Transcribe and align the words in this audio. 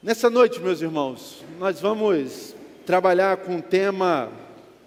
Nessa 0.00 0.30
noite, 0.30 0.60
meus 0.60 0.80
irmãos, 0.80 1.44
nós 1.58 1.80
vamos 1.80 2.54
trabalhar 2.86 3.38
com 3.38 3.56
o 3.56 3.62
tema 3.62 4.30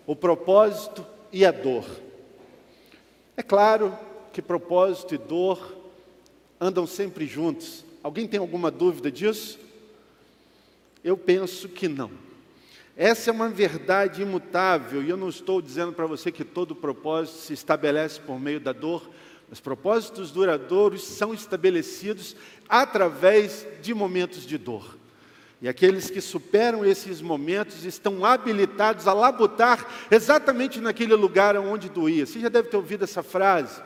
o 0.08 0.16
propósito 0.16 1.06
e 1.34 1.46
a 1.46 1.52
dor. 1.52 1.84
É 3.36 3.44
claro 3.44 3.94
que 4.32 4.42
propósito 4.42 5.14
e 5.14 5.18
dor 5.18 5.76
andam 6.62 6.88
sempre 6.88 7.28
juntos. 7.28 7.84
Alguém 8.02 8.26
tem 8.26 8.40
alguma 8.40 8.72
dúvida 8.72 9.12
disso? 9.12 9.60
Eu 11.04 11.18
penso 11.18 11.68
que 11.68 11.90
não. 11.90 12.10
Essa 12.96 13.32
é 13.32 13.34
uma 13.34 13.50
verdade 13.50 14.22
imutável, 14.22 15.04
e 15.04 15.10
eu 15.10 15.18
não 15.18 15.28
estou 15.28 15.62
dizendo 15.62 15.92
para 15.92 16.06
você 16.06 16.32
que 16.32 16.46
todo 16.46 16.74
propósito 16.74 17.38
se 17.40 17.52
estabelece 17.52 18.18
por 18.22 18.40
meio 18.40 18.62
da 18.62 18.72
dor. 18.72 19.10
Os 19.52 19.60
propósitos 19.60 20.32
duradouros 20.32 21.04
são 21.04 21.34
estabelecidos 21.34 22.34
através 22.70 23.68
de 23.82 23.94
momentos 23.94 24.46
de 24.46 24.58
dor. 24.58 25.01
E 25.62 25.70
aqueles 25.70 26.10
que 26.10 26.20
superam 26.20 26.84
esses 26.84 27.22
momentos 27.22 27.86
estão 27.86 28.26
habilitados 28.26 29.08
a 29.08 29.14
labutar 29.14 29.86
exatamente 30.10 30.82
naquele 30.82 31.14
lugar 31.14 31.56
onde 31.56 31.88
doía. 31.88 32.26
Você 32.26 32.40
já 32.40 32.50
deve 32.50 32.70
ter 32.70 32.78
ouvido 32.78 33.04
essa 33.04 33.22
frase: 33.22 33.80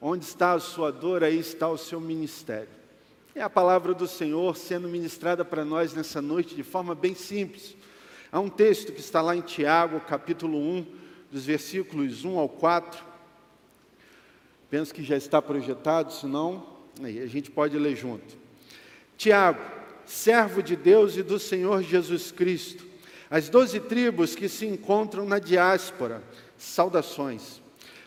onde 0.00 0.24
está 0.24 0.52
a 0.52 0.60
sua 0.60 0.92
dor, 0.92 1.24
aí 1.24 1.36
está 1.36 1.68
o 1.68 1.76
seu 1.76 2.00
ministério. 2.00 2.68
É 3.34 3.42
a 3.42 3.50
palavra 3.50 3.94
do 3.94 4.06
Senhor 4.06 4.56
sendo 4.56 4.88
ministrada 4.88 5.44
para 5.44 5.64
nós 5.64 5.92
nessa 5.92 6.22
noite 6.22 6.54
de 6.54 6.62
forma 6.62 6.94
bem 6.94 7.16
simples. 7.16 7.76
Há 8.30 8.38
um 8.38 8.48
texto 8.48 8.92
que 8.92 9.00
está 9.00 9.20
lá 9.20 9.34
em 9.34 9.40
Tiago, 9.40 10.00
capítulo 10.00 10.58
1, 10.58 10.86
dos 11.32 11.44
versículos 11.44 12.24
1 12.24 12.38
ao 12.38 12.48
4. 12.48 13.04
Penso 14.70 14.94
que 14.94 15.02
já 15.02 15.16
está 15.16 15.40
projetado, 15.42 16.12
senão 16.12 16.78
a 17.02 17.26
gente 17.26 17.50
pode 17.50 17.76
ler 17.78 17.96
junto. 17.96 18.36
Tiago, 19.16 19.77
servo 20.08 20.62
de 20.62 20.74
Deus 20.74 21.16
e 21.16 21.22
do 21.22 21.38
Senhor 21.38 21.82
Jesus 21.82 22.32
Cristo, 22.32 22.84
as 23.30 23.48
doze 23.48 23.78
tribos 23.78 24.34
que 24.34 24.48
se 24.48 24.66
encontram 24.66 25.26
na 25.26 25.38
diáspora, 25.38 26.22
saudações. 26.56 27.60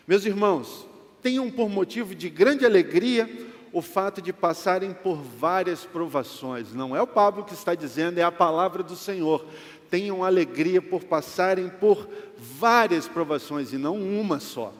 Meus 0.06 0.26
irmãos, 0.26 0.84
tenham 1.22 1.48
por 1.48 1.68
motivo 1.68 2.14
de 2.14 2.28
grande 2.28 2.66
alegria 2.66 3.30
o 3.72 3.80
fato 3.80 4.20
de 4.20 4.32
passarem 4.32 4.92
por 4.92 5.16
várias 5.22 5.84
provações. 5.84 6.74
Não 6.74 6.94
é 6.94 7.00
o 7.00 7.06
Pablo 7.06 7.44
que 7.44 7.54
está 7.54 7.74
dizendo, 7.74 8.18
é 8.18 8.22
a 8.22 8.32
palavra 8.32 8.82
do 8.82 8.96
Senhor. 8.96 9.46
Tenham 9.88 10.24
alegria 10.24 10.82
por 10.82 11.04
passarem 11.04 11.68
por 11.68 12.08
várias 12.36 13.06
provações 13.06 13.72
e 13.72 13.78
não 13.78 13.96
uma 13.96 14.40
só. 14.40 14.74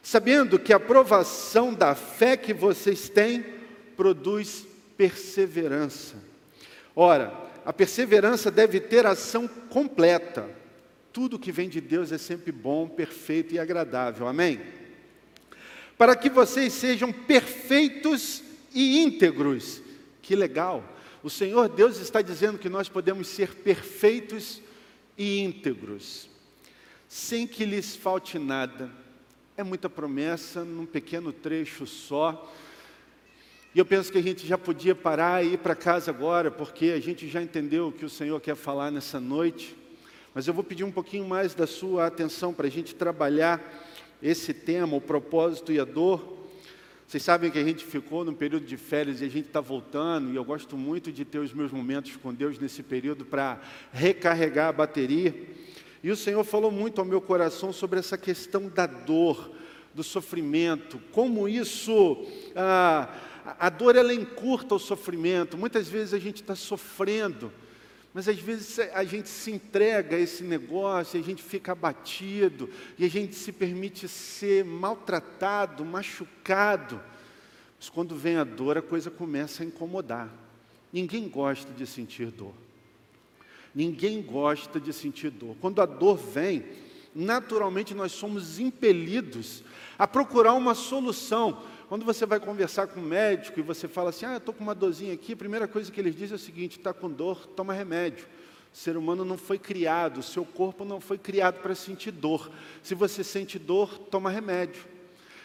Sabendo 0.00 0.58
que 0.58 0.72
a 0.72 0.80
provação 0.80 1.74
da 1.74 1.94
fé 1.94 2.36
que 2.36 2.54
vocês 2.54 3.08
têm 3.08 3.44
produz 3.96 4.69
perseverança. 5.00 6.16
Ora, 6.94 7.32
a 7.64 7.72
perseverança 7.72 8.50
deve 8.50 8.78
ter 8.80 9.06
ação 9.06 9.48
completa. 9.48 10.46
Tudo 11.10 11.38
que 11.38 11.50
vem 11.50 11.70
de 11.70 11.80
Deus 11.80 12.12
é 12.12 12.18
sempre 12.18 12.52
bom, 12.52 12.86
perfeito 12.86 13.54
e 13.54 13.58
agradável. 13.58 14.28
Amém? 14.28 14.60
Para 15.96 16.14
que 16.14 16.28
vocês 16.28 16.74
sejam 16.74 17.10
perfeitos 17.10 18.42
e 18.74 19.00
íntegros. 19.00 19.80
Que 20.20 20.36
legal! 20.36 20.84
O 21.22 21.30
Senhor 21.30 21.70
Deus 21.70 21.98
está 21.98 22.20
dizendo 22.20 22.58
que 22.58 22.68
nós 22.68 22.90
podemos 22.90 23.26
ser 23.28 23.54
perfeitos 23.54 24.60
e 25.16 25.40
íntegros, 25.40 26.28
sem 27.08 27.46
que 27.46 27.64
lhes 27.64 27.96
falte 27.96 28.38
nada. 28.38 28.90
É 29.56 29.62
muita 29.62 29.88
promessa 29.88 30.62
num 30.62 30.84
pequeno 30.84 31.32
trecho 31.32 31.86
só. 31.86 32.54
E 33.72 33.78
eu 33.78 33.86
penso 33.86 34.10
que 34.10 34.18
a 34.18 34.22
gente 34.22 34.44
já 34.44 34.58
podia 34.58 34.96
parar 34.96 35.44
e 35.44 35.54
ir 35.54 35.58
para 35.58 35.76
casa 35.76 36.10
agora, 36.10 36.50
porque 36.50 36.86
a 36.86 36.98
gente 36.98 37.28
já 37.28 37.40
entendeu 37.40 37.86
o 37.86 37.92
que 37.92 38.04
o 38.04 38.10
Senhor 38.10 38.40
quer 38.40 38.56
falar 38.56 38.90
nessa 38.90 39.20
noite. 39.20 39.76
Mas 40.34 40.48
eu 40.48 40.52
vou 40.52 40.64
pedir 40.64 40.82
um 40.82 40.90
pouquinho 40.90 41.24
mais 41.24 41.54
da 41.54 41.68
sua 41.68 42.06
atenção 42.06 42.52
para 42.52 42.66
a 42.66 42.70
gente 42.70 42.96
trabalhar 42.96 43.62
esse 44.20 44.52
tema, 44.52 44.96
o 44.96 45.00
propósito 45.00 45.70
e 45.70 45.78
a 45.78 45.84
dor. 45.84 46.48
Vocês 47.06 47.22
sabem 47.22 47.48
que 47.48 47.60
a 47.60 47.64
gente 47.64 47.84
ficou 47.84 48.24
num 48.24 48.34
período 48.34 48.66
de 48.66 48.76
férias 48.76 49.20
e 49.20 49.24
a 49.24 49.28
gente 49.28 49.46
está 49.46 49.60
voltando, 49.60 50.32
e 50.32 50.36
eu 50.36 50.44
gosto 50.44 50.76
muito 50.76 51.12
de 51.12 51.24
ter 51.24 51.38
os 51.38 51.52
meus 51.52 51.70
momentos 51.70 52.16
com 52.16 52.34
Deus 52.34 52.58
nesse 52.58 52.82
período 52.82 53.24
para 53.24 53.60
recarregar 53.92 54.68
a 54.70 54.72
bateria. 54.72 55.32
E 56.02 56.10
o 56.10 56.16
Senhor 56.16 56.42
falou 56.42 56.72
muito 56.72 57.00
ao 57.00 57.04
meu 57.04 57.20
coração 57.20 57.72
sobre 57.72 58.00
essa 58.00 58.18
questão 58.18 58.68
da 58.68 58.86
dor, 58.86 59.52
do 59.94 60.02
sofrimento, 60.02 61.00
como 61.12 61.48
isso. 61.48 62.26
Ah, 62.54 63.08
a 63.58 63.68
dor 63.68 63.96
ela 63.96 64.14
encurta 64.14 64.74
o 64.74 64.78
sofrimento. 64.78 65.56
Muitas 65.56 65.88
vezes 65.88 66.14
a 66.14 66.18
gente 66.18 66.42
está 66.42 66.54
sofrendo, 66.54 67.52
mas 68.12 68.28
às 68.28 68.38
vezes 68.38 68.78
a 68.92 69.04
gente 69.04 69.28
se 69.28 69.50
entrega 69.50 70.16
a 70.16 70.20
esse 70.20 70.42
negócio, 70.42 71.18
a 71.18 71.22
gente 71.22 71.42
fica 71.42 71.72
abatido 71.72 72.68
e 72.98 73.04
a 73.04 73.08
gente 73.08 73.34
se 73.34 73.52
permite 73.52 74.08
ser 74.08 74.64
maltratado, 74.64 75.84
machucado. 75.84 77.00
Mas 77.78 77.88
quando 77.88 78.14
vem 78.14 78.36
a 78.36 78.44
dor, 78.44 78.76
a 78.76 78.82
coisa 78.82 79.10
começa 79.10 79.62
a 79.62 79.66
incomodar. 79.66 80.28
Ninguém 80.92 81.28
gosta 81.28 81.72
de 81.72 81.86
sentir 81.86 82.26
dor. 82.26 82.52
Ninguém 83.74 84.20
gosta 84.20 84.80
de 84.80 84.92
sentir 84.92 85.30
dor. 85.30 85.56
Quando 85.60 85.80
a 85.80 85.86
dor 85.86 86.16
vem, 86.16 86.64
naturalmente 87.14 87.94
nós 87.94 88.12
somos 88.12 88.58
impelidos 88.58 89.62
a 90.00 90.08
procurar 90.08 90.54
uma 90.54 90.74
solução. 90.74 91.62
Quando 91.86 92.06
você 92.06 92.24
vai 92.24 92.40
conversar 92.40 92.86
com 92.86 93.00
um 93.00 93.04
médico 93.04 93.60
e 93.60 93.62
você 93.62 93.86
fala 93.86 94.08
assim, 94.08 94.24
ah, 94.24 94.32
eu 94.32 94.38
estou 94.38 94.54
com 94.54 94.64
uma 94.64 94.74
dorzinha 94.74 95.12
aqui, 95.12 95.34
a 95.34 95.36
primeira 95.36 95.68
coisa 95.68 95.92
que 95.92 96.00
eles 96.00 96.16
dizem 96.16 96.32
é 96.32 96.36
o 96.36 96.38
seguinte, 96.38 96.78
está 96.78 96.94
com 96.94 97.10
dor, 97.10 97.46
toma 97.48 97.74
remédio. 97.74 98.24
O 98.72 98.76
ser 98.76 98.96
humano 98.96 99.26
não 99.26 99.36
foi 99.36 99.58
criado, 99.58 100.20
o 100.20 100.22
seu 100.22 100.42
corpo 100.42 100.86
não 100.86 101.02
foi 101.02 101.18
criado 101.18 101.60
para 101.60 101.74
sentir 101.74 102.12
dor. 102.12 102.50
Se 102.82 102.94
você 102.94 103.22
sente 103.22 103.58
dor, 103.58 103.98
toma 103.98 104.30
remédio. 104.30 104.82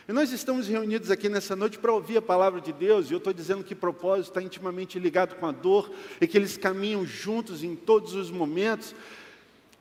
E 0.07 0.13
nós 0.13 0.31
estamos 0.31 0.69
reunidos 0.69 1.11
aqui 1.11 1.27
nessa 1.27 1.53
noite 1.53 1.77
para 1.77 1.91
ouvir 1.91 2.15
a 2.15 2.21
palavra 2.21 2.61
de 2.61 2.71
Deus, 2.71 3.09
e 3.09 3.13
eu 3.13 3.17
estou 3.17 3.33
dizendo 3.33 3.61
que 3.61 3.75
propósito 3.75 4.29
está 4.29 4.41
intimamente 4.41 4.97
ligado 4.97 5.35
com 5.35 5.47
a 5.47 5.51
dor, 5.51 5.91
e 6.21 6.25
que 6.25 6.38
eles 6.38 6.55
caminham 6.55 7.05
juntos 7.05 7.61
em 7.61 7.75
todos 7.75 8.13
os 8.13 8.31
momentos. 8.31 8.95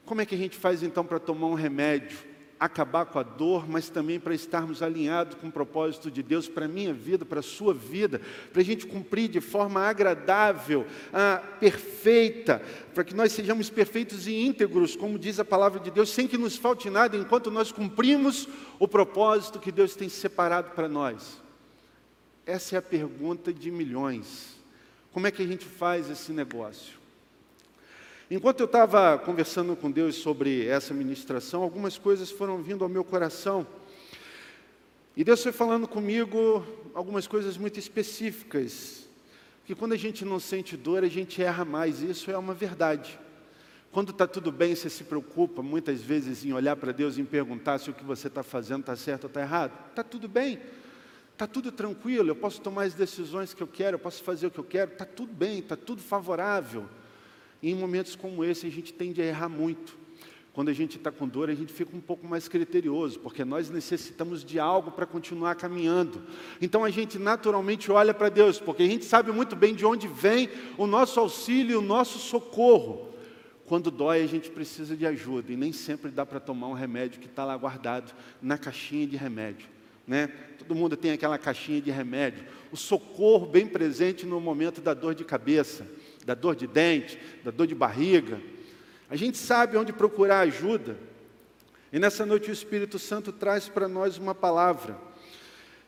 Como 0.04 0.20
é 0.20 0.26
que 0.26 0.34
a 0.34 0.38
gente 0.38 0.56
faz 0.56 0.82
então 0.82 1.04
para 1.04 1.20
tomar 1.20 1.46
um 1.46 1.54
remédio? 1.54 2.33
Acabar 2.64 3.06
com 3.06 3.19
a 3.19 3.22
dor, 3.22 3.69
mas 3.69 3.88
também 3.88 4.19
para 4.19 4.34
estarmos 4.34 4.82
alinhados 4.82 5.36
com 5.36 5.48
o 5.48 5.52
propósito 5.52 6.10
de 6.10 6.22
Deus 6.22 6.48
para 6.48 6.64
a 6.64 6.69
minha 6.69 6.92
vida, 6.92 7.25
para 7.25 7.41
a 7.41 7.42
sua 7.42 7.75
vida, 7.75 8.20
para 8.52 8.62
a 8.62 8.64
gente 8.64 8.86
cumprir 8.86 9.28
de 9.28 9.41
forma 9.41 9.80
agradável, 9.80 10.86
ah, 11.12 11.42
perfeita, 11.60 12.62
para 12.94 13.04
que 13.04 13.14
nós 13.14 13.32
sejamos 13.32 13.69
perfeitos 13.70 14.26
e 14.26 14.34
íntegros, 14.34 14.97
como 14.97 15.19
diz 15.19 15.38
a 15.38 15.44
palavra 15.44 15.80
de 15.80 15.91
Deus, 15.91 16.10
sem 16.10 16.26
que 16.26 16.38
nos 16.38 16.56
falte 16.56 16.88
nada, 16.88 17.16
enquanto 17.16 17.50
nós 17.50 17.70
cumprimos 17.70 18.48
o 18.78 18.88
propósito 18.88 19.58
que 19.58 19.72
Deus 19.72 19.94
tem 19.94 20.08
separado 20.08 20.70
para 20.70 20.88
nós. 20.88 21.42
Essa 22.46 22.76
é 22.76 22.78
a 22.78 22.82
pergunta 22.82 23.52
de 23.52 23.70
milhões. 23.70 24.56
Como 25.12 25.26
é 25.26 25.31
que 25.31 25.42
a 25.42 25.46
gente 25.46 25.64
faz 25.64 26.10
esse 26.10 26.32
negócio? 26.32 27.03
Enquanto 28.34 28.58
eu 28.58 28.66
estava 28.66 29.16
conversando 29.16 29.76
com 29.76 29.88
Deus 29.88 30.16
sobre 30.16 30.66
essa 30.66 30.92
ministração, 30.92 31.62
algumas 31.62 31.96
coisas 31.96 32.32
foram 32.32 32.60
vindo 32.60 32.82
ao 32.82 32.90
meu 32.90 33.04
coração. 33.04 33.64
E 35.16 35.22
Deus 35.22 35.40
foi 35.40 35.52
falando 35.52 35.86
comigo 35.86 36.66
algumas 36.94 37.28
coisas 37.28 37.56
muito 37.56 37.78
específicas. 37.78 39.08
Que 39.64 39.72
quando 39.72 39.92
a 39.92 39.96
gente 39.96 40.24
não 40.24 40.40
sente 40.40 40.76
dor, 40.76 41.04
a 41.04 41.08
gente 41.08 41.40
erra 41.40 41.64
mais. 41.64 42.02
Isso 42.02 42.28
é 42.28 42.36
uma 42.36 42.52
verdade. 42.52 43.20
Quando 43.92 44.10
está 44.10 44.26
tudo 44.26 44.50
bem, 44.50 44.74
você 44.74 44.90
se 44.90 45.04
preocupa 45.04 45.62
muitas 45.62 46.00
vezes 46.00 46.44
em 46.44 46.52
olhar 46.52 46.74
para 46.74 46.90
Deus 46.90 47.16
e 47.16 47.20
em 47.20 47.24
perguntar 47.24 47.78
se 47.78 47.88
o 47.88 47.94
que 47.94 48.02
você 48.02 48.26
está 48.26 48.42
fazendo 48.42 48.80
está 48.80 48.96
certo 48.96 49.24
ou 49.24 49.28
está 49.28 49.42
errado. 49.42 49.78
Está 49.90 50.02
tudo 50.02 50.26
bem, 50.26 50.58
está 51.32 51.46
tudo 51.46 51.70
tranquilo, 51.70 52.30
eu 52.30 52.36
posso 52.36 52.60
tomar 52.60 52.82
as 52.82 52.94
decisões 52.94 53.54
que 53.54 53.62
eu 53.62 53.68
quero, 53.68 53.94
eu 53.94 54.00
posso 54.00 54.24
fazer 54.24 54.48
o 54.48 54.50
que 54.50 54.58
eu 54.58 54.64
quero, 54.64 54.90
está 54.90 55.04
tudo 55.04 55.32
bem, 55.32 55.60
está 55.60 55.76
tudo 55.76 56.02
favorável. 56.02 56.88
E 57.64 57.70
em 57.70 57.75
momentos 57.75 58.14
como 58.14 58.44
esse, 58.44 58.66
a 58.66 58.70
gente 58.70 58.93
tende 58.93 59.22
a 59.22 59.25
errar 59.25 59.49
muito. 59.49 59.96
Quando 60.52 60.69
a 60.69 60.72
gente 60.75 60.99
está 60.99 61.11
com 61.11 61.26
dor, 61.26 61.49
a 61.49 61.55
gente 61.55 61.72
fica 61.72 61.96
um 61.96 62.00
pouco 62.00 62.26
mais 62.26 62.46
criterioso, 62.46 63.19
porque 63.20 63.43
nós 63.43 63.70
necessitamos 63.70 64.44
de 64.44 64.61
algo 64.61 64.90
para 64.90 65.06
continuar 65.06 65.55
caminhando. 65.55 66.22
Então 66.61 66.84
a 66.84 66.90
gente 66.90 67.19
naturalmente 67.19 67.90
olha 67.90 68.12
para 68.12 68.28
Deus, 68.28 68.61
porque 68.61 68.82
a 68.82 68.87
gente 68.87 69.06
sabe 69.06 69.32
muito 69.32 69.56
bem 69.56 69.75
de 69.75 69.87
onde 69.87 70.06
vem 70.06 70.50
o 70.76 70.87
nosso 70.87 71.19
auxílio, 71.19 71.78
o 71.78 71.82
nosso 71.82 72.19
socorro. 72.19 73.14
Quando 73.64 73.90
dói, 73.90 74.22
a 74.22 74.26
gente 74.26 74.50
precisa 74.50 74.94
de 74.94 75.06
ajuda, 75.06 75.50
e 75.50 75.56
nem 75.56 75.72
sempre 75.72 76.11
dá 76.11 76.26
para 76.26 76.40
tomar 76.40 76.69
um 76.69 76.75
remédio 76.75 77.19
que 77.19 77.28
está 77.28 77.46
lá 77.46 77.56
guardado 77.56 78.12
na 78.43 78.58
caixinha 78.58 79.06
de 79.06 79.16
remédio. 79.16 79.69
Né? 80.06 80.26
Todo 80.58 80.75
mundo 80.75 80.99
tem 80.99 81.12
aquela 81.12 81.38
caixinha 81.38 81.81
de 81.81 81.90
remédio. 81.90 82.44
O 82.70 82.76
socorro 82.76 83.46
bem 83.46 83.66
presente 83.66 84.26
no 84.26 84.38
momento 84.38 84.82
da 84.82 84.93
dor 84.93 85.14
de 85.14 85.25
cabeça 85.25 85.87
da 86.25 86.35
dor 86.35 86.56
de 86.56 86.67
dente, 86.67 87.19
da 87.44 87.50
dor 87.50 87.67
de 87.67 87.75
barriga. 87.75 88.41
A 89.09 89.17
gente 89.17 89.38
sabe 89.38 89.76
onde 89.76 89.93
procurar 89.93 90.41
ajuda. 90.41 90.97
E 91.93 91.99
nessa 91.99 92.26
noite 92.26 92.50
o 92.50 92.53
Espírito 92.53 92.99
Santo 92.99 93.32
traz 93.32 93.69
para 93.69 93.87
nós 93.87 94.19
uma 94.19 94.35
palavra. 94.35 94.99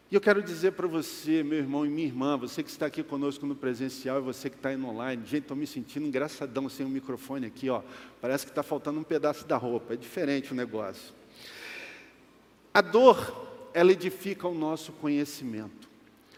E 0.08 0.14
eu 0.14 0.20
quero 0.20 0.40
dizer 0.40 0.72
para 0.72 0.86
você, 0.86 1.42
meu 1.42 1.58
irmão 1.58 1.84
e 1.84 1.88
minha 1.88 2.06
irmã, 2.06 2.36
você 2.36 2.62
que 2.62 2.70
está 2.70 2.86
aqui 2.86 3.02
conosco 3.02 3.44
no 3.44 3.56
presencial 3.56 4.18
e 4.18 4.22
você 4.22 4.48
que 4.48 4.54
está 4.54 4.72
indo 4.72 4.86
online, 4.86 5.24
gente, 5.26 5.42
estou 5.42 5.56
me 5.56 5.66
sentindo 5.66 6.06
engraçadão 6.06 6.68
sem 6.68 6.86
o 6.86 6.88
microfone 6.88 7.46
aqui, 7.46 7.68
ó. 7.68 7.82
Parece 8.20 8.44
que 8.44 8.52
está 8.52 8.62
faltando 8.62 9.00
um 9.00 9.02
pedaço 9.02 9.44
da 9.46 9.56
roupa, 9.56 9.94
é 9.94 9.96
diferente 9.96 10.52
o 10.52 10.54
negócio. 10.54 11.12
A 12.72 12.80
dor, 12.80 13.70
ela 13.74 13.90
edifica 13.90 14.46
o 14.46 14.54
nosso 14.54 14.92
conhecimento. 14.92 15.85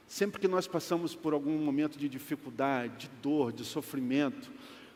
Sempre 0.08 0.40
que 0.40 0.48
nós 0.48 0.66
passamos 0.66 1.14
por 1.14 1.34
algum 1.34 1.58
momento 1.58 1.98
de 1.98 2.08
dificuldade, 2.08 3.06
de 3.06 3.08
dor, 3.22 3.52
de 3.52 3.62
sofrimento, 3.62 4.50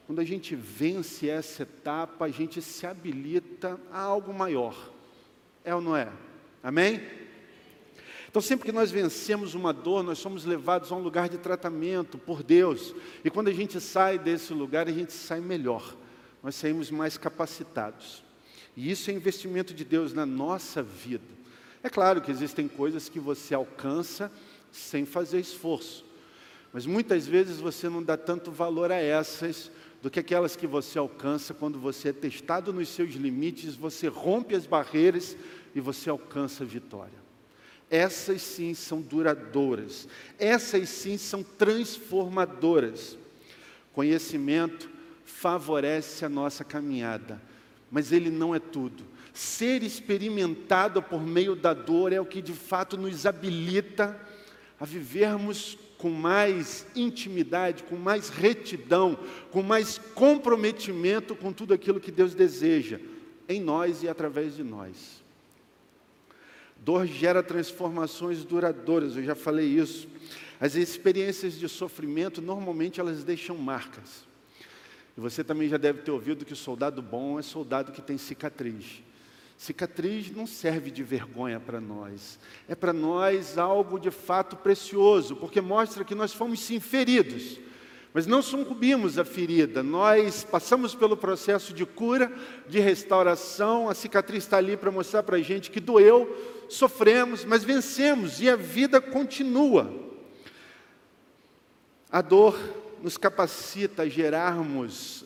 quando 0.07 0.21
a 0.21 0.25
gente 0.25 0.57
vence 0.57 1.29
essa 1.29 1.65
etapa, 1.65 2.25
a 2.25 2.31
gente 2.31 2.63
se 2.63 2.87
habilita 2.87 3.79
a 3.93 4.01
algo 4.01 4.33
maior. 4.33 4.91
É 5.63 5.75
ou 5.75 5.83
não 5.83 5.95
é? 5.95 6.11
Amém? 6.63 7.03
Então, 8.29 8.41
sempre 8.41 8.65
que 8.65 8.73
nós 8.73 8.91
vencemos 8.91 9.55
uma 9.55 9.75
dor, 9.75 10.03
nós 10.03 10.19
somos 10.19 10.47
levados 10.47 10.91
a 10.91 10.97
um 10.97 11.03
lugar 11.03 11.29
de 11.29 11.37
tratamento 11.37 12.17
por 12.17 12.43
Deus. 12.43 12.95
E 13.23 13.29
quando 13.29 13.49
a 13.49 13.53
gente 13.53 13.79
sai 13.79 14.19
desse 14.19 14.55
lugar, 14.55 14.89
a 14.89 14.93
gente 14.93 15.13
sai 15.13 15.41
melhor. 15.41 15.95
Nós 16.43 16.55
saímos 16.55 16.91
mais 16.91 17.19
capacitados. 17.19 18.25
E 18.75 18.91
isso 18.91 19.11
é 19.11 19.13
investimento 19.13 19.75
de 19.75 19.85
Deus 19.85 20.15
na 20.15 20.25
nossa 20.25 20.83
vida. 20.83 21.43
É 21.83 21.91
claro 21.91 22.23
que 22.23 22.31
existem 22.31 22.67
coisas 22.67 23.11
que 23.11 23.21
você 23.21 23.55
alcança 23.55 24.33
sem 24.73 25.05
fazer 25.05 25.39
esforço. 25.39 26.05
Mas 26.73 26.87
muitas 26.87 27.27
vezes 27.27 27.59
você 27.59 27.89
não 27.89 28.03
dá 28.03 28.17
tanto 28.17 28.51
valor 28.51 28.91
a 28.91 28.97
essas 28.97 29.71
do 30.01 30.11
que 30.11 30.19
aquelas 30.19 30.57
que 30.57 30.67
você 30.67 30.99
alcança 30.99 31.55
quando 31.55 31.79
você 31.79 32.09
é 32.09 32.13
testado 32.13 32.73
nos 32.73 32.89
seus 32.89 33.15
limites, 33.15 33.77
você 33.77 34.09
rompe 34.09 34.55
as 34.57 34.67
barreiras 34.67 35.37
e 35.75 35.81
você 35.81 36.11
alcança 36.11 36.65
a 36.65 36.67
vitória. 36.67 37.23
Essas 37.89 38.43
sim 38.43 38.75
são 38.75 39.01
duradouras, 39.01 40.09
essas 40.39 40.89
sim 40.89 41.19
são 41.19 41.43
transformadoras. 41.43 43.19
Conhecimento 43.93 44.91
favorece 45.25 46.25
a 46.25 46.29
nossa 46.29 46.65
caminhada, 46.65 47.41
mas 47.91 48.11
ele 48.11 48.31
não 48.31 48.55
é 48.55 48.59
tudo. 48.59 49.05
Ser 49.35 49.83
experimentado 49.83 51.03
por 51.03 51.23
meio 51.23 51.55
da 51.55 51.75
dor 51.75 52.13
é 52.13 52.21
o 52.21 52.27
que 52.27 52.43
de 52.43 52.55
fato 52.55 52.97
nos 52.97 53.25
habilita 53.25 54.19
a 54.83 54.85
vivermos 54.85 55.79
com 55.97 56.11
mais 56.11 56.85
intimidade, 56.97 57.85
com 57.85 57.95
mais 57.95 58.31
retidão, 58.31 59.17
com 59.53 59.63
mais 59.63 59.97
comprometimento 59.97 61.37
com 61.37 61.53
tudo 61.53 61.73
aquilo 61.73 62.01
que 62.01 62.11
Deus 62.11 62.35
deseja 62.35 62.99
em 63.49 63.61
nós 63.61 64.03
e 64.03 64.09
através 64.09 64.57
de 64.57 64.65
nós. 64.65 65.23
Dor 66.79 67.07
gera 67.07 67.45
transformações 67.45 68.45
duradouras, 68.45 69.17
eu 69.17 69.23
já 69.23 69.37
falei 69.37 69.67
isso. 69.69 70.09
As 70.61 70.75
experiências 70.75 71.57
de 71.57 71.69
sofrimento, 71.69 72.43
normalmente, 72.43 72.99
elas 72.99 73.23
deixam 73.23 73.57
marcas. 73.57 74.27
E 75.17 75.21
você 75.21 75.45
também 75.45 75.69
já 75.69 75.77
deve 75.77 76.03
ter 76.03 76.11
ouvido 76.11 76.45
que 76.45 76.55
o 76.55 76.57
soldado 76.57 77.01
bom 77.01 77.39
é 77.39 77.43
soldado 77.43 77.93
que 77.93 78.03
tem 78.03 78.19
cicatriz. 78.19 79.01
Cicatriz 79.63 80.33
não 80.33 80.45
serve 80.45 80.91
de 80.91 81.05
vergonha 81.05 81.61
para 81.61 81.81
nós. 81.81 82.37
É 82.69 82.75
para 82.75 82.93
nós 82.93 83.57
algo 83.57 83.97
de 83.97 84.11
fato 84.11 84.57
precioso, 84.57 85.37
porque 85.37 85.61
mostra 85.61 86.05
que 86.05 86.17
nós 86.17 86.33
fomos 86.33 86.59
sim 86.59 86.81
feridos 86.81 87.61
mas 88.15 88.27
não 88.27 88.43
sucumbimos 88.43 89.19
à 89.19 89.25
ferida, 89.25 89.83
nós 89.83 90.45
passamos 90.45 90.95
pelo 90.95 91.17
processo 91.17 91.73
de 91.73 91.87
cura, 91.87 92.31
de 92.69 92.79
restauração, 92.79 93.89
a 93.89 93.95
cicatriz 93.95 94.45
está 94.45 94.59
ali 94.59 94.77
para 94.77 94.91
mostrar 94.91 95.23
para 95.23 95.37
a 95.37 95.41
gente 95.41 95.71
que 95.71 95.81
doeu, 95.81 96.67
sofremos, 96.69 97.43
mas 97.43 97.65
vencemos 97.65 98.39
e 98.43 98.51
a 98.51 98.57
vida 98.57 99.01
continua. 99.01 99.91
A 102.11 102.21
dor 102.21 102.59
nos 103.03 103.17
capacita 103.17 104.03
a 104.03 104.09
gerarmos 104.11 105.25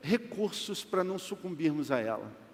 recursos 0.00 0.82
para 0.82 1.04
não 1.04 1.18
sucumbirmos 1.18 1.90
a 1.90 1.98
ela. 1.98 2.49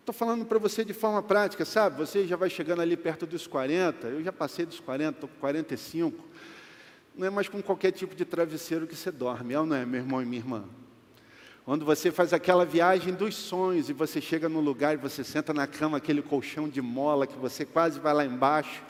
Estou 0.00 0.12
falando 0.12 0.44
para 0.44 0.58
você 0.58 0.84
de 0.84 0.92
forma 0.92 1.22
prática, 1.22 1.64
sabe? 1.64 1.98
Você 1.98 2.26
já 2.26 2.36
vai 2.36 2.50
chegando 2.50 2.82
ali 2.82 2.96
perto 2.96 3.26
dos 3.26 3.46
40, 3.46 4.08
eu 4.08 4.22
já 4.24 4.32
passei 4.32 4.66
dos 4.66 4.80
40, 4.80 5.16
estou 5.16 5.28
com 5.28 5.36
45 5.36 6.30
não 7.20 7.26
é 7.26 7.30
mais 7.30 7.48
com 7.48 7.62
qualquer 7.62 7.92
tipo 7.92 8.14
de 8.14 8.24
travesseiro 8.24 8.86
que 8.86 8.96
você 8.96 9.10
dorme, 9.10 9.52
é 9.52 9.60
ou 9.60 9.66
não 9.66 9.76
é, 9.76 9.84
meu 9.84 10.00
irmão 10.00 10.22
e 10.22 10.24
minha 10.24 10.40
irmã? 10.40 10.64
Quando 11.66 11.84
você 11.84 12.10
faz 12.10 12.32
aquela 12.32 12.64
viagem 12.64 13.12
dos 13.12 13.34
sonhos 13.34 13.90
e 13.90 13.92
você 13.92 14.20
chega 14.20 14.48
num 14.48 14.60
lugar 14.60 14.94
e 14.94 14.96
você 14.96 15.22
senta 15.22 15.52
na 15.52 15.66
cama, 15.66 15.98
aquele 15.98 16.22
colchão 16.22 16.68
de 16.68 16.80
mola 16.80 17.26
que 17.26 17.38
você 17.38 17.64
quase 17.66 18.00
vai 18.00 18.14
lá 18.14 18.24
embaixo, 18.24 18.82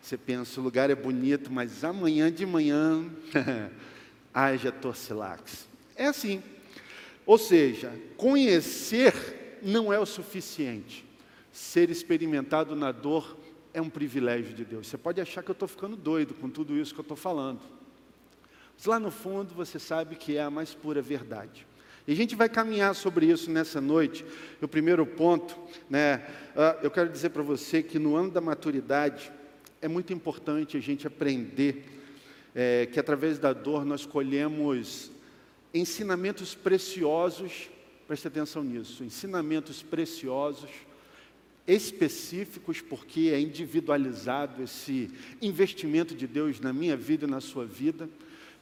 você 0.00 0.16
pensa, 0.16 0.58
o 0.58 0.64
lugar 0.64 0.88
é 0.88 0.94
bonito, 0.94 1.52
mas 1.52 1.84
amanhã 1.84 2.32
de 2.32 2.46
manhã, 2.46 3.04
haja 4.32 4.72
torcilax. 4.72 5.68
É 5.94 6.06
assim. 6.06 6.42
Ou 7.26 7.36
seja, 7.36 7.92
conhecer 8.16 9.45
não 9.62 9.92
é 9.92 9.98
o 9.98 10.06
suficiente. 10.06 11.04
Ser 11.52 11.90
experimentado 11.90 12.76
na 12.76 12.92
dor 12.92 13.36
é 13.72 13.80
um 13.80 13.90
privilégio 13.90 14.54
de 14.54 14.64
Deus. 14.64 14.86
Você 14.86 14.98
pode 14.98 15.20
achar 15.20 15.42
que 15.42 15.50
eu 15.50 15.54
estou 15.54 15.68
ficando 15.68 15.96
doido 15.96 16.34
com 16.34 16.48
tudo 16.48 16.76
isso 16.76 16.94
que 16.94 17.00
eu 17.00 17.02
estou 17.02 17.16
falando. 17.16 17.60
Mas 18.76 18.86
lá 18.86 19.00
no 19.00 19.10
fundo 19.10 19.54
você 19.54 19.78
sabe 19.78 20.16
que 20.16 20.36
é 20.36 20.42
a 20.42 20.50
mais 20.50 20.74
pura 20.74 21.00
verdade. 21.00 21.66
E 22.06 22.12
a 22.12 22.14
gente 22.14 22.36
vai 22.36 22.48
caminhar 22.48 22.94
sobre 22.94 23.26
isso 23.26 23.50
nessa 23.50 23.80
noite. 23.80 24.24
O 24.62 24.68
primeiro 24.68 25.04
ponto, 25.04 25.58
né, 25.90 26.24
uh, 26.54 26.78
eu 26.82 26.90
quero 26.90 27.08
dizer 27.08 27.30
para 27.30 27.42
você 27.42 27.82
que 27.82 27.98
no 27.98 28.14
ano 28.14 28.30
da 28.30 28.40
maturidade 28.40 29.32
é 29.82 29.88
muito 29.88 30.12
importante 30.12 30.76
a 30.76 30.80
gente 30.80 31.06
aprender 31.06 31.84
é, 32.54 32.86
que 32.86 32.98
através 32.98 33.38
da 33.38 33.52
dor 33.52 33.84
nós 33.84 34.06
colhemos 34.06 35.12
ensinamentos 35.74 36.54
preciosos, 36.54 37.68
preste 38.06 38.28
atenção 38.28 38.62
nisso, 38.62 39.02
ensinamentos 39.02 39.82
preciosos 39.82 40.70
específicos, 41.66 42.80
porque 42.80 43.30
é 43.32 43.40
individualizado 43.40 44.62
esse 44.62 45.10
investimento 45.42 46.14
de 46.14 46.26
Deus 46.26 46.60
na 46.60 46.72
minha 46.72 46.96
vida 46.96 47.26
e 47.26 47.30
na 47.30 47.40
sua 47.40 47.66
vida. 47.66 48.08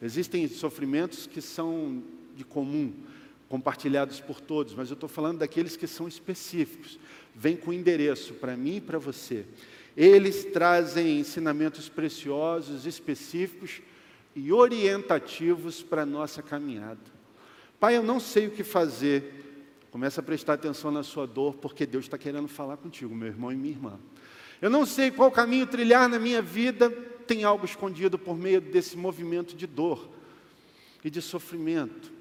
Existem 0.01 0.49
sofrimentos 0.49 1.27
que 1.27 1.43
são 1.43 2.03
de 2.35 2.45
comum, 2.45 2.93
compartilhados 3.49 4.21
por 4.21 4.41
todos, 4.41 4.75
mas 4.75 4.89
eu 4.89 4.95
estou 4.95 5.09
falando 5.09 5.39
daqueles 5.39 5.77
que 5.77 5.87
são 5.87 6.09
específicos. 6.09 6.99
Vem 7.35 7.57
com 7.57 7.73
endereço 7.73 8.35
para 8.35 8.57
mim 8.57 8.77
e 8.77 8.81
para 8.81 8.99
você. 8.99 9.45
Eles 9.95 10.45
trazem 10.47 11.21
ensinamentos 11.21 11.89
preciosos, 11.89 12.87
específicos 12.87 13.83
e 14.35 14.51
orientativos 14.51 15.83
para 15.83 16.03
a 16.03 16.07
nossa 16.07 16.43
caminhada. 16.43 17.14
Pai, 17.79 17.97
eu 17.97 18.03
não 18.03 18.19
sei 18.19 18.47
o 18.47 18.51
que 18.51 18.65
fazer 18.65 19.35
Começa 19.95 20.21
a 20.21 20.25
prestar 20.25 20.55
atenção 20.55 20.91
na 20.91 21.05
sua 21.05 21.25
dor, 21.25 21.55
porque 21.55 21.87
Deus 21.87 22.07
está 22.07 22.19
querendo 22.19 22.49
falar 22.49 22.77
contigo, 22.77 23.15
meu 23.15 23.29
irmão 23.29 23.53
e 23.53 23.55
minha 23.55 23.73
irmã. 23.73 24.01
Eu 24.61 24.69
não 24.69 24.85
sei 24.85 25.09
qual 25.09 25.31
caminho 25.31 25.69
trilhar 25.69 26.09
na 26.09 26.19
minha 26.19 26.43
vida, 26.43 26.91
tem 26.91 27.45
algo 27.45 27.65
escondido 27.65 28.19
por 28.19 28.37
meio 28.37 28.61
desse 28.61 28.97
movimento 28.97 29.55
de 29.55 29.69
dor 29.69 30.11
e 31.05 31.09
de 31.09 31.23
sofrimento. 31.23 32.13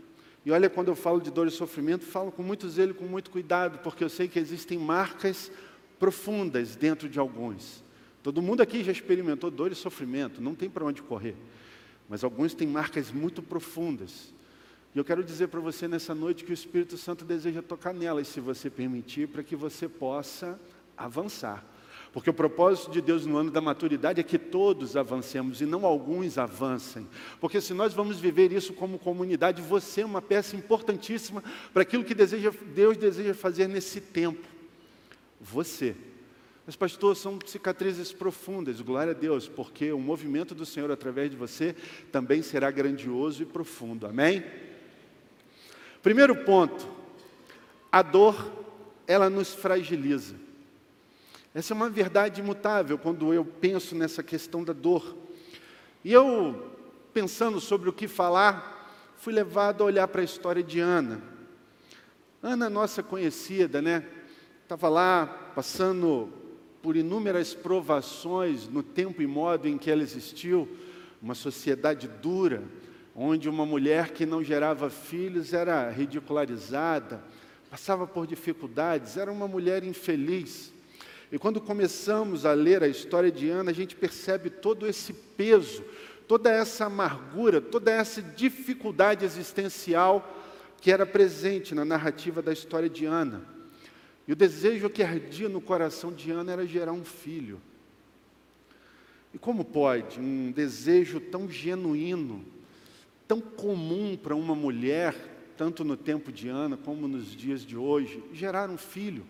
E 0.46 0.52
olha, 0.52 0.70
quando 0.70 0.90
eu 0.90 0.96
falo 0.96 1.20
de 1.20 1.32
dor 1.32 1.48
e 1.48 1.50
sofrimento, 1.50 2.06
falo 2.06 2.32
com 2.32 2.44
muito 2.44 2.70
zelo 2.70 2.94
com 2.94 3.06
muito 3.06 3.32
cuidado, 3.32 3.80
porque 3.80 4.04
eu 4.04 4.10
sei 4.10 4.28
que 4.28 4.38
existem 4.38 4.78
marcas 4.78 5.52
profundas 5.98 6.76
dentro 6.76 7.10
de 7.10 7.18
alguns. 7.18 7.84
Todo 8.22 8.40
mundo 8.40 8.62
aqui 8.62 8.84
já 8.84 8.92
experimentou 8.92 9.50
dor 9.50 9.72
e 9.72 9.76
sofrimento, 9.76 10.40
não 10.40 10.54
tem 10.54 10.70
para 10.70 10.86
onde 10.86 11.02
correr. 11.02 11.36
Mas 12.08 12.24
alguns 12.24 12.54
têm 12.54 12.68
marcas 12.68 13.12
muito 13.12 13.42
profundas. 13.42 14.32
E 14.94 14.98
eu 14.98 15.04
quero 15.04 15.24
dizer 15.24 15.48
para 15.48 15.60
você 15.60 15.88
nessa 15.88 16.14
noite 16.14 16.44
que 16.44 16.52
o 16.52 16.54
Espírito 16.54 16.98
Santo 16.98 17.26
deseja 17.26 17.62
tocar 17.62 17.94
nelas, 17.94 18.28
se 18.28 18.40
você 18.40 18.70
permitir, 18.70 19.28
para 19.28 19.42
que 19.42 19.56
você 19.56 19.90
possa 19.90 20.60
avançar. 20.96 21.66
Porque 22.12 22.30
o 22.30 22.34
propósito 22.34 22.92
de 22.92 23.02
Deus 23.02 23.26
no 23.26 23.36
ano 23.38 23.50
da 23.50 23.60
maturidade 23.60 24.22
é 24.22 24.24
que 24.24 24.38
todos 24.38 24.96
avancemos 24.96 25.62
e 25.62 25.66
não 25.66 25.84
alguns 25.84 26.38
avancem. 26.38 27.08
Porque 27.42 27.60
se 27.60 27.74
nós 27.74 27.92
vamos 27.92 28.20
viver 28.20 28.52
isso 28.52 28.72
como 28.74 29.00
comunidade, 29.00 29.64
você 29.64 30.02
é 30.02 30.06
uma 30.06 30.22
peça 30.22 30.56
importantíssima 30.56 31.44
para 31.74 31.82
aquilo 31.82 32.04
que 32.04 32.14
deseja, 32.14 32.52
Deus 32.76 32.96
deseja 32.98 33.34
fazer 33.34 33.68
nesse 33.68 34.00
tempo. 34.00 34.48
Você. 35.42 35.96
Mas, 36.68 36.76
pastor, 36.76 37.16
são 37.16 37.40
cicatrizes 37.46 38.14
profundas, 38.14 38.80
glória 38.80 39.12
a 39.12 39.16
Deus, 39.16 39.50
porque 39.50 39.92
o 39.92 40.00
movimento 40.00 40.54
do 40.54 40.68
Senhor 40.68 40.92
através 40.92 41.32
de 41.32 41.36
você 41.36 41.76
também 42.12 42.44
será 42.44 42.70
grandioso 42.70 43.42
e 43.42 43.46
profundo. 43.46 44.06
Amém? 44.06 44.44
Primeiro 46.04 46.36
ponto, 46.44 46.86
a 47.90 48.02
dor, 48.02 48.52
ela 49.08 49.30
nos 49.30 49.54
fragiliza. 49.54 50.36
Essa 51.54 51.74
é 51.74 51.76
uma 51.76 51.90
verdade 51.90 52.42
imutável 52.42 52.98
quando 52.98 53.34
eu 53.34 53.46
penso 53.46 53.96
nessa 53.96 54.22
questão 54.22 54.66
da 54.66 54.74
dor. 54.74 55.16
E 56.04 56.12
eu, 56.12 56.72
pensando 57.14 57.62
sobre 57.62 57.88
o 57.88 57.94
que 57.94 58.10
falar, 58.10 59.16
fui 59.16 59.32
levado 59.32 59.82
a 59.82 59.86
olhar 59.86 60.08
para 60.10 60.20
a 60.20 60.26
história 60.26 60.62
de 60.62 60.82
Ana. 60.82 61.22
Ana, 62.42 62.70
nossa 62.70 63.02
conhecida, 63.02 63.82
né? 63.82 64.06
Estava 64.62 64.90
lá 64.90 65.26
passando 65.56 66.30
por 66.82 66.98
inúmeras 66.98 67.54
provações 67.54 68.68
no 68.68 68.84
tempo 68.84 69.22
e 69.22 69.28
modo 69.28 69.70
em 69.70 69.78
que 69.78 69.90
ela 69.90 70.04
existiu, 70.04 70.68
uma 71.22 71.34
sociedade 71.34 72.10
dura, 72.22 72.62
onde 73.16 73.48
uma 73.48 73.66
mulher 73.66 74.12
que 74.12 74.26
não 74.26 74.44
gerava 74.44 74.90
filhos 74.90 75.54
era 75.54 75.90
ridicularizada, 75.90 77.24
passava 77.70 78.08
por 78.08 78.26
dificuldades, 78.26 79.18
era 79.18 79.32
uma 79.32 79.48
mulher 79.48 79.84
infeliz. 79.84 80.74
E 81.32 81.38
quando 81.38 81.60
começamos 81.60 82.46
a 82.46 82.54
ler 82.54 82.84
a 82.84 82.88
história 82.88 83.32
de 83.32 83.50
Ana, 83.50 83.72
a 83.72 83.74
gente 83.74 83.96
percebe 83.96 84.50
todo 84.50 84.88
esse 84.88 85.14
peso, 85.14 85.84
toda 86.28 86.52
essa 86.52 86.86
amargura, 86.86 87.60
toda 87.60 87.92
essa 87.92 88.22
dificuldade 88.22 89.26
existencial 89.26 90.40
que 90.80 90.92
era 90.92 91.06
presente 91.06 91.74
na 91.74 91.86
narrativa 91.86 92.42
da 92.42 92.54
história 92.54 92.90
de 92.90 93.06
Ana. 93.06 93.42
E 94.28 94.34
o 94.34 94.36
desejo 94.36 94.90
que 94.90 95.04
ardia 95.04 95.50
no 95.50 95.62
coração 95.62 96.12
de 96.12 96.32
Ana 96.32 96.54
era 96.54 96.66
gerar 96.66 96.94
um 96.94 97.04
filho. 97.04 97.60
E 99.34 99.38
como 99.40 99.66
pode 99.66 100.20
um 100.20 100.52
desejo 100.52 101.20
tão 101.20 101.50
genuíno, 101.50 102.46
tão 103.28 103.42
comum 103.42 104.18
para 104.18 104.36
uma 104.36 104.56
mulher, 104.56 105.16
tanto 105.58 105.84
no 105.84 105.96
tempo 105.96 106.32
de 106.32 106.50
Ana 106.50 106.78
como 106.78 107.08
nos 107.08 107.36
dias 107.36 107.66
de 107.66 107.78
hoje, 107.78 108.24
gerar 108.34 108.70
um 108.70 108.78
filho? 108.78 109.26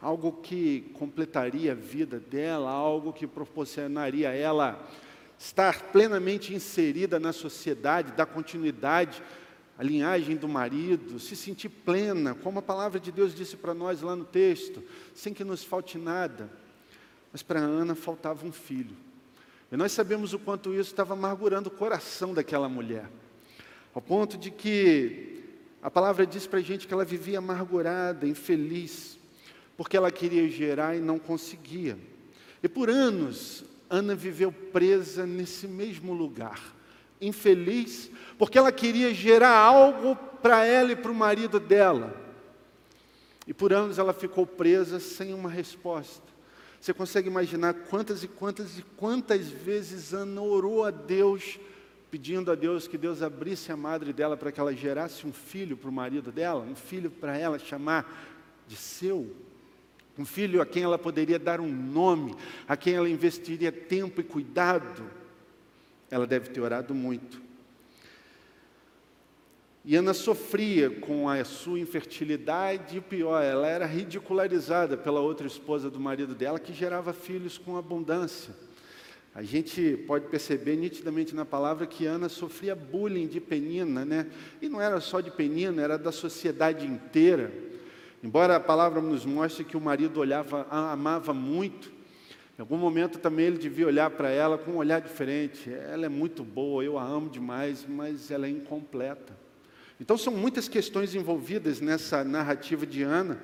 Algo 0.00 0.32
que 0.32 0.90
completaria 0.94 1.72
a 1.72 1.74
vida 1.74 2.20
dela, 2.20 2.70
algo 2.70 3.12
que 3.12 3.26
proporcionaria 3.26 4.30
a 4.30 4.34
ela 4.34 4.88
estar 5.38 5.90
plenamente 5.92 6.54
inserida 6.54 7.18
na 7.20 7.32
sociedade, 7.32 8.12
dar 8.12 8.26
continuidade 8.26 9.22
à 9.78 9.82
linhagem 9.82 10.36
do 10.36 10.48
marido, 10.48 11.20
se 11.20 11.36
sentir 11.36 11.68
plena, 11.68 12.34
como 12.34 12.58
a 12.58 12.62
palavra 12.62 12.98
de 12.98 13.12
Deus 13.12 13.34
disse 13.34 13.56
para 13.56 13.72
nós 13.72 14.02
lá 14.02 14.16
no 14.16 14.24
texto, 14.24 14.82
sem 15.14 15.32
que 15.32 15.44
nos 15.44 15.62
falte 15.62 15.96
nada. 15.96 16.50
Mas 17.30 17.42
para 17.42 17.60
Ana 17.60 17.94
faltava 17.94 18.44
um 18.44 18.50
filho. 18.50 18.96
E 19.70 19.76
nós 19.76 19.92
sabemos 19.92 20.32
o 20.32 20.38
quanto 20.38 20.72
isso 20.72 20.90
estava 20.90 21.12
amargurando 21.12 21.68
o 21.68 21.72
coração 21.72 22.34
daquela 22.34 22.68
mulher, 22.68 23.08
ao 23.94 24.02
ponto 24.02 24.36
de 24.36 24.50
que 24.50 25.44
a 25.82 25.90
palavra 25.90 26.26
diz 26.26 26.46
para 26.46 26.58
a 26.58 26.62
gente 26.62 26.86
que 26.86 26.94
ela 26.94 27.04
vivia 27.04 27.38
amargurada, 27.38 28.26
infeliz, 28.26 29.18
porque 29.76 29.96
ela 29.96 30.10
queria 30.10 30.48
gerar 30.48 30.96
e 30.96 31.00
não 31.00 31.18
conseguia. 31.18 31.98
E 32.62 32.68
por 32.68 32.90
anos 32.90 33.64
Ana 33.88 34.14
viveu 34.14 34.52
presa 34.52 35.26
nesse 35.26 35.66
mesmo 35.66 36.12
lugar, 36.12 36.60
infeliz, 37.20 38.10
porque 38.36 38.58
ela 38.58 38.70
queria 38.70 39.14
gerar 39.14 39.56
algo 39.56 40.14
para 40.42 40.64
ela 40.64 40.92
e 40.92 40.96
para 40.96 41.10
o 41.10 41.14
marido 41.14 41.58
dela. 41.58 42.14
E 43.46 43.54
por 43.54 43.72
anos 43.72 43.98
ela 43.98 44.12
ficou 44.12 44.46
presa 44.46 45.00
sem 45.00 45.32
uma 45.32 45.48
resposta. 45.48 46.28
Você 46.80 46.92
consegue 46.92 47.28
imaginar 47.28 47.74
quantas 47.74 48.22
e 48.22 48.28
quantas 48.28 48.78
e 48.78 48.82
quantas 48.96 49.48
vezes 49.48 50.12
Ana 50.12 50.42
orou 50.42 50.84
a 50.84 50.90
Deus, 50.90 51.58
pedindo 52.10 52.50
a 52.50 52.54
Deus 52.54 52.88
que 52.88 52.98
Deus 52.98 53.22
abrisse 53.22 53.70
a 53.70 53.76
madre 53.76 54.12
dela 54.12 54.36
para 54.36 54.50
que 54.50 54.60
ela 54.60 54.74
gerasse 54.74 55.26
um 55.26 55.32
filho 55.32 55.76
para 55.76 55.90
o 55.90 55.92
marido 55.92 56.32
dela, 56.32 56.64
um 56.64 56.74
filho 56.74 57.10
para 57.10 57.36
ela 57.36 57.58
chamar 57.58 58.26
de 58.66 58.76
seu? 58.76 59.34
um 60.18 60.24
filho 60.24 60.60
a 60.60 60.66
quem 60.66 60.82
ela 60.82 60.98
poderia 60.98 61.38
dar 61.38 61.60
um 61.60 61.70
nome, 61.70 62.34
a 62.66 62.76
quem 62.76 62.94
ela 62.94 63.08
investiria 63.08 63.70
tempo 63.70 64.20
e 64.20 64.24
cuidado. 64.24 65.08
Ela 66.10 66.26
deve 66.26 66.50
ter 66.50 66.60
orado 66.60 66.92
muito. 66.92 67.40
E 69.84 69.94
Ana 69.94 70.12
sofria 70.12 70.90
com 70.90 71.28
a 71.28 71.42
sua 71.44 71.78
infertilidade, 71.78 72.98
e 72.98 73.00
pior, 73.00 73.42
ela 73.42 73.68
era 73.68 73.86
ridicularizada 73.86 74.96
pela 74.96 75.20
outra 75.20 75.46
esposa 75.46 75.88
do 75.88 76.00
marido 76.00 76.34
dela, 76.34 76.58
que 76.58 76.74
gerava 76.74 77.12
filhos 77.12 77.56
com 77.56 77.76
abundância. 77.76 78.52
A 79.38 79.42
gente 79.44 79.96
pode 80.04 80.26
perceber 80.26 80.74
nitidamente 80.74 81.32
na 81.32 81.44
palavra 81.44 81.86
que 81.86 82.04
Ana 82.04 82.28
sofria 82.28 82.74
bullying 82.74 83.28
de 83.28 83.40
Penina, 83.40 84.04
né? 84.04 84.26
E 84.60 84.68
não 84.68 84.82
era 84.82 85.00
só 85.00 85.20
de 85.20 85.30
Penina, 85.30 85.80
era 85.80 85.96
da 85.96 86.10
sociedade 86.10 86.84
inteira. 86.84 87.52
Embora 88.20 88.56
a 88.56 88.60
palavra 88.60 89.00
nos 89.00 89.24
mostre 89.24 89.62
que 89.62 89.76
o 89.76 89.80
marido 89.80 90.18
olhava, 90.18 90.66
amava 90.68 91.32
muito, 91.32 91.88
em 92.58 92.62
algum 92.62 92.76
momento 92.76 93.20
também 93.20 93.46
ele 93.46 93.58
devia 93.58 93.86
olhar 93.86 94.10
para 94.10 94.28
ela 94.28 94.58
com 94.58 94.72
um 94.72 94.76
olhar 94.78 95.00
diferente. 95.00 95.72
Ela 95.72 96.06
é 96.06 96.08
muito 96.08 96.42
boa, 96.42 96.82
eu 96.82 96.98
a 96.98 97.04
amo 97.04 97.30
demais, 97.30 97.86
mas 97.88 98.32
ela 98.32 98.44
é 98.44 98.50
incompleta. 98.50 99.38
Então 100.00 100.18
são 100.18 100.32
muitas 100.32 100.68
questões 100.68 101.14
envolvidas 101.14 101.80
nessa 101.80 102.24
narrativa 102.24 102.84
de 102.84 103.04
Ana. 103.04 103.40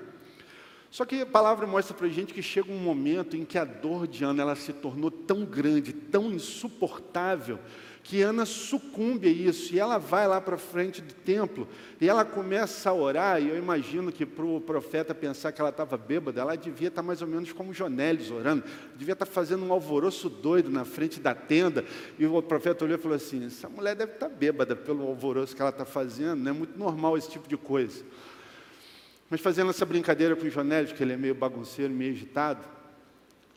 Só 0.95 1.05
que 1.05 1.23
a 1.23 1.27
palavra 1.27 1.67
mostra 1.67 1.93
para 1.93 2.07
a 2.07 2.09
gente 2.09 2.33
que 2.33 2.41
chega 2.41 2.71
um 2.71 2.79
momento 2.79 3.37
em 3.37 3.45
que 3.45 3.59
a 3.59 3.65
dor 3.65 4.07
de 4.07 4.23
Ana 4.23 4.43
ela 4.43 4.55
se 4.55 4.73
tornou 4.73 5.11
tão 5.11 5.45
grande, 5.45 5.93
tão 5.93 6.31
insuportável, 6.31 7.59
que 8.05 8.23
Ana 8.23 8.47
sucumbe 8.47 9.27
a 9.27 9.33
isso, 9.33 9.75
e 9.75 9.81
ela 9.81 9.99
vai 9.99 10.29
lá 10.29 10.41
para 10.41 10.57
frente 10.57 11.03
do 11.03 11.13
templo, 11.13 11.67
e 12.01 12.09
ela 12.09 12.25
começa 12.25 12.91
a 12.91 12.95
orar, 12.95 13.43
e 13.43 13.49
eu 13.49 13.59
imagino 13.59 14.13
que 14.13 14.25
para 14.25 14.45
o 14.45 14.61
profeta 14.61 15.13
pensar 15.13 15.51
que 15.51 15.61
ela 15.61 15.71
estava 15.71 15.97
bêbada, 15.97 16.41
ela 16.41 16.55
devia 16.55 16.87
estar 16.87 17.03
tá 17.03 17.05
mais 17.05 17.21
ou 17.21 17.27
menos 17.27 17.51
como 17.51 17.75
Jonelis 17.75 18.31
orando, 18.31 18.63
devia 18.95 19.15
estar 19.15 19.27
tá 19.27 19.33
fazendo 19.33 19.65
um 19.65 19.73
alvoroço 19.73 20.31
doido 20.31 20.71
na 20.71 20.85
frente 20.85 21.19
da 21.19 21.35
tenda, 21.35 21.85
e 22.17 22.25
o 22.25 22.41
profeta 22.41 22.85
olhou 22.85 22.97
e 22.97 23.03
falou 23.03 23.17
assim, 23.17 23.45
essa 23.45 23.69
mulher 23.69 23.97
deve 23.97 24.13
estar 24.13 24.29
tá 24.29 24.33
bêbada 24.33 24.77
pelo 24.77 25.09
alvoroço 25.09 25.57
que 25.57 25.61
ela 25.61 25.73
está 25.73 25.85
fazendo, 25.85 26.37
não 26.37 26.53
é 26.53 26.55
muito 26.55 26.79
normal 26.79 27.19
esse 27.19 27.31
tipo 27.31 27.49
de 27.49 27.57
coisa. 27.57 28.05
Mas 29.31 29.41
fazendo 29.41 29.71
essa 29.71 29.87
brincadeira 29.87 30.37
com 30.37 30.47
o 30.47 30.51
Jonelis, 30.51 30.93
que 30.93 31.03
ele 31.03 31.15
é 31.15 31.17
meio 31.17 31.35
bagunceiro, 31.35 31.93
meio 31.93 32.13
agitado, 32.13 32.67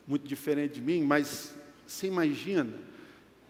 muito 0.07 0.25
diferente 0.27 0.75
de 0.75 0.81
mim, 0.81 1.03
mas 1.03 1.53
você 1.85 2.07
imagina, 2.07 2.67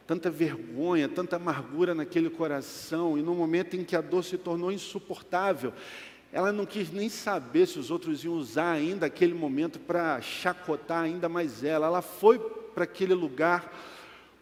tanta 0.07 0.29
vergonha, 0.29 1.07
tanta 1.07 1.35
amargura 1.35 1.93
naquele 1.93 2.29
coração, 2.29 3.17
e 3.17 3.21
no 3.21 3.35
momento 3.35 3.75
em 3.75 3.83
que 3.83 3.95
a 3.95 4.01
dor 4.01 4.23
se 4.23 4.37
tornou 4.37 4.71
insuportável, 4.71 5.73
ela 6.31 6.51
não 6.51 6.65
quis 6.65 6.91
nem 6.91 7.09
saber 7.09 7.67
se 7.67 7.79
os 7.79 7.89
outros 7.89 8.23
iam 8.23 8.33
usar 8.33 8.71
ainda 8.71 9.05
aquele 9.05 9.33
momento 9.33 9.79
para 9.79 10.19
chacotar 10.21 11.03
ainda 11.03 11.29
mais 11.29 11.63
ela. 11.63 11.87
Ela 11.87 12.01
foi 12.01 12.39
para 12.39 12.83
aquele 12.83 13.13
lugar 13.13 13.73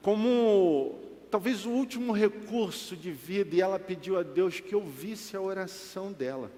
como 0.02 1.00
talvez 1.30 1.66
o 1.66 1.70
último 1.70 2.14
recurso 2.14 2.96
de 2.96 3.12
vida, 3.12 3.56
e 3.56 3.62
ela 3.62 3.80
pediu 3.80 4.18
a 4.18 4.24
Deus 4.24 4.60
que 4.60 4.76
ouvisse 4.76 5.36
a 5.36 5.42
oração 5.42 6.12
dela. 6.12 6.52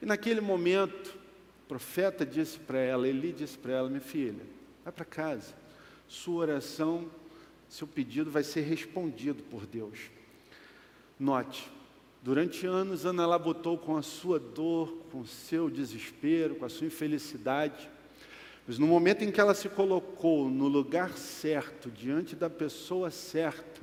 E 0.00 0.06
naquele 0.06 0.40
momento, 0.40 1.16
o 1.64 1.68
profeta 1.68 2.24
disse 2.24 2.58
para 2.58 2.78
ela, 2.78 3.08
Eli 3.08 3.32
disse 3.32 3.56
para 3.56 3.72
ela: 3.72 3.88
Minha 3.88 4.00
filha, 4.00 4.44
vai 4.84 4.92
para 4.92 5.04
casa, 5.04 5.54
sua 6.08 6.42
oração 6.42 7.10
seu 7.68 7.86
pedido 7.86 8.30
vai 8.30 8.42
ser 8.42 8.62
respondido 8.62 9.42
por 9.44 9.66
Deus. 9.66 9.98
Note, 11.18 11.68
durante 12.22 12.66
anos 12.66 13.04
Ana 13.04 13.26
labutou 13.26 13.76
com 13.76 13.96
a 13.96 14.02
sua 14.02 14.38
dor, 14.38 14.96
com 15.10 15.20
o 15.20 15.26
seu 15.26 15.68
desespero, 15.68 16.56
com 16.56 16.64
a 16.64 16.68
sua 16.68 16.86
infelicidade. 16.86 17.90
Mas 18.66 18.78
no 18.78 18.86
momento 18.86 19.22
em 19.22 19.30
que 19.30 19.40
ela 19.40 19.54
se 19.54 19.68
colocou 19.68 20.48
no 20.48 20.68
lugar 20.68 21.16
certo, 21.16 21.90
diante 21.90 22.34
da 22.34 22.50
pessoa 22.50 23.10
certa, 23.10 23.80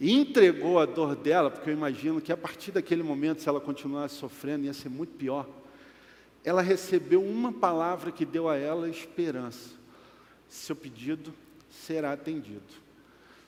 e 0.00 0.18
entregou 0.18 0.78
a 0.78 0.86
dor 0.86 1.14
dela, 1.14 1.50
porque 1.50 1.68
eu 1.68 1.74
imagino 1.74 2.22
que 2.22 2.32
a 2.32 2.36
partir 2.36 2.72
daquele 2.72 3.02
momento, 3.02 3.42
se 3.42 3.48
ela 3.50 3.60
continuasse 3.60 4.14
sofrendo, 4.14 4.64
ia 4.64 4.72
ser 4.72 4.88
muito 4.88 5.12
pior. 5.12 5.46
Ela 6.42 6.62
recebeu 6.62 7.22
uma 7.22 7.52
palavra 7.52 8.10
que 8.10 8.24
deu 8.24 8.48
a 8.48 8.56
ela 8.56 8.88
esperança: 8.88 9.74
seu 10.48 10.74
pedido 10.74 11.34
será 11.68 12.14
atendido. 12.14 12.62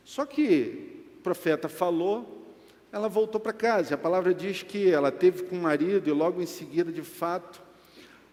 Só 0.04 0.26
que 0.26 1.04
o 1.16 1.22
profeta 1.22 1.70
falou, 1.70 2.46
ela 2.92 3.08
voltou 3.08 3.40
para 3.40 3.54
casa. 3.54 3.94
A 3.94 3.98
palavra 3.98 4.34
diz 4.34 4.62
que 4.62 4.90
ela 4.90 5.10
teve 5.10 5.44
com 5.44 5.56
o 5.56 5.62
marido 5.62 6.06
e 6.06 6.12
logo 6.12 6.42
em 6.42 6.46
seguida, 6.46 6.92
de 6.92 7.02
fato, 7.02 7.62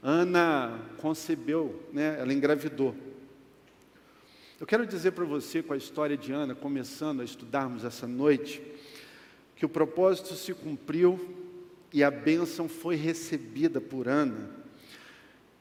Ana 0.04 0.78
concebeu, 0.98 1.88
né? 1.94 2.18
ela 2.20 2.34
engravidou. 2.34 2.94
Eu 4.60 4.68
quero 4.68 4.86
dizer 4.86 5.12
para 5.12 5.24
você, 5.24 5.64
com 5.64 5.72
a 5.72 5.78
história 5.78 6.18
de 6.18 6.34
Ana, 6.34 6.54
começando 6.54 7.22
a 7.22 7.24
estudarmos 7.24 7.86
essa 7.86 8.06
noite, 8.06 8.62
que 9.56 9.66
o 9.66 9.70
propósito 9.70 10.34
se 10.34 10.54
cumpriu 10.54 11.34
e 11.94 12.04
a 12.04 12.12
bênção 12.12 12.68
foi 12.68 12.98
recebida 12.98 13.80
por 13.80 14.10
Ana. 14.10 14.50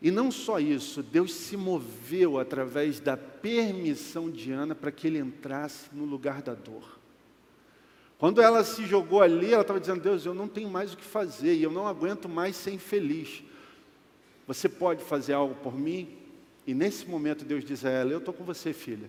E 0.03 0.11
não 0.11 0.33
só 0.33 0.59
isso, 0.59 1.01
Deus 1.01 1.33
se 1.33 1.57
moveu 1.57 2.41
através 2.41 2.99
da 2.99 3.17
permissão 3.17 4.29
de 4.29 4.51
Ana 4.51 4.75
para 4.75 4.91
que 4.91 5.07
ele 5.07 5.19
entrasse 5.19 5.91
no 5.93 6.05
lugar 6.05 6.43
da 6.43 6.55
dor. 6.55 6.99
Quando 8.19 8.43
ela 8.43 8.65
se 8.65 8.85
jogou 8.85 9.23
ali, 9.23 9.53
ela 9.53 9.63
estava 9.63 9.79
dizendo: 9.79 10.01
Deus, 10.01 10.27
eu 10.27 10.35
não 10.35 10.49
tenho 10.49 10.69
mais 10.69 10.93
o 10.93 10.97
que 10.97 11.05
fazer 11.05 11.55
e 11.55 11.63
eu 11.63 11.71
não 11.71 11.87
aguento 11.87 12.29
mais 12.29 12.57
ser 12.57 12.73
infeliz. 12.73 13.45
Você 14.45 14.69
pode 14.69 15.05
fazer 15.05 15.35
algo 15.35 15.55
por 15.55 15.79
mim? 15.79 16.19
E 16.69 16.75
nesse 16.75 17.09
momento 17.09 17.47
Deus 17.47 17.65
diz 17.65 17.83
a 17.83 17.89
ela: 17.89 18.13
Eu 18.13 18.19
estou 18.19 18.35
com 18.35 18.45
você, 18.45 18.75
filha. 18.75 19.09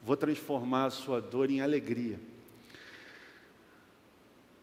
Vou 0.00 0.16
transformar 0.16 0.84
a 0.84 0.90
sua 0.90 1.20
dor 1.20 1.50
em 1.50 1.60
alegria. 1.60 2.20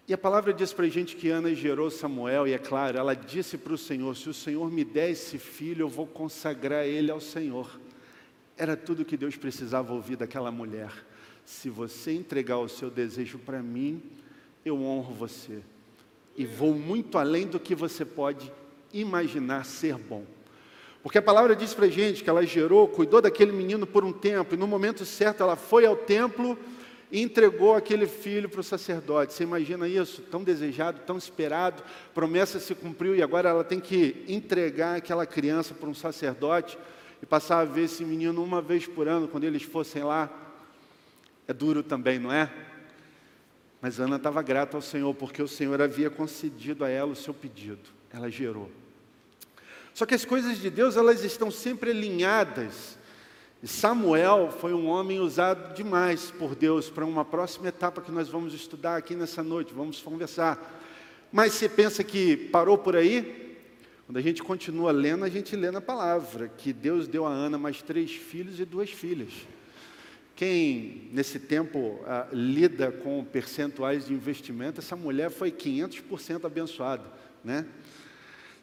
E 0.07 0.13
a 0.13 0.17
palavra 0.17 0.53
diz 0.53 0.71
para 0.71 0.85
a 0.85 0.89
gente 0.89 1.17
que 1.17 1.27
Ana 1.27 1.53
gerou 1.53 1.91
Samuel, 1.91 2.47
e 2.47 2.53
é 2.53 2.57
claro, 2.57 2.97
ela 2.97 3.13
disse 3.13 3.57
para 3.57 3.73
o 3.73 3.77
Senhor: 3.77 4.15
Se 4.15 4.29
o 4.29 4.33
Senhor 4.33 4.71
me 4.71 4.85
der 4.85 5.09
esse 5.09 5.37
filho, 5.37 5.81
eu 5.81 5.89
vou 5.89 6.07
consagrar 6.07 6.85
ele 6.85 7.11
ao 7.11 7.19
Senhor. 7.19 7.77
Era 8.55 8.77
tudo 8.77 9.03
que 9.03 9.17
Deus 9.17 9.35
precisava 9.35 9.91
ouvir 9.91 10.15
daquela 10.15 10.49
mulher. 10.49 10.93
Se 11.43 11.69
você 11.69 12.13
entregar 12.13 12.59
o 12.59 12.69
seu 12.69 12.89
desejo 12.89 13.37
para 13.39 13.61
mim, 13.61 14.01
eu 14.63 14.81
honro 14.81 15.13
você. 15.13 15.59
E 16.37 16.45
vou 16.45 16.73
muito 16.73 17.17
além 17.17 17.45
do 17.45 17.59
que 17.59 17.75
você 17.75 18.05
pode 18.05 18.49
imaginar 18.93 19.65
ser 19.65 19.97
bom. 19.97 20.36
Porque 21.07 21.19
a 21.19 21.21
palavra 21.21 21.55
diz 21.55 21.73
para 21.73 21.85
a 21.85 21.89
gente 21.89 22.21
que 22.21 22.29
ela 22.29 22.45
gerou, 22.45 22.85
cuidou 22.85 23.21
daquele 23.21 23.53
menino 23.53 23.87
por 23.87 24.03
um 24.03 24.11
tempo, 24.11 24.53
e 24.53 24.57
no 24.57 24.67
momento 24.67 25.05
certo 25.05 25.41
ela 25.41 25.55
foi 25.55 25.85
ao 25.85 25.95
templo 25.95 26.59
e 27.09 27.21
entregou 27.21 27.75
aquele 27.75 28.05
filho 28.05 28.49
para 28.49 28.59
o 28.59 28.63
sacerdote. 28.63 29.31
Você 29.31 29.43
imagina 29.43 29.87
isso? 29.87 30.21
Tão 30.23 30.43
desejado, 30.43 30.99
tão 31.05 31.17
esperado, 31.17 31.81
promessa 32.13 32.59
se 32.59 32.75
cumpriu 32.75 33.15
e 33.15 33.23
agora 33.23 33.47
ela 33.47 33.63
tem 33.63 33.79
que 33.79 34.25
entregar 34.27 34.97
aquela 34.97 35.25
criança 35.25 35.73
para 35.73 35.87
um 35.87 35.93
sacerdote 35.93 36.77
e 37.23 37.25
passar 37.25 37.59
a 37.59 37.63
ver 37.63 37.85
esse 37.85 38.03
menino 38.03 38.43
uma 38.43 38.61
vez 38.61 38.85
por 38.85 39.07
ano, 39.07 39.29
quando 39.29 39.45
eles 39.45 39.63
fossem 39.63 40.03
lá. 40.03 40.29
É 41.47 41.53
duro 41.53 41.83
também, 41.83 42.19
não 42.19 42.33
é? 42.33 42.51
Mas 43.81 43.97
Ana 43.97 44.17
estava 44.17 44.41
grata 44.41 44.75
ao 44.75 44.81
Senhor, 44.81 45.15
porque 45.15 45.41
o 45.41 45.47
Senhor 45.47 45.81
havia 45.81 46.09
concedido 46.09 46.83
a 46.83 46.89
ela 46.89 47.13
o 47.13 47.15
seu 47.15 47.33
pedido. 47.33 47.91
Ela 48.11 48.29
gerou. 48.29 48.69
Só 49.97 50.05
que 50.05 50.13
as 50.13 50.23
coisas 50.23 50.59
de 50.59 50.69
Deus, 50.69 50.95
elas 50.95 51.23
estão 51.23 51.49
sempre 51.49 51.89
alinhadas. 51.89 52.99
Samuel 53.63 54.55
foi 54.59 54.71
um 54.71 54.85
homem 54.85 55.19
usado 55.19 55.73
demais 55.73 56.29
por 56.29 56.53
Deus 56.53 56.87
para 56.87 57.03
uma 57.03 57.25
próxima 57.25 57.69
etapa 57.69 57.99
que 57.99 58.11
nós 58.11 58.29
vamos 58.29 58.53
estudar 58.53 58.95
aqui 58.95 59.15
nessa 59.15 59.41
noite, 59.41 59.73
vamos 59.73 59.99
conversar. 59.99 60.79
Mas 61.31 61.53
você 61.53 61.67
pensa 61.67 62.03
que 62.03 62.37
parou 62.37 62.77
por 62.77 62.95
aí? 62.95 63.57
Quando 64.05 64.17
a 64.17 64.21
gente 64.21 64.43
continua 64.43 64.91
lendo, 64.91 65.25
a 65.25 65.29
gente 65.29 65.55
lê 65.55 65.71
na 65.71 65.81
palavra 65.81 66.47
que 66.47 66.71
Deus 66.71 67.07
deu 67.07 67.25
a 67.25 67.31
Ana 67.31 67.57
mais 67.57 67.81
três 67.81 68.11
filhos 68.11 68.59
e 68.59 68.65
duas 68.65 68.91
filhas. 68.91 69.33
Quem 70.35 71.09
nesse 71.11 71.39
tempo 71.39 71.99
ah, 72.05 72.27
lida 72.31 72.91
com 72.91 73.25
percentuais 73.25 74.05
de 74.05 74.13
investimento, 74.13 74.79
essa 74.79 74.95
mulher 74.95 75.31
foi 75.31 75.51
500% 75.51 76.45
abençoada, 76.45 77.05
né? 77.43 77.65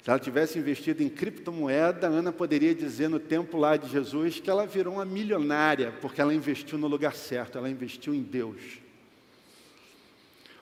Se 0.05 0.11
ela 0.11 0.19
tivesse 0.19 0.59
investido 0.59 1.03
em 1.03 1.09
criptomoeda, 1.09 2.09
Ana 2.09 2.31
poderia 2.31 2.75
dizer 2.75 3.09
no 3.09 3.19
tempo 3.19 3.57
lá 3.57 3.75
de 3.79 3.89
Jesus 3.89 4.39
que 4.39 4.51
ela 4.51 4.67
virou 4.67 4.97
uma 4.97 5.05
milionária, 5.07 5.95
porque 6.03 6.21
ela 6.21 6.35
investiu 6.35 6.77
no 6.77 6.87
lugar 6.87 7.15
certo, 7.15 7.57
ela 7.57 7.71
investiu 7.71 8.15
em 8.15 8.21
Deus. 8.21 8.61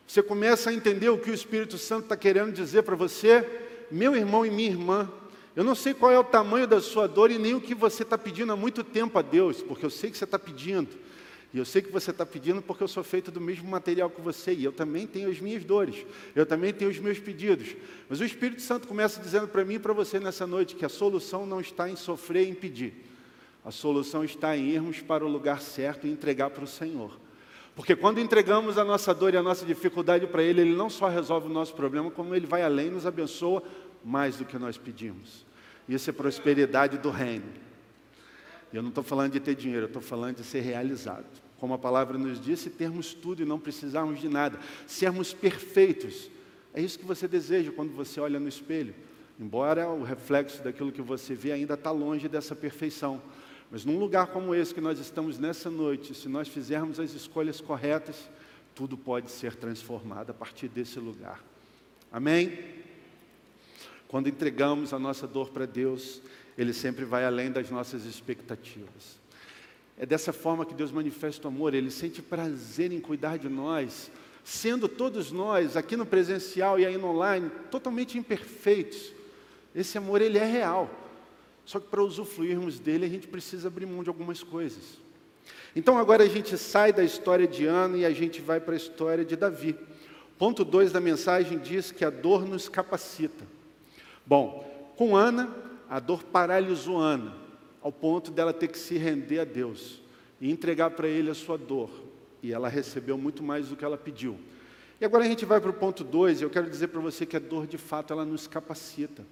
Você 0.07 0.23
começa 0.23 0.71
a 0.71 0.73
entender 0.73 1.09
o 1.09 1.19
que 1.19 1.29
o 1.29 1.35
Espírito 1.35 1.77
Santo 1.77 2.05
está 2.05 2.17
querendo 2.17 2.53
dizer 2.53 2.85
para 2.85 2.95
você, 2.95 3.45
meu 3.91 4.15
irmão 4.15 4.47
e 4.47 4.51
minha 4.51 4.71
irmã. 4.71 5.11
Eu 5.57 5.65
não 5.65 5.75
sei 5.75 5.93
qual 5.93 6.13
é 6.13 6.19
o 6.21 6.23
tamanho 6.23 6.69
da 6.69 6.81
sua 6.81 7.09
dor 7.09 7.33
e 7.33 7.37
nem 7.37 7.53
o 7.53 7.61
que 7.61 7.75
você 7.75 8.05
está 8.05 8.17
pedindo 8.17 8.53
há 8.53 8.57
muito 8.57 8.85
tempo 8.85 9.19
a 9.19 9.23
Deus, 9.23 9.61
porque 9.61 9.85
eu 9.85 9.91
sei 9.91 10.13
que 10.13 10.17
você 10.17 10.23
está 10.23 10.39
pedindo. 10.39 10.91
E 11.55 11.59
eu 11.59 11.65
sei 11.65 11.83
que 11.83 11.93
você 11.93 12.11
está 12.11 12.25
pedindo 12.25 12.63
porque 12.63 12.83
eu 12.83 12.89
sou 12.89 13.05
feito 13.05 13.31
do 13.31 13.41
mesmo 13.41 13.69
material 13.69 14.09
que 14.09 14.21
você, 14.23 14.55
e 14.55 14.65
eu 14.65 14.73
também 14.73 15.07
tenho 15.07 15.31
as 15.31 15.39
minhas 15.39 15.63
dores, 15.65 16.07
eu 16.35 16.47
também 16.47 16.73
tenho 16.73 16.91
os 16.91 16.99
meus 16.99 17.19
pedidos. 17.19 17.77
Mas 18.09 18.21
o 18.21 18.25
Espírito 18.25 18.63
Santo 18.63 18.89
começa 18.89 19.21
dizendo 19.21 19.47
para 19.47 19.65
mim 19.65 19.75
e 19.75 19.79
para 19.79 19.93
você 19.93 20.19
nessa 20.19 20.47
noite 20.47 20.75
que 20.75 20.85
a 20.85 20.89
solução 20.89 21.45
não 21.45 21.61
está 21.61 21.91
em 21.91 21.97
sofrer 21.97 22.47
e 22.47 22.51
em 22.51 22.55
pedir, 22.55 22.95
a 23.63 23.71
solução 23.71 24.25
está 24.25 24.57
em 24.57 24.71
irmos 24.71 25.03
para 25.03 25.25
o 25.25 25.29
lugar 25.29 25.61
certo 25.61 26.07
e 26.07 26.11
entregar 26.11 26.49
para 26.51 26.65
o 26.65 26.67
Senhor. 26.67 27.19
Porque 27.75 27.95
quando 27.95 28.19
entregamos 28.19 28.77
a 28.79 28.85
nossa 28.85 29.15
dor 29.15 29.35
e 29.35 29.37
a 29.37 29.43
nossa 29.43 29.65
dificuldade 29.65 30.27
para 30.27 30.43
Ele, 30.43 30.63
Ele 30.63 30.75
não 30.75 30.91
só 30.91 31.09
resolve 31.09 31.49
o 31.49 31.53
nosso 31.53 31.75
problema, 31.75 32.11
como 32.11 32.35
Ele 32.35 32.47
vai 32.47 32.63
além 32.63 32.89
e 32.89 32.91
nos 32.91 33.07
abençoa 33.07 33.63
mais 34.05 34.37
do 34.37 34.45
que 34.45 34.59
nós 34.59 34.77
pedimos. 34.77 35.47
Isso 35.89 36.09
é 36.09 36.13
prosperidade 36.13 36.99
do 36.99 37.11
reino. 37.11 37.62
Eu 38.73 38.83
não 38.83 38.89
estou 38.89 39.05
falando 39.05 39.33
de 39.33 39.41
ter 39.41 39.55
dinheiro, 39.55 39.85
eu 39.85 39.89
estou 39.89 40.03
falando 40.03 40.37
de 40.37 40.45
ser 40.45 40.61
realizado. 40.61 41.27
Como 41.59 41.75
a 41.75 41.79
palavra 41.79 42.19
nos 42.19 42.41
disse, 42.41 42.71
termos 42.71 43.15
tudo 43.15 43.43
e 43.43 43.45
não 43.45 43.59
precisarmos 43.59 44.21
de 44.21 44.29
nada. 44.29 44.59
Sermos 44.87 45.33
perfeitos. 45.33 46.31
É 46.75 46.81
isso 46.81 46.99
que 46.99 47.05
você 47.05 47.29
deseja 47.29 47.71
quando 47.71 47.93
você 47.93 48.21
olha 48.21 48.41
no 48.41 48.49
espelho. 48.49 48.95
Embora 49.39 49.89
o 49.89 50.03
reflexo 50.03 50.63
daquilo 50.63 50.91
que 50.91 51.03
você 51.03 51.35
vê 51.35 51.53
ainda 51.53 51.75
está 51.75 51.91
longe 51.91 52.29
dessa 52.29 52.57
perfeição. 52.57 53.21
Mas 53.71 53.85
num 53.85 53.99
lugar 53.99 54.29
como 54.29 54.55
esse 54.55 54.75
que 54.75 54.81
nós 54.81 54.99
estamos 54.99 55.39
nessa 55.39 55.71
noite, 55.71 56.15
se 56.15 56.29
nós 56.29 56.49
fizermos 56.49 57.01
as 57.01 57.15
escolhas 57.15 57.61
corretas, 57.61 58.29
tudo 58.75 58.97
pode 58.97 59.31
ser 59.31 59.55
transformado 59.55 60.31
a 60.31 60.35
partir 60.35 60.69
desse 60.69 60.99
lugar. 60.99 61.43
Amém? 62.11 62.59
Quando 64.09 64.29
entregamos 64.29 64.93
a 64.93 64.99
nossa 64.99 65.27
dor 65.27 65.51
para 65.51 65.65
Deus, 65.65 66.21
ele 66.57 66.73
sempre 66.73 67.05
vai 67.05 67.25
além 67.25 67.51
das 67.51 67.71
nossas 67.71 68.05
expectativas. 68.05 69.21
É 69.99 70.07
dessa 70.07 70.33
forma 70.33 70.67
que 70.67 70.75
Deus 70.75 70.91
manifesta 70.91 71.47
o 71.47 71.51
amor, 71.51 71.75
Ele 71.75 71.91
sente 71.91 72.21
prazer 72.21 72.93
em 72.93 73.01
cuidar 73.01 73.39
de 73.39 73.49
nós, 73.49 74.11
sendo 74.45 74.89
todos 74.89 75.31
nós, 75.31 75.77
aqui 75.77 75.97
no 75.97 76.05
presencial 76.05 76.79
e 76.79 76.87
aí 76.87 76.97
no 76.97 77.09
online, 77.09 77.51
totalmente 77.71 78.19
imperfeitos. 78.19 79.13
Esse 79.75 79.97
amor, 79.97 80.21
ele 80.21 80.39
é 80.39 80.45
real. 80.45 80.91
Só 81.65 81.79
que 81.79 81.87
para 81.87 82.03
usufruirmos 82.03 82.79
dele, 82.79 83.07
a 83.07 83.09
gente 83.09 83.29
precisa 83.29 83.69
abrir 83.69 83.87
mão 83.87 84.03
de 84.03 84.09
algumas 84.09 84.43
coisas. 84.43 84.99
Então 85.75 85.97
agora 85.97 86.25
a 86.25 86.29
gente 86.29 86.59
sai 86.59 86.93
da 86.93 87.03
história 87.03 87.47
de 87.47 87.65
Ana 87.65 87.97
e 87.99 88.05
a 88.05 88.11
gente 88.11 88.43
vai 88.43 88.61
para 88.61 88.75
a 88.75 88.77
história 88.77 89.25
de 89.25 89.37
Davi. 89.37 89.77
Ponto 90.39 90.65
2 90.65 90.93
da 90.93 91.01
mensagem 91.01 91.59
diz 91.59 91.91
que 91.91 92.05
a 92.05 92.11
dor 92.11 92.45
nos 92.45 92.69
capacita. 92.69 93.47
Bom, 94.27 94.93
com 94.97 95.17
Ana, 95.17 95.55
a 95.93 96.01
dor 96.01 96.25
paralisou 96.25 96.99
Ana, 96.99 97.37
ao 97.83 97.93
ponto 97.93 98.31
dela 98.31 98.51
ter 98.51 98.69
que 98.69 98.79
se 98.79 98.97
render 98.97 99.41
a 99.41 99.45
Deus 99.45 100.01
e 100.41 100.51
entregar 100.51 100.89
para 100.89 101.07
Ele 101.07 101.29
a 101.29 101.35
sua 101.35 101.59
dor. 101.59 101.91
E 102.43 102.51
ela 102.51 102.67
recebeu 102.67 103.19
muito 103.19 103.43
mais 103.43 103.69
do 103.69 103.77
que 103.77 103.85
ela 103.85 103.99
pediu. 103.99 104.41
E 104.99 105.05
agora 105.05 105.23
a 105.23 105.27
gente 105.27 105.45
vai 105.45 105.61
para 105.61 105.69
o 105.69 105.75
ponto 105.75 106.03
2, 106.03 106.41
e 106.41 106.45
eu 106.45 106.49
quero 106.49 106.71
dizer 106.71 106.89
para 106.89 106.99
você 106.99 107.27
que 107.27 107.37
a 107.37 107.39
dor 107.39 107.67
de 107.67 107.77
fato 107.77 108.11
ela 108.11 108.25
nos 108.25 108.47
capacita. 108.47 109.23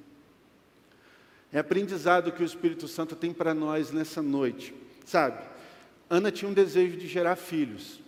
É 1.50 1.58
aprendizado 1.58 2.30
que 2.30 2.42
o 2.42 2.46
Espírito 2.46 2.86
Santo 2.86 3.16
tem 3.16 3.32
para 3.32 3.54
nós 3.54 3.90
nessa 3.90 4.20
noite. 4.20 4.74
Sabe, 5.06 5.42
Ana 6.10 6.30
tinha 6.30 6.50
um 6.50 6.54
desejo 6.54 6.98
de 6.98 7.06
gerar 7.06 7.36
filhos. 7.36 8.02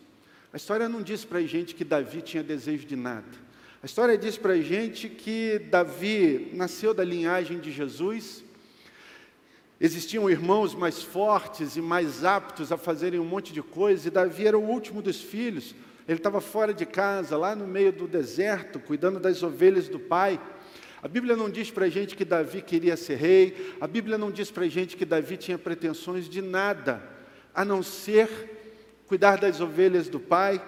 A 0.52 0.58
história 0.58 0.90
não 0.90 1.00
diz 1.00 1.24
para 1.24 1.38
a 1.38 1.46
gente 1.46 1.74
que 1.74 1.84
Davi 1.84 2.20
tinha 2.20 2.42
desejo 2.42 2.86
de 2.86 2.96
nada. 2.96 3.41
A 3.82 3.86
história 3.86 4.16
diz 4.16 4.38
para 4.38 4.52
a 4.52 4.60
gente 4.60 5.08
que 5.08 5.58
Davi 5.58 6.52
nasceu 6.54 6.94
da 6.94 7.02
linhagem 7.02 7.58
de 7.58 7.72
Jesus. 7.72 8.44
Existiam 9.80 10.30
irmãos 10.30 10.72
mais 10.72 11.02
fortes 11.02 11.74
e 11.74 11.80
mais 11.80 12.22
aptos 12.22 12.70
a 12.70 12.76
fazerem 12.76 13.18
um 13.18 13.24
monte 13.24 13.52
de 13.52 13.60
coisa, 13.60 14.06
e 14.06 14.10
Davi 14.12 14.46
era 14.46 14.56
o 14.56 14.64
último 14.64 15.02
dos 15.02 15.20
filhos. 15.20 15.74
Ele 16.06 16.18
estava 16.18 16.40
fora 16.40 16.72
de 16.72 16.86
casa, 16.86 17.36
lá 17.36 17.56
no 17.56 17.66
meio 17.66 17.92
do 17.92 18.06
deserto, 18.06 18.78
cuidando 18.78 19.18
das 19.18 19.42
ovelhas 19.42 19.88
do 19.88 19.98
pai. 19.98 20.40
A 21.02 21.08
Bíblia 21.08 21.34
não 21.34 21.50
diz 21.50 21.68
para 21.68 21.86
a 21.86 21.90
gente 21.90 22.14
que 22.14 22.24
Davi 22.24 22.62
queria 22.62 22.96
ser 22.96 23.16
rei, 23.16 23.74
a 23.80 23.88
Bíblia 23.88 24.16
não 24.16 24.30
diz 24.30 24.48
para 24.48 24.62
a 24.62 24.68
gente 24.68 24.96
que 24.96 25.04
Davi 25.04 25.36
tinha 25.36 25.58
pretensões 25.58 26.28
de 26.28 26.40
nada, 26.40 27.02
a 27.52 27.64
não 27.64 27.82
ser 27.82 28.28
cuidar 29.08 29.38
das 29.38 29.60
ovelhas 29.60 30.08
do 30.08 30.20
pai, 30.20 30.64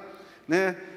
né? 0.48 0.93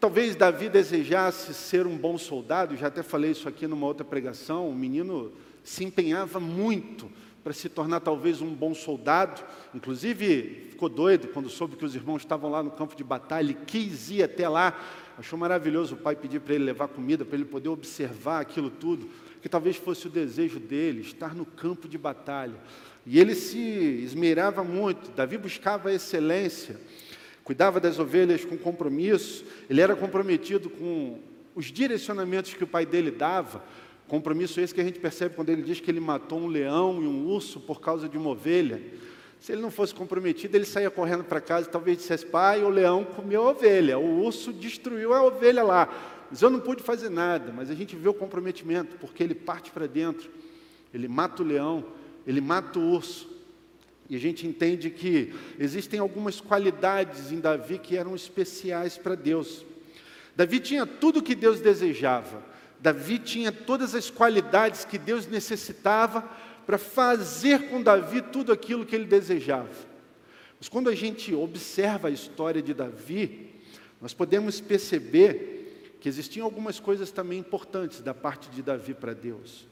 Talvez 0.00 0.34
Davi 0.34 0.70
desejasse 0.70 1.52
ser 1.52 1.86
um 1.86 1.94
bom 1.94 2.16
soldado, 2.16 2.74
já 2.74 2.86
até 2.86 3.02
falei 3.02 3.32
isso 3.32 3.46
aqui 3.46 3.66
numa 3.66 3.86
outra 3.86 4.02
pregação. 4.02 4.66
O 4.66 4.74
menino 4.74 5.30
se 5.62 5.84
empenhava 5.84 6.40
muito 6.40 7.12
para 7.44 7.52
se 7.52 7.68
tornar 7.68 8.00
talvez 8.00 8.40
um 8.40 8.48
bom 8.48 8.72
soldado. 8.72 9.42
Inclusive, 9.74 10.68
ficou 10.70 10.88
doido 10.88 11.28
quando 11.28 11.50
soube 11.50 11.76
que 11.76 11.84
os 11.84 11.94
irmãos 11.94 12.22
estavam 12.22 12.50
lá 12.50 12.62
no 12.62 12.70
campo 12.70 12.96
de 12.96 13.04
batalha, 13.04 13.44
ele 13.44 13.58
quis 13.66 14.10
ir 14.10 14.22
até 14.22 14.48
lá. 14.48 14.74
Achou 15.18 15.38
maravilhoso 15.38 15.96
o 15.96 15.98
pai 15.98 16.16
pedir 16.16 16.40
para 16.40 16.54
ele 16.54 16.64
levar 16.64 16.88
comida, 16.88 17.22
para 17.22 17.36
ele 17.36 17.44
poder 17.44 17.68
observar 17.68 18.40
aquilo 18.40 18.70
tudo, 18.70 19.06
que 19.42 19.50
talvez 19.50 19.76
fosse 19.76 20.06
o 20.06 20.10
desejo 20.10 20.58
dele, 20.58 21.02
estar 21.02 21.34
no 21.34 21.44
campo 21.44 21.86
de 21.86 21.98
batalha. 21.98 22.56
E 23.04 23.20
ele 23.20 23.34
se 23.34 23.58
esmerava 23.58 24.64
muito, 24.64 25.10
Davi 25.10 25.36
buscava 25.36 25.90
a 25.90 25.92
excelência 25.92 26.80
cuidava 27.44 27.80
das 27.80 27.98
ovelhas 27.98 28.44
com 28.44 28.56
compromisso, 28.56 29.44
ele 29.68 29.80
era 29.80 29.96
comprometido 29.96 30.70
com 30.70 31.18
os 31.54 31.66
direcionamentos 31.66 32.54
que 32.54 32.64
o 32.64 32.66
pai 32.66 32.86
dele 32.86 33.10
dava, 33.10 33.62
compromisso 34.08 34.60
esse 34.60 34.74
que 34.74 34.80
a 34.80 34.84
gente 34.84 34.98
percebe 34.98 35.34
quando 35.34 35.50
ele 35.50 35.62
diz 35.62 35.80
que 35.80 35.90
ele 35.90 36.00
matou 36.00 36.40
um 36.40 36.46
leão 36.46 37.02
e 37.02 37.06
um 37.06 37.26
urso 37.26 37.60
por 37.60 37.80
causa 37.80 38.08
de 38.08 38.18
uma 38.18 38.30
ovelha. 38.30 38.80
Se 39.40 39.52
ele 39.52 39.62
não 39.62 39.70
fosse 39.70 39.94
comprometido, 39.94 40.56
ele 40.56 40.66
saía 40.66 40.90
correndo 40.90 41.24
para 41.24 41.40
casa 41.40 41.66
e 41.66 41.70
talvez 41.70 41.96
dissesse: 41.96 42.26
Pai, 42.26 42.62
o 42.62 42.68
leão 42.68 43.04
comeu 43.04 43.46
a 43.46 43.50
ovelha, 43.50 43.98
o 43.98 44.22
urso 44.22 44.52
destruiu 44.52 45.14
a 45.14 45.22
ovelha 45.22 45.62
lá. 45.62 45.88
Mas 46.30 46.42
eu 46.42 46.50
não 46.50 46.60
pude 46.60 46.82
fazer 46.82 47.08
nada. 47.08 47.52
Mas 47.52 47.70
a 47.70 47.74
gente 47.74 47.96
vê 47.96 48.08
o 48.08 48.14
comprometimento, 48.14 48.96
porque 48.96 49.22
ele 49.22 49.34
parte 49.34 49.70
para 49.70 49.86
dentro, 49.86 50.30
ele 50.92 51.08
mata 51.08 51.42
o 51.42 51.46
leão, 51.46 51.84
ele 52.26 52.40
mata 52.40 52.78
o 52.78 52.82
urso, 52.82 53.29
e 54.10 54.16
a 54.16 54.18
gente 54.18 54.44
entende 54.44 54.90
que 54.90 55.32
existem 55.56 56.00
algumas 56.00 56.40
qualidades 56.40 57.30
em 57.30 57.38
Davi 57.38 57.78
que 57.78 57.96
eram 57.96 58.16
especiais 58.16 58.98
para 58.98 59.14
Deus. 59.14 59.64
Davi 60.34 60.58
tinha 60.58 60.84
tudo 60.84 61.20
o 61.20 61.22
que 61.22 61.36
Deus 61.36 61.60
desejava. 61.60 62.42
Davi 62.80 63.20
tinha 63.20 63.52
todas 63.52 63.94
as 63.94 64.10
qualidades 64.10 64.84
que 64.84 64.98
Deus 64.98 65.28
necessitava 65.28 66.28
para 66.66 66.76
fazer 66.76 67.68
com 67.68 67.80
Davi 67.80 68.20
tudo 68.20 68.52
aquilo 68.52 68.84
que 68.84 68.96
ele 68.96 69.04
desejava. 69.04 69.70
Mas 70.58 70.68
quando 70.68 70.90
a 70.90 70.94
gente 70.94 71.32
observa 71.32 72.08
a 72.08 72.10
história 72.10 72.60
de 72.60 72.74
Davi, 72.74 73.54
nós 74.00 74.12
podemos 74.12 74.60
perceber 74.60 75.94
que 76.00 76.08
existiam 76.08 76.44
algumas 76.44 76.80
coisas 76.80 77.12
também 77.12 77.38
importantes 77.38 78.00
da 78.00 78.12
parte 78.12 78.50
de 78.50 78.60
Davi 78.60 78.92
para 78.92 79.14
Deus. 79.14 79.68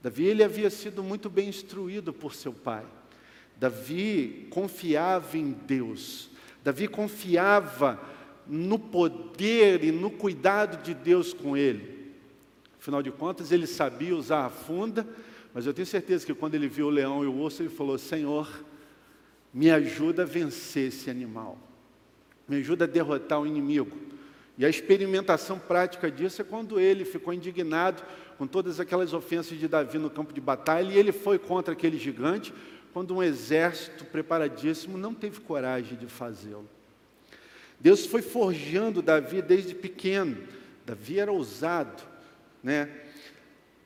Davi 0.00 0.24
ele 0.26 0.44
havia 0.44 0.70
sido 0.70 1.02
muito 1.02 1.28
bem 1.28 1.48
instruído 1.48 2.12
por 2.12 2.32
seu 2.32 2.52
pai. 2.52 2.86
Davi 3.56 4.46
confiava 4.50 5.36
em 5.38 5.52
Deus. 5.52 6.30
Davi 6.62 6.86
confiava 6.88 8.00
no 8.46 8.78
poder 8.78 9.82
e 9.82 9.90
no 9.90 10.10
cuidado 10.10 10.82
de 10.82 10.94
Deus 10.94 11.32
com 11.32 11.56
ele. 11.56 12.12
Afinal 12.78 13.02
de 13.02 13.10
contas, 13.10 13.50
ele 13.50 13.66
sabia 13.66 14.14
usar 14.14 14.44
a 14.44 14.50
funda, 14.50 15.06
mas 15.52 15.66
eu 15.66 15.74
tenho 15.74 15.86
certeza 15.86 16.24
que 16.24 16.34
quando 16.34 16.54
ele 16.54 16.68
viu 16.68 16.86
o 16.86 16.90
leão 16.90 17.24
e 17.24 17.26
o 17.26 17.34
urso, 17.34 17.62
ele 17.62 17.68
falou: 17.68 17.98
Senhor, 17.98 18.48
me 19.52 19.70
ajuda 19.70 20.22
a 20.22 20.26
vencer 20.26 20.88
esse 20.88 21.10
animal, 21.10 21.58
me 22.46 22.56
ajuda 22.56 22.84
a 22.84 22.88
derrotar 22.88 23.40
o 23.40 23.46
inimigo. 23.46 23.96
E 24.58 24.64
a 24.64 24.68
experimentação 24.68 25.58
prática 25.58 26.10
disso 26.10 26.40
é 26.40 26.44
quando 26.44 26.80
ele 26.80 27.04
ficou 27.04 27.32
indignado 27.32 28.02
com 28.38 28.46
todas 28.46 28.80
aquelas 28.80 29.12
ofensas 29.12 29.58
de 29.58 29.68
Davi 29.68 29.98
no 29.98 30.10
campo 30.10 30.32
de 30.32 30.40
batalha 30.40 30.92
e 30.92 30.98
ele 30.98 31.12
foi 31.12 31.38
contra 31.38 31.72
aquele 31.72 31.98
gigante, 31.98 32.52
quando 32.96 33.14
um 33.14 33.22
exército 33.22 34.06
preparadíssimo 34.06 34.96
não 34.96 35.12
teve 35.12 35.38
coragem 35.40 35.98
de 35.98 36.06
fazê-lo. 36.06 36.66
Deus 37.78 38.06
foi 38.06 38.22
forjando 38.22 39.02
Davi 39.02 39.42
desde 39.42 39.74
pequeno. 39.74 40.38
Davi 40.86 41.20
era 41.20 41.30
ousado, 41.30 42.02
né? 42.62 42.88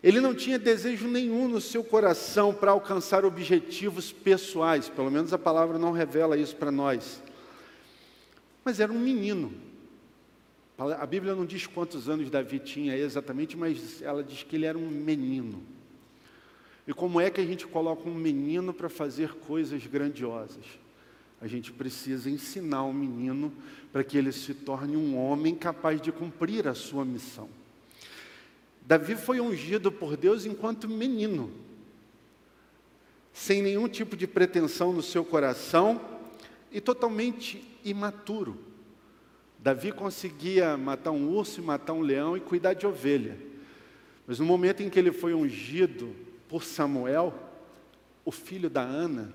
Ele 0.01 0.21
não 0.21 0.33
tinha 0.33 0.61
desejo 0.61 1.09
nenhum 1.09 1.49
no 1.49 1.61
seu 1.61 1.83
coração 1.83 2.55
para 2.55 2.71
alcançar 2.71 3.25
objetivos 3.25 4.13
pessoais, 4.13 4.89
pelo 4.89 5.11
menos 5.11 5.33
a 5.33 5.39
palavra 5.39 5.77
não 5.77 5.91
revela 5.91 6.37
isso 6.37 6.55
para 6.55 6.71
nós. 6.71 7.21
Mas 8.65 8.79
era 8.79 8.93
um 8.93 9.01
menino. 9.01 9.53
A 10.79 11.05
Bíblia 11.05 11.35
não 11.35 11.45
diz 11.45 11.67
quantos 11.67 12.09
anos 12.09 12.31
Davi 12.31 12.61
tinha 12.61 12.97
exatamente, 12.97 13.57
mas 13.57 14.01
ela 14.03 14.23
diz 14.23 14.45
que 14.45 14.55
ele 14.55 14.67
era 14.67 14.79
um 14.79 14.89
menino. 14.89 15.80
E 16.87 16.93
como 16.93 17.21
é 17.21 17.31
que 17.31 17.41
a 17.41 17.45
gente 17.45 17.67
coloca 17.67 18.09
um 18.09 18.15
menino 18.15 18.73
para 18.73 18.89
fazer 18.89 19.35
coisas 19.35 19.87
grandiosas? 19.87 20.65
A 21.41 21.47
gente 21.47 21.73
precisa 21.73 22.29
ensinar 22.29 22.83
o 22.85 22.93
menino 22.93 23.53
para 23.93 24.05
que 24.05 24.19
ele 24.19 24.33
se 24.33 24.53
torne 24.53 24.97
um 24.97 25.17
homem 25.17 25.55
capaz 25.55 26.01
de 26.01 26.13
cumprir 26.13 26.69
a 26.69 26.75
sua 26.75 27.05
missão. 27.05 27.49
Davi 28.83 29.15
foi 29.15 29.41
ungido 29.41 29.91
por 29.91 30.17
Deus 30.17 30.45
enquanto 30.45 30.89
menino, 30.89 31.51
sem 33.33 33.63
nenhum 33.63 33.89
tipo 33.89 34.17
de 34.17 34.27
pretensão 34.27 34.93
no 34.93 35.03
seu 35.03 35.25
coração 35.25 36.01
e 36.73 36.81
totalmente 36.81 37.65
imaturo. 37.85 38.59
Davi 39.59 39.93
conseguia 39.93 40.77
matar 40.77 41.11
um 41.11 41.29
urso, 41.29 41.63
matar 41.63 41.93
um 41.93 42.01
leão 42.01 42.37
e 42.37 42.41
cuidar 42.41 42.75
de 42.75 42.87
ovelha. 42.87 43.39
Mas 44.27 44.39
no 44.39 44.45
momento 44.45 44.83
em 44.83 44.91
que 44.91 44.99
ele 44.99 45.13
foi 45.13 45.35
ungido 45.35 46.15
por 46.51 46.65
Samuel, 46.65 47.33
o 48.25 48.33
filho 48.33 48.69
da 48.69 48.83
Ana, 48.83 49.33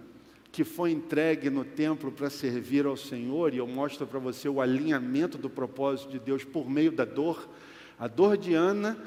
que 0.51 0.65
foi 0.65 0.91
entregue 0.91 1.49
no 1.49 1.63
templo 1.63 2.11
para 2.11 2.29
servir 2.29 2.85
ao 2.85 2.97
Senhor, 2.97 3.53
e 3.53 3.57
eu 3.57 3.65
mostro 3.65 4.05
para 4.05 4.19
você 4.19 4.49
o 4.49 4.59
alinhamento 4.59 5.37
do 5.37 5.49
propósito 5.49 6.11
de 6.11 6.19
Deus 6.19 6.43
por 6.43 6.69
meio 6.69 6.91
da 6.91 7.05
dor. 7.05 7.49
A 7.97 8.09
dor 8.09 8.37
de 8.37 8.53
Ana 8.53 8.97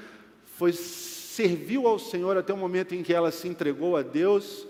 foi 0.57 0.73
serviu 0.73 1.87
ao 1.87 1.99
Senhor 1.99 2.35
até 2.39 2.53
o 2.53 2.57
momento 2.57 2.95
em 2.95 3.03
que 3.03 3.13
ela 3.13 3.31
se 3.31 3.47
entregou 3.47 3.95
a 3.95 4.01
Deus, 4.01 4.67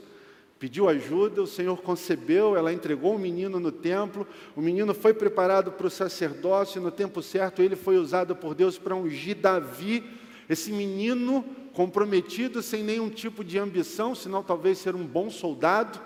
pediu 0.59 0.88
ajuda, 0.88 1.40
o 1.40 1.46
Senhor 1.46 1.81
concebeu, 1.81 2.57
ela 2.57 2.72
entregou 2.72 3.14
o 3.14 3.18
menino 3.20 3.61
no 3.61 3.70
templo, 3.70 4.27
o 4.57 4.61
menino 4.61 4.92
foi 4.92 5.14
preparado 5.14 5.70
para 5.70 5.87
o 5.87 5.90
sacerdócio, 5.90 6.81
e 6.81 6.83
no 6.83 6.90
tempo 6.90 7.22
certo 7.22 7.62
ele 7.62 7.77
foi 7.77 7.98
usado 7.98 8.35
por 8.35 8.53
Deus 8.53 8.77
para 8.77 8.96
ungir 8.96 9.37
Davi, 9.37 10.03
esse 10.48 10.72
menino 10.72 11.44
comprometido, 11.79 12.61
sem 12.61 12.83
nenhum 12.83 13.09
tipo 13.09 13.45
de 13.45 13.57
ambição, 13.57 14.12
senão 14.12 14.43
talvez 14.43 14.79
ser 14.79 14.97
um 14.97 15.07
bom 15.07 15.31
soldado. 15.31 16.01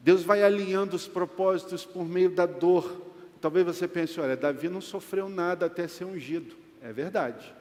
Deus 0.00 0.24
vai 0.24 0.42
alinhando 0.42 0.96
os 0.96 1.06
propósitos 1.06 1.84
por 1.84 2.04
meio 2.04 2.28
da 2.28 2.44
dor. 2.44 3.00
Talvez 3.40 3.64
você 3.64 3.86
pense, 3.86 4.18
olha, 4.18 4.36
Davi 4.36 4.68
não 4.68 4.80
sofreu 4.80 5.28
nada 5.28 5.66
até 5.66 5.86
ser 5.86 6.04
ungido. 6.04 6.56
É 6.82 6.92
verdade. 6.92 7.54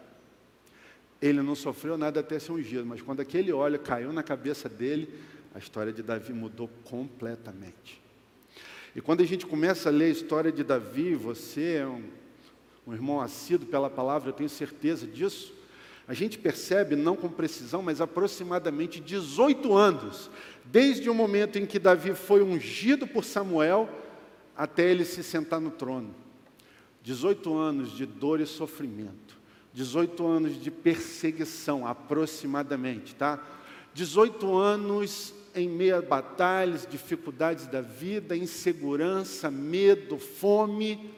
Ele 1.21 1.43
não 1.43 1.53
sofreu 1.53 1.95
nada 1.95 2.21
até 2.21 2.39
ser 2.39 2.53
ungido, 2.53 2.87
mas 2.87 3.03
quando 3.03 3.19
aquele 3.19 3.53
óleo 3.53 3.77
caiu 3.77 4.11
na 4.11 4.23
cabeça 4.23 4.67
dele, 4.67 5.13
a 5.53 5.59
história 5.59 5.93
de 5.93 6.01
Davi 6.01 6.33
mudou 6.33 6.71
completamente. 6.85 8.01
E 8.95 8.99
quando 8.99 9.21
a 9.21 9.27
gente 9.27 9.45
começa 9.45 9.89
a 9.89 9.91
ler 9.91 10.05
a 10.05 10.09
história 10.09 10.51
de 10.51 10.63
Davi, 10.63 11.13
você 11.13 11.75
é 11.81 11.85
um, 11.85 12.03
um 12.87 12.93
irmão 12.93 13.21
assíduo 13.21 13.67
pela 13.67 13.91
palavra, 13.91 14.29
eu 14.29 14.33
tenho 14.33 14.49
certeza 14.49 15.05
disso. 15.05 15.60
A 16.11 16.13
gente 16.13 16.37
percebe, 16.37 16.97
não 16.97 17.15
com 17.15 17.29
precisão, 17.29 17.81
mas 17.81 18.01
aproximadamente 18.01 18.99
18 18.99 19.73
anos, 19.73 20.29
desde 20.65 21.09
o 21.09 21.15
momento 21.15 21.57
em 21.57 21.65
que 21.65 21.79
Davi 21.79 22.13
foi 22.13 22.43
ungido 22.43 23.07
por 23.07 23.23
Samuel 23.23 23.87
até 24.53 24.91
ele 24.91 25.05
se 25.05 25.23
sentar 25.23 25.61
no 25.61 25.71
trono. 25.71 26.13
18 27.01 27.57
anos 27.57 27.95
de 27.95 28.05
dor 28.05 28.41
e 28.41 28.45
sofrimento. 28.45 29.39
18 29.73 30.27
anos 30.27 30.61
de 30.61 30.69
perseguição, 30.69 31.87
aproximadamente, 31.87 33.15
tá? 33.15 33.41
18 33.93 34.53
anos 34.53 35.33
em 35.55 35.69
meio 35.69 35.97
a 35.97 36.01
batalhas, 36.01 36.85
dificuldades 36.85 37.67
da 37.67 37.79
vida, 37.79 38.35
insegurança, 38.35 39.49
medo, 39.49 40.17
fome 40.17 41.09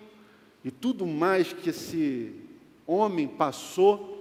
e 0.63 0.69
tudo 0.69 1.08
mais 1.08 1.51
que 1.51 1.71
esse 1.71 2.32
homem 2.86 3.27
passou, 3.27 4.12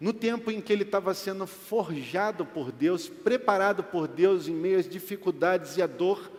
no 0.00 0.14
tempo 0.14 0.50
em 0.50 0.62
que 0.62 0.72
ele 0.72 0.82
estava 0.82 1.12
sendo 1.12 1.46
forjado 1.46 2.46
por 2.46 2.72
Deus, 2.72 3.06
preparado 3.06 3.84
por 3.84 4.08
Deus 4.08 4.48
em 4.48 4.54
meio 4.54 4.78
às 4.78 4.88
dificuldades 4.88 5.76
e 5.76 5.82
à 5.82 5.86
dor, 5.86 6.32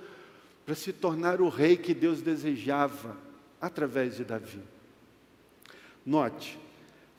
para 0.66 0.74
se 0.74 0.92
tornar 0.92 1.40
o 1.40 1.48
rei 1.48 1.78
que 1.78 1.94
Deus 1.94 2.22
desejava 2.22 3.16
através 3.62 4.18
de 4.18 4.24
Davi. 4.24 4.60
Note, 6.04 6.60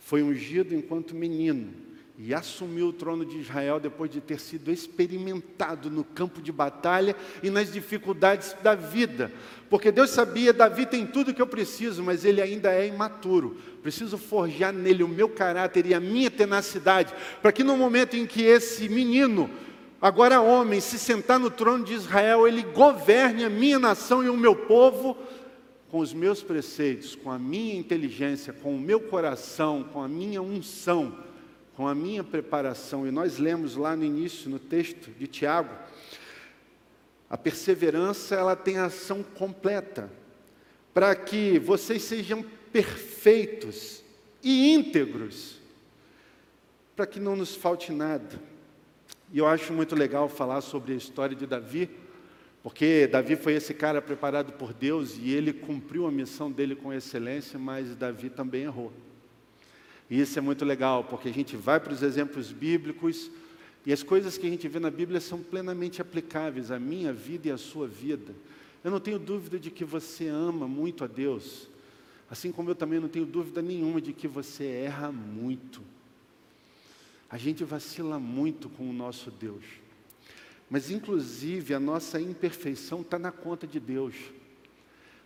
foi 0.00 0.22
ungido 0.22 0.74
enquanto 0.74 1.14
menino 1.14 1.91
e 2.18 2.34
assumiu 2.34 2.88
o 2.88 2.92
trono 2.92 3.24
de 3.24 3.38
Israel 3.38 3.80
depois 3.80 4.10
de 4.10 4.20
ter 4.20 4.38
sido 4.38 4.70
experimentado 4.70 5.90
no 5.90 6.04
campo 6.04 6.42
de 6.42 6.52
batalha 6.52 7.16
e 7.42 7.50
nas 7.50 7.72
dificuldades 7.72 8.54
da 8.62 8.74
vida. 8.74 9.32
Porque 9.70 9.90
Deus 9.90 10.10
sabia, 10.10 10.52
Davi 10.52 10.84
tem 10.84 11.06
tudo 11.06 11.32
que 11.32 11.40
eu 11.40 11.46
preciso, 11.46 12.02
mas 12.02 12.24
ele 12.24 12.42
ainda 12.42 12.70
é 12.72 12.86
imaturo. 12.86 13.56
Preciso 13.82 14.18
forjar 14.18 14.72
nele 14.72 15.02
o 15.02 15.08
meu 15.08 15.28
caráter 15.28 15.86
e 15.86 15.94
a 15.94 16.00
minha 16.00 16.30
tenacidade, 16.30 17.12
para 17.40 17.50
que 17.50 17.64
no 17.64 17.76
momento 17.76 18.14
em 18.14 18.26
que 18.26 18.42
esse 18.42 18.88
menino, 18.88 19.50
agora 20.00 20.40
homem, 20.40 20.80
se 20.80 20.98
sentar 20.98 21.38
no 21.38 21.50
trono 21.50 21.84
de 21.84 21.94
Israel, 21.94 22.46
ele 22.46 22.62
governe 22.62 23.44
a 23.44 23.50
minha 23.50 23.78
nação 23.78 24.22
e 24.22 24.28
o 24.28 24.36
meu 24.36 24.54
povo 24.54 25.16
com 25.90 25.98
os 25.98 26.14
meus 26.14 26.42
preceitos, 26.42 27.14
com 27.14 27.30
a 27.30 27.38
minha 27.38 27.74
inteligência, 27.74 28.52
com 28.52 28.74
o 28.74 28.80
meu 28.80 29.00
coração, 29.00 29.84
com 29.92 30.02
a 30.02 30.08
minha 30.08 30.40
unção, 30.40 31.12
com 31.76 31.88
a 31.88 31.94
minha 31.94 32.22
preparação. 32.22 33.06
E 33.06 33.10
nós 33.10 33.38
lemos 33.38 33.76
lá 33.76 33.96
no 33.96 34.04
início, 34.04 34.50
no 34.50 34.58
texto 34.58 35.10
de 35.10 35.26
Tiago, 35.26 35.74
a 37.28 37.38
perseverança 37.38 38.34
ela 38.34 38.54
tem 38.54 38.78
ação 38.78 39.22
completa, 39.22 40.10
para 40.92 41.14
que 41.14 41.58
vocês 41.58 42.02
sejam 42.02 42.44
perfeitos 42.70 44.02
e 44.42 44.74
íntegros, 44.74 45.58
para 46.94 47.06
que 47.06 47.18
não 47.18 47.34
nos 47.34 47.54
falte 47.54 47.90
nada. 47.90 48.38
E 49.32 49.38
eu 49.38 49.46
acho 49.46 49.72
muito 49.72 49.94
legal 49.94 50.28
falar 50.28 50.60
sobre 50.60 50.92
a 50.92 50.96
história 50.96 51.34
de 51.34 51.46
Davi, 51.46 51.88
porque 52.62 53.06
Davi 53.06 53.34
foi 53.34 53.54
esse 53.54 53.72
cara 53.72 54.02
preparado 54.02 54.52
por 54.52 54.74
Deus 54.74 55.16
e 55.18 55.32
ele 55.32 55.54
cumpriu 55.54 56.06
a 56.06 56.12
missão 56.12 56.52
dele 56.52 56.76
com 56.76 56.92
excelência, 56.92 57.58
mas 57.58 57.96
Davi 57.96 58.28
também 58.28 58.64
errou. 58.64 58.92
E 60.12 60.20
isso 60.20 60.38
é 60.38 60.42
muito 60.42 60.62
legal, 60.62 61.02
porque 61.04 61.30
a 61.30 61.32
gente 61.32 61.56
vai 61.56 61.80
para 61.80 61.94
os 61.94 62.02
exemplos 62.02 62.52
bíblicos 62.52 63.30
e 63.86 63.94
as 63.94 64.02
coisas 64.02 64.36
que 64.36 64.46
a 64.46 64.50
gente 64.50 64.68
vê 64.68 64.78
na 64.78 64.90
Bíblia 64.90 65.22
são 65.22 65.42
plenamente 65.42 66.02
aplicáveis 66.02 66.70
à 66.70 66.78
minha 66.78 67.14
vida 67.14 67.48
e 67.48 67.50
à 67.50 67.56
sua 67.56 67.88
vida. 67.88 68.34
Eu 68.84 68.90
não 68.90 69.00
tenho 69.00 69.18
dúvida 69.18 69.58
de 69.58 69.70
que 69.70 69.86
você 69.86 70.28
ama 70.28 70.68
muito 70.68 71.02
a 71.02 71.06
Deus, 71.06 71.66
assim 72.30 72.52
como 72.52 72.68
eu 72.68 72.74
também 72.74 73.00
não 73.00 73.08
tenho 73.08 73.24
dúvida 73.24 73.62
nenhuma 73.62 74.02
de 74.02 74.12
que 74.12 74.28
você 74.28 74.66
erra 74.66 75.10
muito. 75.10 75.80
A 77.30 77.38
gente 77.38 77.64
vacila 77.64 78.18
muito 78.18 78.68
com 78.68 78.90
o 78.90 78.92
nosso 78.92 79.30
Deus. 79.30 79.64
Mas, 80.68 80.90
inclusive, 80.90 81.72
a 81.72 81.80
nossa 81.80 82.20
imperfeição 82.20 83.00
está 83.00 83.18
na 83.18 83.32
conta 83.32 83.66
de 83.66 83.80
Deus. 83.80 84.14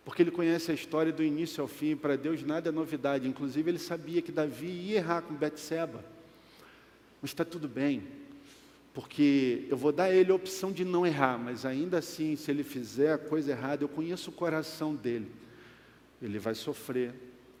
Porque 0.07 0.23
ele 0.23 0.31
conhece 0.31 0.71
a 0.71 0.73
história 0.73 1.11
do 1.11 1.21
início 1.21 1.61
ao 1.61 1.67
fim, 1.67 1.93
para 1.93 2.15
Deus 2.15 2.41
nada 2.41 2.69
é 2.69 2.71
novidade. 2.71 3.27
Inclusive, 3.27 3.69
ele 3.69 3.77
sabia 3.77 4.21
que 4.21 4.31
Davi 4.31 4.65
ia 4.65 4.99
errar 4.99 5.21
com 5.21 5.33
Betseba. 5.33 6.01
Mas 7.21 7.31
está 7.31 7.43
tudo 7.43 7.67
bem, 7.67 8.07
porque 8.93 9.67
eu 9.69 9.75
vou 9.75 9.91
dar 9.91 10.05
a 10.05 10.15
ele 10.15 10.31
a 10.31 10.35
opção 10.35 10.71
de 10.71 10.85
não 10.85 11.05
errar, 11.05 11.37
mas 11.37 11.65
ainda 11.65 11.97
assim, 11.97 12.37
se 12.37 12.49
ele 12.49 12.63
fizer 12.63 13.11
a 13.11 13.17
coisa 13.17 13.51
errada, 13.51 13.83
eu 13.83 13.89
conheço 13.89 14.29
o 14.29 14.33
coração 14.33 14.95
dele. 14.95 15.29
Ele 16.21 16.39
vai 16.39 16.55
sofrer, 16.55 17.13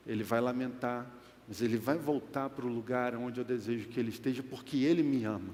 ele 0.05 0.23
vai 0.23 0.39
lamentar, 0.39 1.05
mas 1.49 1.61
ele 1.61 1.75
vai 1.75 1.97
voltar 1.97 2.49
para 2.49 2.65
o 2.65 2.69
lugar 2.69 3.13
onde 3.17 3.41
eu 3.41 3.43
desejo 3.43 3.89
que 3.89 3.99
ele 3.99 4.09
esteja, 4.09 4.41
porque 4.41 4.85
ele 4.85 5.03
me 5.03 5.25
ama. 5.25 5.53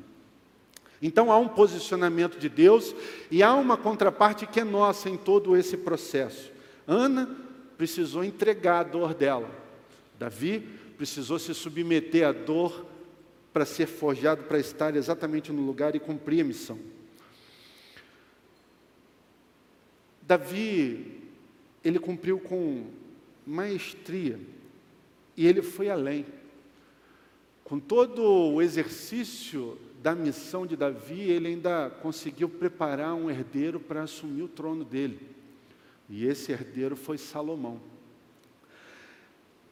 Então 1.01 1.31
há 1.31 1.39
um 1.39 1.47
posicionamento 1.47 2.37
de 2.37 2.49
Deus 2.49 2.95
e 3.31 3.41
há 3.41 3.55
uma 3.55 3.77
contraparte 3.77 4.45
que 4.45 4.59
é 4.59 4.63
nossa 4.63 5.09
em 5.09 5.17
todo 5.17 5.57
esse 5.57 5.75
processo. 5.75 6.52
Ana 6.87 7.29
precisou 7.77 8.23
entregar 8.23 8.79
a 8.79 8.83
dor 8.83 9.13
dela. 9.13 9.49
Davi 10.17 10.59
precisou 10.97 11.39
se 11.39 11.53
submeter 11.53 12.27
à 12.27 12.31
dor 12.31 12.85
para 13.51 13.65
ser 13.65 13.85
forjado, 13.85 14.43
para 14.43 14.59
estar 14.59 14.95
exatamente 14.95 15.51
no 15.51 15.61
lugar 15.61 15.95
e 15.95 15.99
cumprir 15.99 16.41
a 16.41 16.43
missão. 16.43 16.79
Davi, 20.21 21.21
ele 21.83 21.99
cumpriu 21.99 22.39
com 22.39 22.87
maestria 23.45 24.39
e 25.35 25.45
ele 25.45 25.61
foi 25.61 25.89
além. 25.89 26.25
Com 27.63 27.79
todo 27.79 28.23
o 28.23 28.61
exercício 28.61 29.77
da 30.01 30.15
missão 30.15 30.65
de 30.65 30.75
Davi, 30.75 31.21
ele 31.21 31.47
ainda 31.47 31.89
conseguiu 31.89 32.49
preparar 32.49 33.13
um 33.13 33.29
herdeiro 33.29 33.79
para 33.79 34.03
assumir 34.03 34.43
o 34.43 34.47
trono 34.47 34.83
dele. 34.83 35.32
E 36.15 36.27
esse 36.27 36.51
herdeiro 36.51 36.95
foi 36.95 37.17
Salomão. 37.17 37.81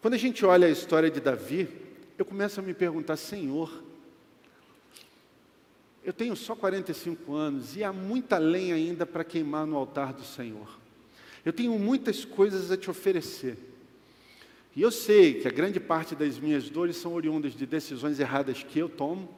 Quando 0.01 0.15
a 0.15 0.17
gente 0.17 0.43
olha 0.43 0.65
a 0.65 0.71
história 0.71 1.11
de 1.11 1.19
Davi, 1.19 1.69
eu 2.17 2.25
começo 2.25 2.59
a 2.59 2.63
me 2.63 2.73
perguntar, 2.73 3.15
Senhor, 3.15 3.71
eu 6.03 6.11
tenho 6.11 6.35
só 6.35 6.55
45 6.55 7.35
anos 7.35 7.77
e 7.77 7.83
há 7.83 7.93
muita 7.93 8.39
lenha 8.39 8.73
ainda 8.73 9.05
para 9.05 9.23
queimar 9.23 9.67
no 9.67 9.77
altar 9.77 10.13
do 10.13 10.23
Senhor. 10.23 10.79
Eu 11.45 11.53
tenho 11.53 11.77
muitas 11.77 12.25
coisas 12.25 12.71
a 12.71 12.75
te 12.75 12.89
oferecer. 12.89 13.55
E 14.75 14.81
eu 14.81 14.89
sei 14.89 15.41
que 15.41 15.47
a 15.47 15.51
grande 15.51 15.79
parte 15.79 16.15
das 16.15 16.39
minhas 16.39 16.71
dores 16.71 16.97
são 16.97 17.13
oriundas 17.13 17.53
de 17.53 17.67
decisões 17.67 18.19
erradas 18.19 18.63
que 18.63 18.79
eu 18.79 18.89
tomo, 18.89 19.29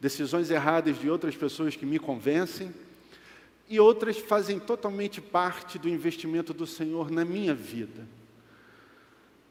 decisões 0.00 0.50
erradas 0.50 0.98
de 0.98 1.08
outras 1.08 1.36
pessoas 1.36 1.76
que 1.76 1.86
me 1.86 2.00
convencem, 2.00 2.74
e 3.68 3.78
outras 3.78 4.16
fazem 4.16 4.58
totalmente 4.58 5.20
parte 5.20 5.78
do 5.78 5.88
investimento 5.88 6.54
do 6.54 6.66
Senhor 6.66 7.10
na 7.10 7.24
minha 7.24 7.54
vida. 7.54 8.06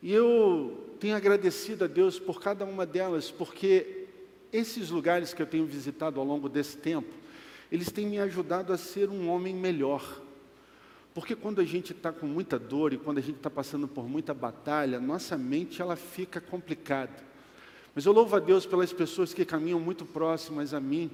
E 0.02 0.12
eu 0.12 0.96
tenho 1.00 1.16
agradecido 1.16 1.86
a 1.86 1.88
Deus 1.88 2.20
por 2.20 2.42
cada 2.42 2.66
uma 2.66 2.86
delas, 2.86 3.30
porque 3.30 4.06
esses 4.52 4.90
lugares 4.90 5.34
que 5.34 5.42
eu 5.42 5.46
tenho 5.46 5.66
visitado 5.66 6.20
ao 6.20 6.26
longo 6.26 6.50
desse 6.50 6.78
tempo, 6.78 7.14
eles 7.72 7.92
têm 7.92 8.08
me 8.08 8.20
ajudado 8.20 8.74
a 8.74 8.78
ser 8.78 9.10
um 9.10 9.30
homem 9.30 9.54
melhor. 9.54 10.22
Porque 11.14 11.36
quando 11.36 11.60
a 11.60 11.66
gente 11.66 11.92
está 11.92 12.12
com 12.12 12.28
muita 12.28 12.58
dor 12.58 12.94
e 12.94 12.98
quando 12.98 13.18
a 13.18 13.22
gente 13.22 13.38
está 13.38 13.50
passando 13.50 13.88
por 13.88 14.08
muita 14.08 14.34
batalha, 14.34 15.00
nossa 15.00 15.38
mente 15.38 15.82
ela 15.82 15.96
fica 15.96 16.40
complicada. 16.40 17.26
Mas 17.94 18.06
eu 18.06 18.14
louvo 18.14 18.36
a 18.36 18.40
Deus 18.40 18.66
pelas 18.66 18.94
pessoas 18.94 19.34
que 19.34 19.44
caminham 19.44 19.80
muito 19.80 20.06
próximas 20.06 20.74
a 20.74 20.80
mim, 20.80 21.10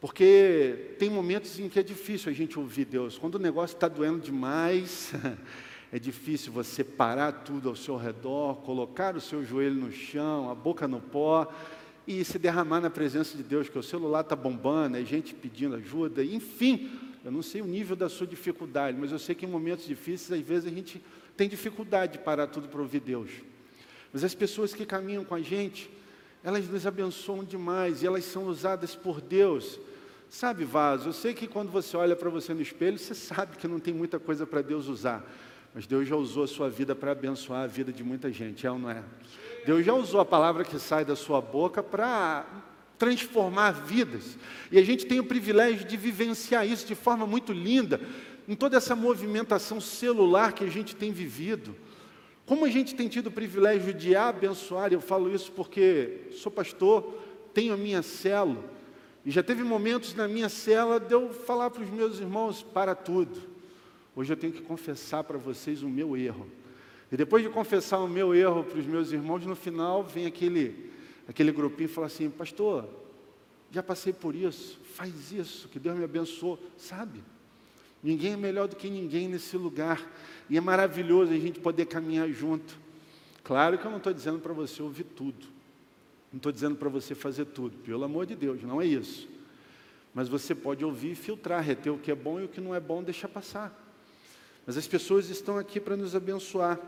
porque 0.00 0.94
tem 0.98 1.08
momentos 1.08 1.58
em 1.58 1.68
que 1.68 1.78
é 1.78 1.82
difícil 1.82 2.30
a 2.30 2.34
gente 2.34 2.58
ouvir 2.58 2.84
Deus. 2.84 3.18
Quando 3.18 3.36
o 3.36 3.38
negócio 3.38 3.74
está 3.74 3.88
doendo 3.88 4.20
demais, 4.20 5.12
É 5.92 5.98
difícil 5.98 6.52
você 6.52 6.82
parar 6.82 7.32
tudo 7.32 7.68
ao 7.68 7.76
seu 7.76 7.96
redor, 7.96 8.56
colocar 8.56 9.16
o 9.16 9.20
seu 9.20 9.44
joelho 9.44 9.76
no 9.76 9.92
chão, 9.92 10.50
a 10.50 10.54
boca 10.54 10.88
no 10.88 11.00
pó 11.00 11.46
e 12.06 12.24
se 12.24 12.38
derramar 12.38 12.80
na 12.80 12.90
presença 12.90 13.36
de 13.36 13.42
Deus, 13.42 13.68
que 13.68 13.78
o 13.78 13.82
celular 13.82 14.20
está 14.20 14.34
bombando, 14.34 14.96
é 14.96 15.04
gente 15.04 15.34
pedindo 15.34 15.76
ajuda, 15.76 16.24
enfim, 16.24 16.90
eu 17.24 17.30
não 17.30 17.42
sei 17.42 17.62
o 17.62 17.66
nível 17.66 17.96
da 17.96 18.08
sua 18.08 18.26
dificuldade, 18.26 18.96
mas 19.00 19.12
eu 19.12 19.18
sei 19.18 19.34
que 19.34 19.46
em 19.46 19.48
momentos 19.48 19.86
difíceis, 19.86 20.38
às 20.38 20.46
vezes 20.46 20.70
a 20.70 20.74
gente 20.74 21.02
tem 21.36 21.48
dificuldade 21.48 22.12
de 22.12 22.18
parar 22.18 22.46
tudo 22.48 22.68
para 22.68 22.80
ouvir 22.80 23.00
Deus. 23.00 23.30
Mas 24.12 24.22
as 24.22 24.34
pessoas 24.34 24.74
que 24.74 24.84
caminham 24.84 25.24
com 25.24 25.34
a 25.34 25.40
gente, 25.40 25.90
elas 26.42 26.68
nos 26.68 26.86
abençoam 26.86 27.44
demais 27.44 28.02
e 28.02 28.06
elas 28.06 28.24
são 28.24 28.46
usadas 28.46 28.94
por 28.94 29.20
Deus. 29.20 29.80
Sabe, 30.28 30.64
vaso, 30.64 31.08
eu 31.08 31.12
sei 31.12 31.34
que 31.34 31.46
quando 31.46 31.70
você 31.70 31.96
olha 31.96 32.16
para 32.16 32.28
você 32.28 32.52
no 32.52 32.60
espelho, 32.60 32.98
você 32.98 33.14
sabe 33.14 33.56
que 33.56 33.68
não 33.68 33.78
tem 33.78 33.94
muita 33.94 34.18
coisa 34.18 34.46
para 34.46 34.62
Deus 34.62 34.88
usar. 34.88 35.24
Mas 35.74 35.86
Deus 35.86 36.08
já 36.08 36.16
usou 36.16 36.44
a 36.44 36.46
sua 36.46 36.70
vida 36.70 36.94
para 36.94 37.12
abençoar 37.12 37.64
a 37.64 37.66
vida 37.66 37.92
de 37.92 38.02
muita 38.02 38.32
gente, 38.32 38.66
é 38.66 38.70
ou 38.70 38.78
não 38.78 38.90
é? 38.90 39.02
Deus 39.64 39.84
já 39.84 39.92
usou 39.92 40.20
a 40.20 40.24
palavra 40.24 40.64
que 40.64 40.78
sai 40.78 41.04
da 41.04 41.14
sua 41.14 41.40
boca 41.40 41.82
para 41.82 42.46
transformar 42.98 43.72
vidas. 43.72 44.38
E 44.70 44.78
a 44.78 44.84
gente 44.84 45.06
tem 45.06 45.20
o 45.20 45.24
privilégio 45.24 45.86
de 45.86 45.96
vivenciar 45.96 46.66
isso 46.66 46.86
de 46.86 46.94
forma 46.94 47.26
muito 47.26 47.52
linda, 47.52 48.00
em 48.48 48.54
toda 48.54 48.76
essa 48.76 48.94
movimentação 48.94 49.80
celular 49.80 50.52
que 50.52 50.64
a 50.64 50.70
gente 50.70 50.94
tem 50.94 51.12
vivido. 51.12 51.74
Como 52.46 52.64
a 52.64 52.70
gente 52.70 52.94
tem 52.94 53.08
tido 53.08 53.26
o 53.26 53.32
privilégio 53.32 53.92
de 53.92 54.16
abençoar, 54.16 54.92
eu 54.92 55.00
falo 55.00 55.34
isso 55.34 55.52
porque 55.52 56.28
sou 56.32 56.50
pastor, 56.50 57.12
tenho 57.52 57.74
a 57.74 57.76
minha 57.76 58.02
célula, 58.02 58.64
e 59.24 59.30
já 59.30 59.42
teve 59.42 59.64
momentos 59.64 60.14
na 60.14 60.28
minha 60.28 60.48
cela 60.48 61.00
de 61.00 61.12
eu 61.12 61.30
falar 61.30 61.68
para 61.70 61.82
os 61.82 61.90
meus 61.90 62.20
irmãos: 62.20 62.62
para 62.62 62.94
tudo 62.94 63.56
Hoje 64.16 64.32
eu 64.32 64.36
tenho 64.36 64.50
que 64.50 64.62
confessar 64.62 65.22
para 65.24 65.36
vocês 65.36 65.82
o 65.82 65.88
meu 65.90 66.16
erro. 66.16 66.48
E 67.12 67.16
depois 67.18 67.42
de 67.42 67.50
confessar 67.50 67.98
o 67.98 68.08
meu 68.08 68.34
erro 68.34 68.64
para 68.64 68.78
os 68.78 68.86
meus 68.86 69.12
irmãos, 69.12 69.44
no 69.44 69.54
final 69.54 70.02
vem 70.02 70.24
aquele, 70.24 70.90
aquele 71.28 71.52
grupinho 71.52 71.84
e 71.84 71.92
fala 71.92 72.06
assim: 72.06 72.30
Pastor, 72.30 72.88
já 73.70 73.82
passei 73.82 74.14
por 74.14 74.34
isso, 74.34 74.80
faz 74.94 75.32
isso, 75.32 75.68
que 75.68 75.78
Deus 75.78 75.98
me 75.98 76.04
abençoe. 76.04 76.58
Sabe? 76.78 77.22
Ninguém 78.06 78.34
é 78.34 78.36
melhor 78.36 78.68
do 78.68 78.76
que 78.76 78.88
ninguém 78.88 79.26
nesse 79.26 79.56
lugar. 79.56 80.00
E 80.48 80.56
é 80.56 80.60
maravilhoso 80.60 81.32
a 81.32 81.36
gente 81.36 81.58
poder 81.58 81.86
caminhar 81.86 82.28
junto. 82.28 82.78
Claro 83.42 83.76
que 83.76 83.84
eu 83.84 83.90
não 83.90 83.98
estou 83.98 84.12
dizendo 84.12 84.38
para 84.38 84.52
você 84.52 84.80
ouvir 84.80 85.02
tudo. 85.02 85.44
Não 86.32 86.36
estou 86.36 86.52
dizendo 86.52 86.76
para 86.76 86.88
você 86.88 87.16
fazer 87.16 87.46
tudo. 87.46 87.76
Pelo 87.78 88.04
amor 88.04 88.24
de 88.24 88.36
Deus, 88.36 88.62
não 88.62 88.80
é 88.80 88.86
isso. 88.86 89.28
Mas 90.14 90.28
você 90.28 90.54
pode 90.54 90.84
ouvir 90.84 91.10
e 91.10 91.14
filtrar, 91.16 91.60
reter 91.60 91.90
o 91.90 91.98
que 91.98 92.12
é 92.12 92.14
bom 92.14 92.38
e 92.38 92.44
o 92.44 92.48
que 92.48 92.60
não 92.60 92.72
é 92.72 92.78
bom, 92.78 93.02
deixar 93.02 93.26
passar. 93.26 93.76
Mas 94.64 94.76
as 94.76 94.86
pessoas 94.86 95.28
estão 95.28 95.58
aqui 95.58 95.80
para 95.80 95.96
nos 95.96 96.14
abençoar. 96.14 96.78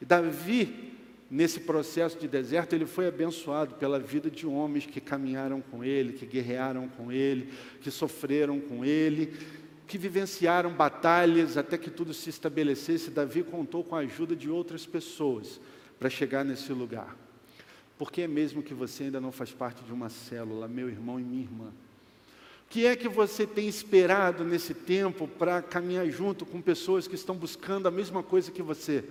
E 0.00 0.04
Davi, 0.06 0.94
nesse 1.30 1.60
processo 1.60 2.18
de 2.18 2.26
deserto, 2.26 2.72
ele 2.72 2.86
foi 2.86 3.06
abençoado 3.06 3.74
pela 3.74 3.98
vida 3.98 4.30
de 4.30 4.46
homens 4.46 4.86
que 4.86 4.98
caminharam 4.98 5.60
com 5.60 5.84
ele, 5.84 6.14
que 6.14 6.24
guerrearam 6.24 6.88
com 6.88 7.12
ele, 7.12 7.52
que 7.82 7.90
sofreram 7.90 8.58
com 8.58 8.82
ele, 8.82 9.34
que 9.86 9.98
vivenciaram 9.98 10.72
batalhas 10.72 11.56
até 11.56 11.76
que 11.76 11.90
tudo 11.90 12.14
se 12.14 12.30
estabelecesse. 12.30 13.10
Davi 13.10 13.42
contou 13.42 13.84
com 13.84 13.96
a 13.96 14.00
ajuda 14.00 14.34
de 14.34 14.48
outras 14.50 14.86
pessoas 14.86 15.60
para 15.98 16.10
chegar 16.10 16.44
nesse 16.44 16.72
lugar. 16.72 17.16
Porque 17.98 18.22
é 18.22 18.28
mesmo 18.28 18.62
que 18.62 18.74
você 18.74 19.04
ainda 19.04 19.20
não 19.20 19.30
faz 19.30 19.52
parte 19.52 19.84
de 19.84 19.92
uma 19.92 20.08
célula, 20.08 20.66
meu 20.66 20.88
irmão 20.88 21.20
e 21.20 21.22
minha 21.22 21.42
irmã 21.42 21.72
que 22.74 22.86
é 22.86 22.96
que 22.96 23.08
você 23.08 23.46
tem 23.46 23.68
esperado 23.68 24.42
nesse 24.42 24.74
tempo 24.74 25.28
para 25.28 25.62
caminhar 25.62 26.08
junto 26.08 26.44
com 26.44 26.60
pessoas 26.60 27.06
que 27.06 27.14
estão 27.14 27.36
buscando 27.36 27.86
a 27.86 27.90
mesma 27.90 28.20
coisa 28.20 28.50
que 28.50 28.64
você? 28.64 29.04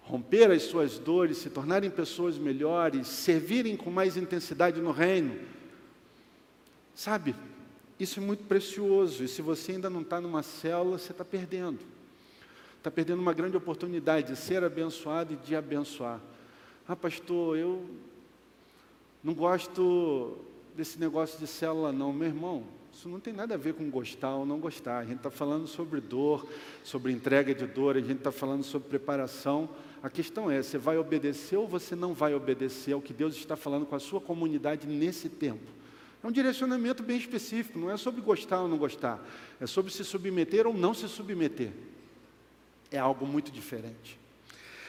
Romper 0.00 0.50
as 0.50 0.62
suas 0.62 0.98
dores, 0.98 1.36
se 1.36 1.50
tornarem 1.50 1.90
pessoas 1.90 2.38
melhores, 2.38 3.08
servirem 3.08 3.76
com 3.76 3.90
mais 3.90 4.16
intensidade 4.16 4.80
no 4.80 4.90
reino. 4.90 5.38
Sabe, 6.94 7.34
isso 8.02 8.18
é 8.18 8.22
muito 8.22 8.44
precioso. 8.44 9.22
E 9.22 9.28
se 9.28 9.40
você 9.40 9.72
ainda 9.72 9.88
não 9.88 10.00
está 10.02 10.20
numa 10.20 10.42
célula, 10.42 10.98
você 10.98 11.12
está 11.12 11.24
perdendo. 11.24 11.78
Está 12.78 12.90
perdendo 12.90 13.20
uma 13.20 13.32
grande 13.32 13.56
oportunidade 13.56 14.28
de 14.28 14.36
ser 14.36 14.64
abençoado 14.64 15.34
e 15.34 15.36
de 15.36 15.54
abençoar. 15.54 16.20
Ah, 16.86 16.96
pastor, 16.96 17.56
eu 17.56 17.88
não 19.22 19.34
gosto 19.34 20.36
desse 20.74 20.98
negócio 20.98 21.38
de 21.38 21.46
célula, 21.46 21.92
não, 21.92 22.12
meu 22.12 22.26
irmão. 22.26 22.64
Isso 22.92 23.08
não 23.08 23.20
tem 23.20 23.32
nada 23.32 23.54
a 23.54 23.56
ver 23.56 23.74
com 23.74 23.88
gostar 23.88 24.34
ou 24.34 24.44
não 24.44 24.58
gostar. 24.58 24.98
A 24.98 25.04
gente 25.04 25.18
está 25.18 25.30
falando 25.30 25.66
sobre 25.66 26.00
dor, 26.00 26.46
sobre 26.82 27.12
entrega 27.12 27.54
de 27.54 27.66
dor, 27.66 27.96
a 27.96 28.00
gente 28.00 28.18
está 28.18 28.32
falando 28.32 28.64
sobre 28.64 28.88
preparação. 28.88 29.68
A 30.02 30.10
questão 30.10 30.50
é: 30.50 30.60
você 30.60 30.76
vai 30.76 30.98
obedecer 30.98 31.56
ou 31.56 31.68
você 31.68 31.94
não 31.94 32.12
vai 32.12 32.34
obedecer 32.34 32.92
ao 32.92 33.00
que 33.00 33.12
Deus 33.12 33.36
está 33.36 33.56
falando 33.56 33.86
com 33.86 33.94
a 33.94 34.00
sua 34.00 34.20
comunidade 34.20 34.86
nesse 34.86 35.28
tempo? 35.28 35.81
É 36.22 36.26
um 36.26 36.30
direcionamento 36.30 37.02
bem 37.02 37.16
específico, 37.16 37.78
não 37.78 37.90
é 37.90 37.96
sobre 37.96 38.20
gostar 38.20 38.60
ou 38.60 38.68
não 38.68 38.78
gostar, 38.78 39.20
é 39.60 39.66
sobre 39.66 39.92
se 39.92 40.04
submeter 40.04 40.66
ou 40.66 40.74
não 40.74 40.94
se 40.94 41.08
submeter. 41.08 41.72
É 42.90 42.98
algo 42.98 43.26
muito 43.26 43.50
diferente. 43.50 44.20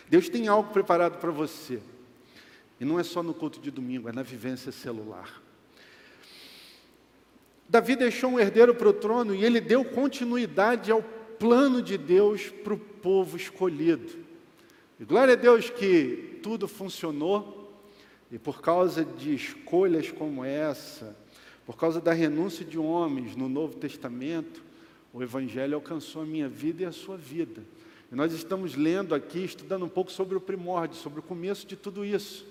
Deus 0.07 0.29
tem 0.29 0.47
algo 0.47 0.71
preparado 0.71 1.19
para 1.19 1.31
você. 1.31 1.79
E 2.79 2.85
não 2.85 2.99
é 2.99 3.03
só 3.03 3.23
no 3.23 3.33
culto 3.33 3.59
de 3.59 3.71
domingo, 3.71 4.09
é 4.09 4.11
na 4.11 4.21
vivência 4.21 4.71
celular. 4.71 5.41
Davi 7.67 7.95
deixou 7.95 8.31
um 8.31 8.39
herdeiro 8.39 8.75
para 8.75 8.89
o 8.89 8.93
trono 8.93 9.33
e 9.33 9.43
ele 9.43 9.59
deu 9.59 9.83
continuidade 9.83 10.91
ao 10.91 11.01
plano 11.39 11.81
de 11.81 11.97
Deus 11.97 12.49
para 12.49 12.73
o 12.73 12.77
povo 12.77 13.37
escolhido. 13.37 14.23
E 14.99 15.05
glória 15.05 15.33
a 15.33 15.37
Deus 15.37 15.69
que 15.69 16.39
tudo 16.43 16.67
funcionou, 16.67 17.73
e 18.31 18.37
por 18.37 18.61
causa 18.61 19.03
de 19.03 19.33
escolhas 19.33 20.11
como 20.11 20.43
essa, 20.43 21.15
Por 21.65 21.77
causa 21.77 22.01
da 22.01 22.11
renúncia 22.11 22.65
de 22.65 22.77
homens 22.77 23.35
no 23.35 23.47
Novo 23.47 23.75
Testamento, 23.75 24.63
o 25.13 25.23
Evangelho 25.23 25.75
alcançou 25.75 26.23
a 26.23 26.25
minha 26.25 26.49
vida 26.49 26.83
e 26.83 26.85
a 26.85 26.91
sua 26.91 27.15
vida. 27.15 27.63
E 28.11 28.15
nós 28.15 28.33
estamos 28.33 28.75
lendo 28.75 29.15
aqui, 29.15 29.43
estudando 29.43 29.85
um 29.85 29.89
pouco 29.89 30.11
sobre 30.11 30.35
o 30.35 30.41
primórdio, 30.41 30.97
sobre 30.97 31.19
o 31.19 31.23
começo 31.23 31.65
de 31.65 31.75
tudo 31.75 32.03
isso. 32.03 32.45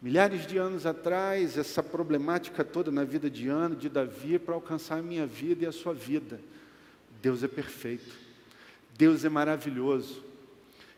Milhares 0.00 0.46
de 0.46 0.58
anos 0.58 0.86
atrás, 0.86 1.58
essa 1.58 1.82
problemática 1.82 2.64
toda 2.64 2.90
na 2.90 3.02
vida 3.02 3.28
de 3.28 3.48
Ana, 3.48 3.74
de 3.74 3.88
Davi, 3.88 4.38
para 4.38 4.54
alcançar 4.54 4.98
a 4.98 5.02
minha 5.02 5.26
vida 5.26 5.64
e 5.64 5.66
a 5.66 5.72
sua 5.72 5.92
vida. 5.92 6.40
Deus 7.20 7.42
é 7.42 7.48
perfeito. 7.48 8.14
Deus 8.96 9.24
é 9.24 9.28
maravilhoso. 9.28 10.22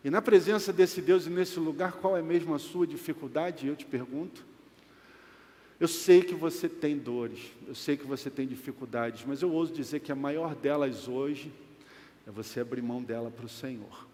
E 0.04 0.10
na 0.10 0.20
presença 0.20 0.72
desse 0.72 1.00
Deus 1.00 1.26
e 1.26 1.30
nesse 1.30 1.58
lugar, 1.60 1.92
qual 1.92 2.16
é 2.16 2.22
mesmo 2.22 2.54
a 2.54 2.58
sua 2.58 2.86
dificuldade? 2.86 3.66
Eu 3.66 3.76
te 3.76 3.86
pergunto. 3.86 4.49
Eu 5.80 5.88
sei 5.88 6.20
que 6.20 6.34
você 6.34 6.68
tem 6.68 6.98
dores, 6.98 7.40
eu 7.66 7.74
sei 7.74 7.96
que 7.96 8.06
você 8.06 8.28
tem 8.28 8.46
dificuldades, 8.46 9.24
mas 9.26 9.40
eu 9.40 9.50
ouso 9.50 9.72
dizer 9.72 10.00
que 10.00 10.12
a 10.12 10.14
maior 10.14 10.54
delas 10.54 11.08
hoje 11.08 11.50
é 12.26 12.30
você 12.30 12.60
abrir 12.60 12.82
mão 12.82 13.02
dela 13.02 13.30
para 13.30 13.46
o 13.46 13.48
Senhor. 13.48 14.06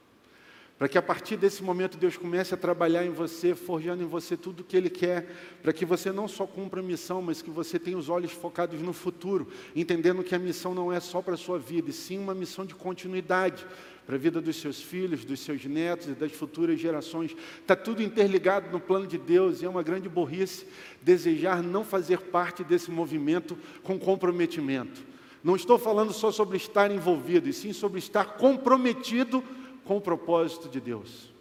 Para 0.78 0.88
que 0.88 0.96
a 0.96 1.02
partir 1.02 1.36
desse 1.36 1.64
momento 1.64 1.98
Deus 1.98 2.16
comece 2.16 2.54
a 2.54 2.56
trabalhar 2.56 3.04
em 3.04 3.10
você, 3.10 3.52
forjando 3.52 4.02
em 4.04 4.06
você 4.06 4.36
tudo 4.36 4.60
o 4.60 4.64
que 4.64 4.76
Ele 4.76 4.88
quer, 4.88 5.26
para 5.60 5.72
que 5.72 5.84
você 5.84 6.12
não 6.12 6.28
só 6.28 6.46
cumpra 6.46 6.78
a 6.78 6.84
missão, 6.84 7.20
mas 7.20 7.42
que 7.42 7.50
você 7.50 7.80
tenha 7.80 7.98
os 7.98 8.08
olhos 8.08 8.30
focados 8.30 8.80
no 8.80 8.92
futuro, 8.92 9.48
entendendo 9.74 10.22
que 10.22 10.36
a 10.36 10.38
missão 10.38 10.72
não 10.72 10.92
é 10.92 11.00
só 11.00 11.20
para 11.20 11.34
a 11.34 11.38
sua 11.38 11.58
vida, 11.58 11.90
e 11.90 11.92
sim 11.92 12.16
uma 12.16 12.34
missão 12.34 12.64
de 12.64 12.76
continuidade 12.76 13.66
para 14.06 14.14
a 14.14 14.18
vida 14.18 14.40
dos 14.40 14.56
seus 14.56 14.80
filhos, 14.80 15.24
dos 15.24 15.40
seus 15.40 15.64
netos 15.64 16.06
e 16.06 16.12
das 16.12 16.30
futuras 16.30 16.78
gerações. 16.78 17.34
Está 17.60 17.74
tudo 17.74 18.00
interligado 18.00 18.70
no 18.70 18.78
plano 18.78 19.04
de 19.04 19.18
Deus 19.18 19.60
e 19.60 19.64
é 19.64 19.68
uma 19.68 19.82
grande 19.82 20.08
burrice 20.08 20.64
desejar 21.02 21.60
não 21.60 21.84
fazer 21.84 22.20
parte 22.20 22.62
desse 22.62 22.88
movimento 22.88 23.58
com 23.82 23.98
comprometimento. 23.98 25.04
Não 25.42 25.56
estou 25.56 25.76
falando 25.76 26.12
só 26.12 26.30
sobre 26.30 26.56
estar 26.56 26.90
envolvido, 26.90 27.48
e 27.48 27.52
sim 27.52 27.72
sobre 27.72 27.98
estar 27.98 28.36
comprometido 28.36 29.42
com 29.84 29.96
o 29.96 30.00
propósito 30.00 30.68
de 30.68 30.80
Deus. 30.80 31.32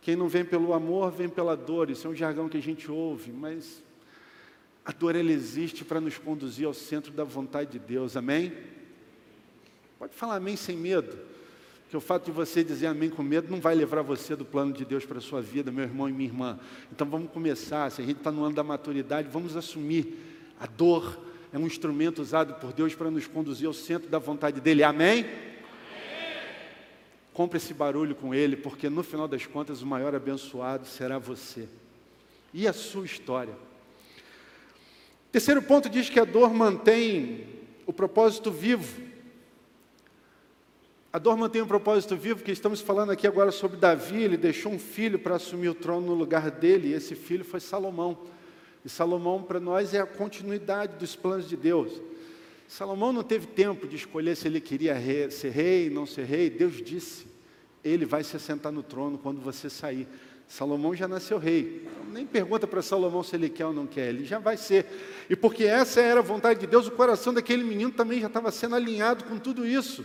Quem 0.00 0.16
não 0.16 0.28
vem 0.28 0.44
pelo 0.44 0.72
amor, 0.72 1.10
vem 1.10 1.28
pela 1.28 1.56
dor. 1.56 1.90
Isso 1.90 2.06
é 2.06 2.10
um 2.10 2.14
jargão 2.14 2.48
que 2.48 2.56
a 2.56 2.62
gente 2.62 2.90
ouve, 2.90 3.32
mas 3.32 3.82
a 4.84 4.92
dor 4.92 5.14
ela 5.14 5.30
existe 5.30 5.84
para 5.84 6.00
nos 6.00 6.18
conduzir 6.18 6.66
ao 6.66 6.74
centro 6.74 7.12
da 7.12 7.24
vontade 7.24 7.72
de 7.72 7.78
Deus. 7.78 8.16
Amém? 8.16 8.52
Pode 10.00 10.14
falar 10.14 10.36
amém 10.36 10.56
sem 10.56 10.78
medo. 10.78 11.14
Que 11.90 11.94
o 11.94 12.00
fato 12.00 12.24
de 12.24 12.30
você 12.30 12.64
dizer 12.64 12.86
amém 12.86 13.10
com 13.10 13.22
medo 13.22 13.50
não 13.50 13.60
vai 13.60 13.74
levar 13.74 14.00
você 14.00 14.34
do 14.34 14.46
plano 14.46 14.72
de 14.72 14.82
Deus 14.82 15.04
para 15.04 15.18
a 15.18 15.20
sua 15.20 15.42
vida, 15.42 15.70
meu 15.70 15.84
irmão 15.84 16.08
e 16.08 16.12
minha 16.12 16.26
irmã. 16.26 16.58
Então 16.90 17.06
vamos 17.06 17.30
começar. 17.30 17.90
Se 17.90 18.00
a 18.00 18.04
gente 18.06 18.16
está 18.16 18.32
no 18.32 18.42
ano 18.42 18.54
da 18.54 18.64
maturidade, 18.64 19.28
vamos 19.30 19.58
assumir. 19.58 20.16
A 20.58 20.64
dor 20.64 21.20
é 21.52 21.58
um 21.58 21.66
instrumento 21.66 22.22
usado 22.22 22.54
por 22.54 22.72
Deus 22.72 22.94
para 22.94 23.10
nos 23.10 23.26
conduzir 23.26 23.66
ao 23.66 23.74
centro 23.74 24.08
da 24.08 24.18
vontade 24.18 24.58
dEle. 24.58 24.82
Amém? 24.82 25.26
Compre 27.34 27.58
esse 27.58 27.74
barulho 27.74 28.14
com 28.14 28.34
ele, 28.34 28.56
porque 28.56 28.88
no 28.88 29.02
final 29.02 29.28
das 29.28 29.44
contas 29.44 29.82
o 29.82 29.86
maior 29.86 30.14
abençoado 30.14 30.86
será 30.86 31.18
você 31.18 31.68
e 32.54 32.66
a 32.66 32.72
sua 32.72 33.04
história. 33.04 33.52
Terceiro 35.30 35.60
ponto 35.60 35.90
diz 35.90 36.08
que 36.08 36.18
a 36.18 36.24
dor 36.24 36.54
mantém 36.54 37.44
o 37.84 37.92
propósito 37.92 38.50
vivo. 38.50 39.09
A 41.12 41.18
dor 41.18 41.36
mantém 41.36 41.60
o 41.60 41.66
propósito 41.66 42.14
vivo, 42.16 42.44
que 42.44 42.52
estamos 42.52 42.80
falando 42.80 43.10
aqui 43.10 43.26
agora 43.26 43.50
sobre 43.50 43.76
Davi, 43.76 44.22
ele 44.22 44.36
deixou 44.36 44.70
um 44.70 44.78
filho 44.78 45.18
para 45.18 45.34
assumir 45.34 45.68
o 45.68 45.74
trono 45.74 46.06
no 46.06 46.14
lugar 46.14 46.52
dele, 46.52 46.88
e 46.88 46.92
esse 46.92 47.16
filho 47.16 47.44
foi 47.44 47.58
Salomão. 47.58 48.16
E 48.84 48.88
Salomão 48.88 49.42
para 49.42 49.58
nós 49.58 49.92
é 49.92 49.98
a 49.98 50.06
continuidade 50.06 50.96
dos 50.98 51.16
planos 51.16 51.48
de 51.48 51.56
Deus. 51.56 52.00
Salomão 52.68 53.12
não 53.12 53.24
teve 53.24 53.48
tempo 53.48 53.88
de 53.88 53.96
escolher 53.96 54.36
se 54.36 54.46
ele 54.46 54.60
queria 54.60 54.94
ser 55.32 55.50
rei, 55.50 55.90
não 55.90 56.06
ser 56.06 56.26
rei. 56.26 56.48
Deus 56.48 56.80
disse: 56.80 57.26
Ele 57.82 58.06
vai 58.06 58.22
se 58.22 58.36
assentar 58.36 58.70
no 58.70 58.84
trono 58.84 59.18
quando 59.18 59.40
você 59.40 59.68
sair. 59.68 60.06
Salomão 60.46 60.94
já 60.94 61.08
nasceu 61.08 61.38
rei. 61.38 61.82
Então, 61.90 62.12
nem 62.12 62.24
pergunta 62.24 62.68
para 62.68 62.82
Salomão 62.82 63.24
se 63.24 63.34
ele 63.34 63.48
quer 63.48 63.66
ou 63.66 63.72
não 63.72 63.86
quer, 63.86 64.10
ele 64.10 64.24
já 64.24 64.38
vai 64.38 64.56
ser. 64.56 64.86
E 65.28 65.34
porque 65.34 65.64
essa 65.64 66.00
era 66.00 66.20
a 66.20 66.22
vontade 66.22 66.60
de 66.60 66.68
Deus, 66.68 66.86
o 66.86 66.92
coração 66.92 67.34
daquele 67.34 67.64
menino 67.64 67.90
também 67.90 68.20
já 68.20 68.28
estava 68.28 68.52
sendo 68.52 68.76
alinhado 68.76 69.24
com 69.24 69.36
tudo 69.36 69.66
isso. 69.66 70.04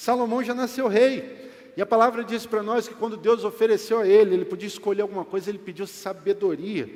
Salomão 0.00 0.42
já 0.42 0.54
nasceu 0.54 0.88
rei. 0.88 1.50
E 1.76 1.82
a 1.82 1.84
palavra 1.84 2.24
diz 2.24 2.46
para 2.46 2.62
nós 2.62 2.88
que 2.88 2.94
quando 2.94 3.18
Deus 3.18 3.44
ofereceu 3.44 3.98
a 3.98 4.08
ele, 4.08 4.32
ele 4.34 4.44
podia 4.46 4.66
escolher 4.66 5.02
alguma 5.02 5.26
coisa, 5.26 5.50
ele 5.50 5.58
pediu 5.58 5.86
sabedoria. 5.86 6.88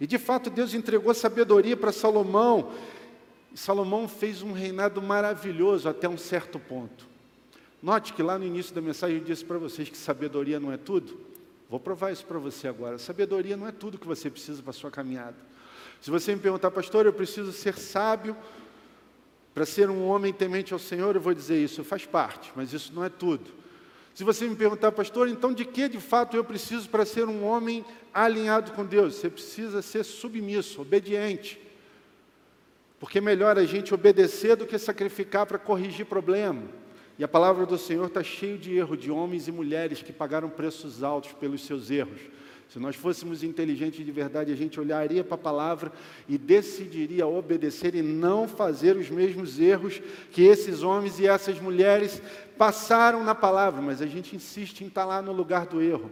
E 0.00 0.06
de 0.06 0.18
fato 0.18 0.50
Deus 0.50 0.74
entregou 0.74 1.14
sabedoria 1.14 1.76
para 1.76 1.92
Salomão, 1.92 2.72
Salomão 3.54 4.08
fez 4.08 4.42
um 4.42 4.50
reinado 4.50 5.00
maravilhoso 5.00 5.88
até 5.88 6.08
um 6.08 6.18
certo 6.18 6.58
ponto. 6.58 7.06
Note 7.80 8.12
que 8.12 8.22
lá 8.22 8.36
no 8.36 8.44
início 8.44 8.74
da 8.74 8.80
mensagem 8.80 9.18
eu 9.18 9.22
disse 9.22 9.44
para 9.44 9.56
vocês 9.56 9.88
que 9.88 9.96
sabedoria 9.96 10.58
não 10.58 10.72
é 10.72 10.76
tudo. 10.76 11.16
Vou 11.70 11.78
provar 11.78 12.10
isso 12.10 12.26
para 12.26 12.40
você 12.40 12.66
agora. 12.66 12.98
Sabedoria 12.98 13.56
não 13.56 13.68
é 13.68 13.72
tudo 13.72 13.96
que 13.96 14.08
você 14.08 14.28
precisa 14.28 14.60
para 14.60 14.70
a 14.70 14.74
sua 14.74 14.90
caminhada. 14.90 15.36
Se 16.00 16.10
você 16.10 16.34
me 16.34 16.40
perguntar, 16.40 16.72
pastor, 16.72 17.06
eu 17.06 17.12
preciso 17.12 17.52
ser 17.52 17.78
sábio 17.78 18.36
para 19.54 19.64
ser 19.64 19.88
um 19.88 20.06
homem 20.08 20.32
temente 20.32 20.72
ao 20.72 20.78
Senhor, 20.80 21.14
eu 21.14 21.20
vou 21.20 21.32
dizer 21.32 21.62
isso 21.62 21.84
faz 21.84 22.04
parte, 22.04 22.52
mas 22.56 22.72
isso 22.72 22.92
não 22.92 23.04
é 23.04 23.08
tudo. 23.08 23.50
Se 24.12 24.24
você 24.24 24.46
me 24.48 24.56
perguntar, 24.56 24.92
pastor, 24.92 25.28
então 25.28 25.52
de 25.52 25.64
que 25.64 25.88
de 25.88 26.00
fato 26.00 26.36
eu 26.36 26.44
preciso 26.44 26.88
para 26.88 27.04
ser 27.04 27.28
um 27.28 27.44
homem 27.44 27.84
alinhado 28.12 28.72
com 28.72 28.84
Deus? 28.84 29.14
Você 29.14 29.30
precisa 29.30 29.80
ser 29.80 30.04
submisso, 30.04 30.80
obediente. 30.80 31.60
Porque 32.98 33.18
é 33.18 33.20
melhor 33.20 33.58
a 33.58 33.64
gente 33.64 33.92
obedecer 33.92 34.56
do 34.56 34.66
que 34.66 34.78
sacrificar 34.78 35.46
para 35.46 35.58
corrigir 35.58 36.06
problema. 36.06 36.62
E 37.18 37.22
a 37.22 37.28
palavra 37.28 37.66
do 37.66 37.78
Senhor 37.78 38.06
está 38.06 38.22
cheia 38.22 38.58
de 38.58 38.76
erro 38.76 38.96
de 38.96 39.10
homens 39.10 39.46
e 39.46 39.52
mulheres 39.52 40.02
que 40.02 40.12
pagaram 40.12 40.48
preços 40.48 41.02
altos 41.02 41.32
pelos 41.32 41.64
seus 41.64 41.90
erros. 41.90 42.20
Se 42.68 42.78
nós 42.78 42.96
fôssemos 42.96 43.44
inteligentes 43.44 44.04
de 44.04 44.10
verdade, 44.10 44.52
a 44.52 44.56
gente 44.56 44.80
olharia 44.80 45.22
para 45.22 45.36
a 45.36 45.38
palavra 45.38 45.92
e 46.28 46.36
decidiria 46.36 47.26
obedecer 47.26 47.94
e 47.94 48.02
não 48.02 48.48
fazer 48.48 48.96
os 48.96 49.08
mesmos 49.08 49.60
erros 49.60 50.02
que 50.32 50.42
esses 50.42 50.82
homens 50.82 51.20
e 51.20 51.26
essas 51.26 51.60
mulheres 51.60 52.20
passaram 52.58 53.22
na 53.22 53.34
palavra, 53.34 53.80
mas 53.80 54.02
a 54.02 54.06
gente 54.06 54.34
insiste 54.34 54.82
em 54.82 54.88
estar 54.88 55.04
lá 55.04 55.22
no 55.22 55.32
lugar 55.32 55.66
do 55.66 55.80
erro. 55.80 56.10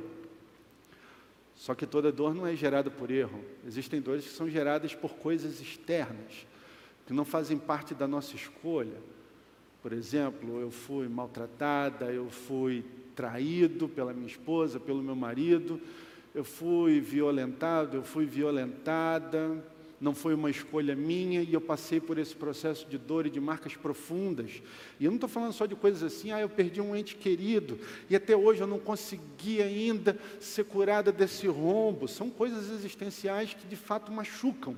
Só 1.55 1.75
que 1.75 1.87
toda 1.87 2.13
dor 2.13 2.35
não 2.35 2.47
é 2.47 2.55
gerada 2.57 2.91
por 2.91 3.11
erro. 3.11 3.41
Existem 3.67 4.01
dores 4.01 4.25
que 4.25 4.31
são 4.31 4.49
geradas 4.49 4.95
por 4.95 5.15
coisas 5.15 5.61
externas 5.61 6.47
que 7.07 7.13
não 7.13 7.25
fazem 7.25 7.59
parte 7.59 7.95
da 7.95 8.07
nossa 8.07 8.35
escolha. 8.37 8.97
Por 9.83 9.93
exemplo, 9.93 10.61
eu 10.61 10.71
fui 10.71 11.09
maltratada, 11.09 12.07
eu 12.07 12.31
fui 12.31 12.85
traído 13.15 13.89
pela 13.89 14.13
minha 14.13 14.27
esposa, 14.27 14.81
pelo 14.81 15.03
meu 15.03 15.17
marido, 15.17 15.81
eu 16.35 16.45
fui 16.45 17.01
violentado, 17.01 17.97
eu 17.97 18.03
fui 18.03 18.25
violentada, 18.25 19.63
não 20.03 20.15
foi 20.15 20.35
uma 20.35 20.51
escolha 20.51 20.97
minha 20.97 21.43
e 21.43 21.55
eu 21.55 21.61
passei 21.61 22.01
por 22.01 22.19
esse 22.19 22.35
processo 22.35 22.85
de 22.89 22.99
dor 22.99 23.25
e 23.25 23.31
de 23.31 23.41
marcas 23.41 23.77
profundas. 23.77 24.63
E 24.99 25.05
eu 25.05 25.11
não 25.11 25.17
estou 25.17 25.29
falando 25.29 25.53
só 25.53 25.65
de 25.65 25.77
coisas 25.77 26.03
assim, 26.03 26.33
ah, 26.33 26.41
eu 26.41 26.49
perdi 26.49 26.81
um 26.81 26.97
ente 26.97 27.15
querido 27.15 27.79
e 28.11 28.17
até 28.17 28.37
hoje 28.37 28.63
eu 28.63 28.67
não 28.67 28.81
consegui 28.81 29.63
ainda 29.63 30.19
ser 30.41 30.65
curada 30.65 31.13
desse 31.13 31.47
rombo. 31.47 32.09
São 32.09 32.29
coisas 32.29 32.69
existenciais 32.71 33.55
que 33.55 33.67
de 33.69 33.77
fato 33.77 34.11
machucam. 34.11 34.77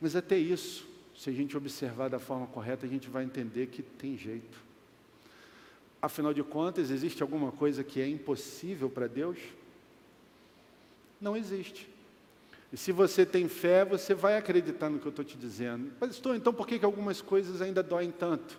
Mas 0.00 0.14
até 0.14 0.36
isso, 0.36 0.86
se 1.16 1.30
a 1.30 1.32
gente 1.32 1.56
observar 1.56 2.10
da 2.10 2.20
forma 2.20 2.46
correta, 2.46 2.86
a 2.86 2.88
gente 2.88 3.08
vai 3.08 3.24
entender 3.24 3.68
que 3.68 3.82
tem 3.82 4.16
jeito. 4.16 4.71
Afinal 6.02 6.34
de 6.34 6.42
contas, 6.42 6.90
existe 6.90 7.22
alguma 7.22 7.52
coisa 7.52 7.84
que 7.84 8.00
é 8.00 8.08
impossível 8.08 8.90
para 8.90 9.06
Deus? 9.06 9.38
Não 11.20 11.36
existe. 11.36 11.88
E 12.72 12.76
se 12.76 12.90
você 12.90 13.24
tem 13.24 13.46
fé, 13.48 13.84
você 13.84 14.12
vai 14.12 14.36
acreditar 14.36 14.90
no 14.90 14.98
que 14.98 15.06
eu 15.06 15.10
estou 15.10 15.24
te 15.24 15.36
dizendo. 15.36 15.92
Mas 16.00 16.10
estou, 16.10 16.34
então 16.34 16.52
por 16.52 16.66
que, 16.66 16.80
que 16.80 16.84
algumas 16.84 17.20
coisas 17.20 17.62
ainda 17.62 17.84
doem 17.84 18.10
tanto? 18.10 18.58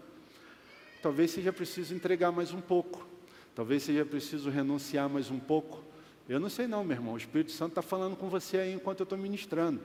Talvez 1.02 1.32
seja 1.32 1.52
preciso 1.52 1.94
entregar 1.94 2.32
mais 2.32 2.54
um 2.54 2.62
pouco. 2.62 3.06
Talvez 3.54 3.84
seja 3.84 4.06
preciso 4.06 4.50
renunciar 4.50 5.10
mais 5.10 5.30
um 5.30 5.40
pouco. 5.40 5.84
Eu 6.30 6.40
não 6.40 6.50
sei 6.50 6.66
não, 6.66 6.82
meu 6.82 6.96
irmão. 6.96 7.16
O 7.16 7.18
Espírito 7.18 7.52
Santo 7.52 7.72
está 7.72 7.82
falando 7.82 8.16
com 8.16 8.30
você 8.30 8.58
aí 8.58 8.74
enquanto 8.74 9.02
eu 9.02 9.04
estou 9.04 9.18
ministrando. 9.18 9.82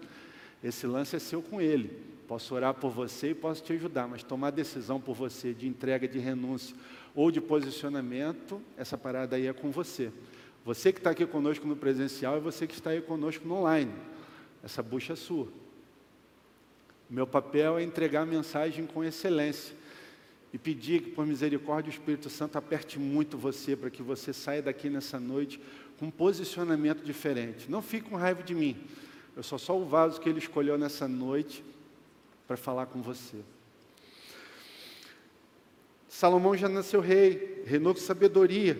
Esse 0.62 0.86
lance 0.86 1.16
é 1.16 1.18
seu 1.18 1.42
com 1.42 1.60
Ele. 1.60 2.07
Posso 2.28 2.54
orar 2.54 2.74
por 2.74 2.90
você 2.90 3.30
e 3.30 3.34
posso 3.34 3.62
te 3.62 3.72
ajudar, 3.72 4.06
mas 4.06 4.22
tomar 4.22 4.50
decisão 4.50 5.00
por 5.00 5.14
você 5.14 5.54
de 5.54 5.66
entrega, 5.66 6.06
de 6.06 6.18
renúncia 6.18 6.76
ou 7.14 7.30
de 7.30 7.40
posicionamento, 7.40 8.60
essa 8.76 8.98
parada 8.98 9.34
aí 9.34 9.46
é 9.46 9.52
com 9.54 9.70
você. 9.70 10.12
Você 10.62 10.92
que 10.92 10.98
está 10.98 11.08
aqui 11.08 11.24
conosco 11.24 11.66
no 11.66 11.74
presencial 11.74 12.36
e 12.36 12.40
você 12.40 12.66
que 12.66 12.74
está 12.74 12.90
aí 12.90 13.00
conosco 13.00 13.48
no 13.48 13.54
online. 13.54 13.90
Essa 14.62 14.82
bucha 14.82 15.14
é 15.14 15.16
sua. 15.16 15.48
Meu 17.08 17.26
papel 17.26 17.78
é 17.78 17.82
entregar 17.82 18.20
a 18.20 18.26
mensagem 18.26 18.84
com 18.84 19.02
excelência 19.02 19.74
e 20.52 20.58
pedir 20.58 21.00
que, 21.00 21.10
por 21.12 21.26
misericórdia, 21.26 21.90
o 21.90 21.94
Espírito 21.94 22.28
Santo 22.28 22.58
aperte 22.58 22.98
muito 22.98 23.38
você 23.38 23.74
para 23.74 23.88
que 23.88 24.02
você 24.02 24.34
saia 24.34 24.60
daqui 24.60 24.90
nessa 24.90 25.18
noite 25.18 25.58
com 25.98 26.06
um 26.06 26.10
posicionamento 26.10 27.02
diferente. 27.02 27.70
Não 27.70 27.80
fique 27.80 28.10
com 28.10 28.16
raiva 28.16 28.42
de 28.42 28.54
mim. 28.54 28.76
Eu 29.34 29.42
sou 29.42 29.58
só 29.58 29.78
o 29.78 29.86
vaso 29.86 30.20
que 30.20 30.28
ele 30.28 30.38
escolheu 30.38 30.76
nessa 30.76 31.08
noite 31.08 31.64
para 32.48 32.56
falar 32.56 32.86
com 32.86 33.02
você. 33.02 33.36
Salomão 36.08 36.56
já 36.56 36.68
nasceu 36.68 37.00
rei, 37.00 37.62
reinou 37.66 37.92
com 37.92 38.00
sabedoria, 38.00 38.76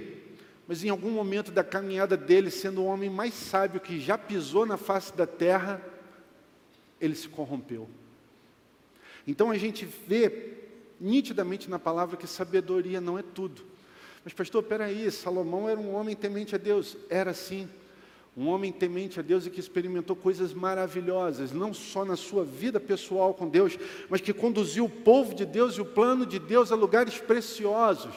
mas 0.66 0.82
em 0.82 0.88
algum 0.88 1.10
momento 1.10 1.52
da 1.52 1.62
caminhada 1.62 2.16
dele, 2.16 2.50
sendo 2.50 2.80
o 2.80 2.86
homem 2.86 3.10
mais 3.10 3.34
sábio 3.34 3.80
que 3.80 4.00
já 4.00 4.16
pisou 4.16 4.64
na 4.64 4.78
face 4.78 5.14
da 5.14 5.26
terra, 5.26 5.82
ele 6.98 7.14
se 7.14 7.28
corrompeu. 7.28 7.88
Então 9.26 9.50
a 9.50 9.58
gente 9.58 9.84
vê 9.84 10.54
nitidamente 10.98 11.68
na 11.68 11.78
palavra 11.78 12.16
que 12.16 12.26
sabedoria 12.26 13.02
não 13.02 13.18
é 13.18 13.22
tudo. 13.22 13.62
Mas, 14.24 14.32
pastor, 14.32 14.62
peraí, 14.62 15.10
Salomão 15.10 15.68
era 15.68 15.78
um 15.78 15.94
homem 15.94 16.16
temente 16.16 16.54
a 16.54 16.58
Deus. 16.58 16.96
Era 17.08 17.34
sim. 17.34 17.68
Um 18.38 18.46
homem 18.46 18.70
temente 18.70 19.18
a 19.18 19.22
Deus 19.22 19.46
e 19.46 19.50
que 19.50 19.58
experimentou 19.58 20.14
coisas 20.14 20.54
maravilhosas, 20.54 21.50
não 21.50 21.74
só 21.74 22.04
na 22.04 22.14
sua 22.14 22.44
vida 22.44 22.78
pessoal 22.78 23.34
com 23.34 23.48
Deus, 23.48 23.76
mas 24.08 24.20
que 24.20 24.32
conduziu 24.32 24.84
o 24.84 24.88
povo 24.88 25.34
de 25.34 25.44
Deus 25.44 25.74
e 25.74 25.80
o 25.80 25.84
plano 25.84 26.24
de 26.24 26.38
Deus 26.38 26.70
a 26.70 26.76
lugares 26.76 27.18
preciosos. 27.18 28.14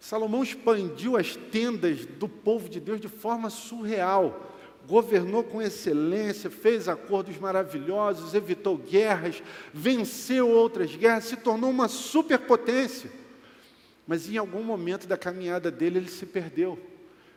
Salomão 0.00 0.42
expandiu 0.42 1.18
as 1.18 1.36
tendas 1.36 2.06
do 2.06 2.26
povo 2.26 2.70
de 2.70 2.80
Deus 2.80 2.98
de 2.98 3.08
forma 3.08 3.50
surreal. 3.50 4.50
Governou 4.88 5.44
com 5.44 5.60
excelência, 5.60 6.48
fez 6.48 6.88
acordos 6.88 7.36
maravilhosos, 7.36 8.32
evitou 8.32 8.78
guerras, 8.78 9.42
venceu 9.74 10.48
outras 10.48 10.96
guerras, 10.96 11.24
se 11.24 11.36
tornou 11.36 11.68
uma 11.68 11.86
superpotência. 11.86 13.12
Mas 14.06 14.26
em 14.26 14.38
algum 14.38 14.62
momento 14.62 15.06
da 15.06 15.18
caminhada 15.18 15.70
dele 15.70 15.98
ele 15.98 16.10
se 16.10 16.24
perdeu. 16.24 16.91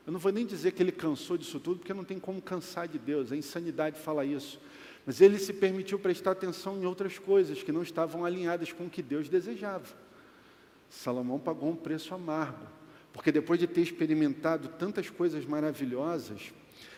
Eu 0.05 0.13
não 0.13 0.19
vou 0.19 0.31
nem 0.31 0.45
dizer 0.45 0.71
que 0.71 0.83
ele 0.83 0.91
cansou 0.91 1.37
disso 1.37 1.59
tudo, 1.59 1.79
porque 1.79 1.93
não 1.93 2.03
tem 2.03 2.19
como 2.19 2.41
cansar 2.41 2.87
de 2.87 2.99
Deus, 2.99 3.31
a 3.31 3.35
insanidade 3.35 3.99
fala 3.99 4.23
isso. 4.23 4.59
Mas 5.05 5.21
ele 5.21 5.37
se 5.39 5.53
permitiu 5.53 5.99
prestar 5.99 6.31
atenção 6.31 6.77
em 6.77 6.85
outras 6.85 7.17
coisas 7.17 7.63
que 7.63 7.71
não 7.71 7.81
estavam 7.81 8.23
alinhadas 8.25 8.71
com 8.71 8.85
o 8.85 8.89
que 8.89 9.01
Deus 9.01 9.29
desejava. 9.29 9.85
Salomão 10.89 11.39
pagou 11.39 11.69
um 11.69 11.75
preço 11.75 12.13
amargo, 12.13 12.67
porque 13.11 13.31
depois 13.31 13.59
de 13.59 13.67
ter 13.67 13.81
experimentado 13.81 14.67
tantas 14.69 15.09
coisas 15.09 15.45
maravilhosas, 15.45 16.53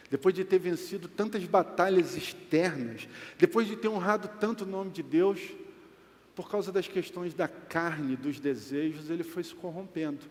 depois 0.09 0.33
de 0.33 0.43
ter 0.45 0.59
vencido 0.59 1.07
tantas 1.07 1.43
batalhas 1.45 2.15
externas, 2.15 3.07
depois 3.37 3.67
de 3.67 3.75
ter 3.75 3.87
honrado 3.87 4.29
tanto 4.39 4.63
o 4.63 4.67
nome 4.67 4.91
de 4.91 5.03
Deus, 5.03 5.41
por 6.33 6.49
causa 6.49 6.71
das 6.71 6.87
questões 6.87 7.33
da 7.33 7.47
carne, 7.47 8.15
dos 8.15 8.39
desejos, 8.39 9.09
ele 9.09 9.23
foi 9.23 9.43
se 9.43 9.55
corrompendo. 9.55 10.23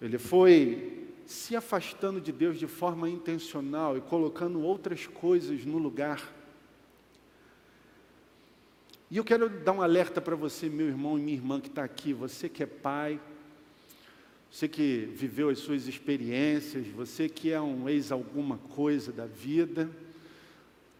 Ele 0.00 0.16
foi 0.16 1.01
se 1.26 1.56
afastando 1.56 2.20
de 2.20 2.32
Deus 2.32 2.58
de 2.58 2.66
forma 2.66 3.08
intencional 3.08 3.96
e 3.96 4.00
colocando 4.00 4.60
outras 4.62 5.06
coisas 5.06 5.64
no 5.64 5.78
lugar. 5.78 6.32
E 9.10 9.16
eu 9.16 9.24
quero 9.24 9.48
dar 9.48 9.72
um 9.72 9.82
alerta 9.82 10.20
para 10.20 10.34
você, 10.34 10.68
meu 10.68 10.86
irmão 10.86 11.18
e 11.18 11.22
minha 11.22 11.36
irmã 11.36 11.60
que 11.60 11.68
está 11.68 11.84
aqui, 11.84 12.12
você 12.12 12.48
que 12.48 12.62
é 12.62 12.66
pai, 12.66 13.20
você 14.50 14.66
que 14.66 15.08
viveu 15.14 15.48
as 15.50 15.58
suas 15.58 15.86
experiências, 15.86 16.86
você 16.86 17.28
que 17.28 17.52
é 17.52 17.60
um 17.60 17.88
ex 17.88 18.10
alguma 18.10 18.58
coisa 18.58 19.12
da 19.12 19.26
vida, 19.26 19.90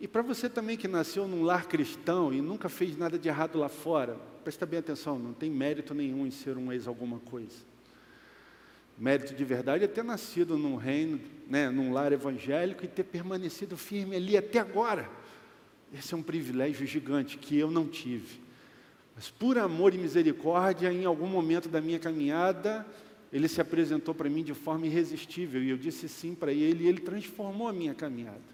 e 0.00 0.08
para 0.08 0.20
você 0.20 0.48
também 0.48 0.76
que 0.76 0.88
nasceu 0.88 1.28
num 1.28 1.42
lar 1.42 1.66
cristão 1.66 2.32
e 2.32 2.40
nunca 2.40 2.68
fez 2.68 2.98
nada 2.98 3.18
de 3.18 3.28
errado 3.28 3.56
lá 3.56 3.68
fora, 3.68 4.16
presta 4.42 4.66
bem 4.66 4.80
atenção, 4.80 5.18
não 5.18 5.32
tem 5.32 5.50
mérito 5.50 5.94
nenhum 5.94 6.26
em 6.26 6.30
ser 6.30 6.58
um 6.58 6.72
ex 6.72 6.88
alguma 6.88 7.20
coisa. 7.20 7.71
Mérito 9.02 9.34
de 9.34 9.44
verdade 9.44 9.82
é 9.82 9.88
ter 9.88 10.04
nascido 10.04 10.56
num 10.56 10.76
reino, 10.76 11.20
né, 11.48 11.68
num 11.68 11.92
lar 11.92 12.12
evangélico 12.12 12.84
e 12.84 12.88
ter 12.88 13.02
permanecido 13.02 13.76
firme 13.76 14.14
ali 14.14 14.36
até 14.36 14.60
agora. 14.60 15.10
Esse 15.92 16.14
é 16.14 16.16
um 16.16 16.22
privilégio 16.22 16.86
gigante 16.86 17.36
que 17.36 17.58
eu 17.58 17.68
não 17.68 17.88
tive. 17.88 18.40
Mas 19.16 19.28
por 19.28 19.58
amor 19.58 19.92
e 19.92 19.98
misericórdia, 19.98 20.92
em 20.92 21.04
algum 21.04 21.26
momento 21.26 21.68
da 21.68 21.80
minha 21.80 21.98
caminhada, 21.98 22.86
ele 23.32 23.48
se 23.48 23.60
apresentou 23.60 24.14
para 24.14 24.30
mim 24.30 24.44
de 24.44 24.54
forma 24.54 24.86
irresistível 24.86 25.60
e 25.60 25.70
eu 25.70 25.76
disse 25.76 26.08
sim 26.08 26.32
para 26.32 26.52
ele 26.52 26.84
e 26.84 26.86
ele 26.86 27.00
transformou 27.00 27.66
a 27.66 27.72
minha 27.72 27.94
caminhada. 27.94 28.52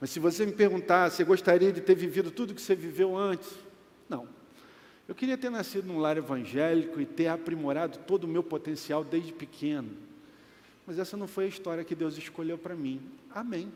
Mas 0.00 0.10
se 0.10 0.20
você 0.20 0.46
me 0.46 0.52
perguntar, 0.52 1.10
você 1.10 1.24
gostaria 1.24 1.72
de 1.72 1.80
ter 1.80 1.96
vivido 1.96 2.30
tudo 2.30 2.54
que 2.54 2.62
você 2.62 2.76
viveu 2.76 3.16
antes? 3.16 3.50
Não. 4.08 4.28
Eu 5.06 5.14
queria 5.14 5.36
ter 5.36 5.50
nascido 5.50 5.86
num 5.86 5.98
lar 5.98 6.16
evangélico 6.16 6.98
e 6.98 7.04
ter 7.04 7.26
aprimorado 7.26 7.98
todo 8.06 8.24
o 8.24 8.28
meu 8.28 8.42
potencial 8.42 9.04
desde 9.04 9.32
pequeno. 9.32 9.90
Mas 10.86 10.98
essa 10.98 11.16
não 11.16 11.28
foi 11.28 11.44
a 11.44 11.48
história 11.48 11.84
que 11.84 11.94
Deus 11.94 12.16
escolheu 12.16 12.56
para 12.56 12.74
mim. 12.74 13.02
Amém. 13.30 13.70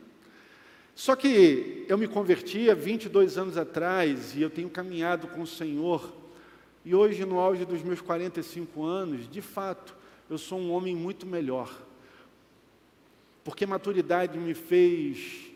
Só 0.95 1.15
que 1.15 1.85
eu 1.87 1.97
me 1.99 2.07
converti 2.07 2.69
há 2.69 2.73
22 2.73 3.37
anos 3.37 3.57
atrás 3.57 4.35
e 4.35 4.41
eu 4.41 4.49
tenho 4.49 4.69
caminhado 4.69 5.27
com 5.27 5.43
o 5.43 5.47
Senhor. 5.47 6.13
E 6.83 6.95
hoje, 6.95 7.23
no 7.25 7.39
auge 7.39 7.63
dos 7.63 7.83
meus 7.83 8.01
45 8.01 8.83
anos, 8.83 9.29
de 9.29 9.41
fato, 9.41 9.95
eu 10.29 10.37
sou 10.37 10.59
um 10.59 10.71
homem 10.71 10.95
muito 10.95 11.27
melhor. 11.27 11.71
Porque 13.43 13.67
maturidade 13.67 14.37
me 14.37 14.55
fez 14.55 15.51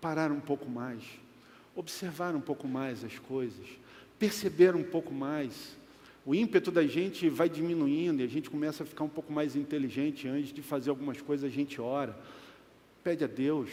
parar 0.00 0.32
um 0.32 0.40
pouco 0.40 0.68
mais, 0.68 1.02
observar 1.74 2.34
um 2.34 2.40
pouco 2.40 2.66
mais 2.66 3.04
as 3.04 3.16
coisas 3.18 3.66
perceber 4.18 4.74
um 4.74 4.82
pouco 4.82 5.12
mais. 5.12 5.76
O 6.26 6.34
ímpeto 6.34 6.70
da 6.70 6.86
gente 6.86 7.28
vai 7.28 7.48
diminuindo 7.48 8.20
e 8.20 8.24
a 8.24 8.28
gente 8.28 8.50
começa 8.50 8.82
a 8.82 8.86
ficar 8.86 9.04
um 9.04 9.08
pouco 9.08 9.32
mais 9.32 9.56
inteligente. 9.56 10.28
Antes 10.28 10.52
de 10.52 10.60
fazer 10.60 10.90
algumas 10.90 11.20
coisas, 11.22 11.50
a 11.50 11.52
gente 11.52 11.80
ora, 11.80 12.14
pede 13.02 13.24
a 13.24 13.26
Deus. 13.26 13.70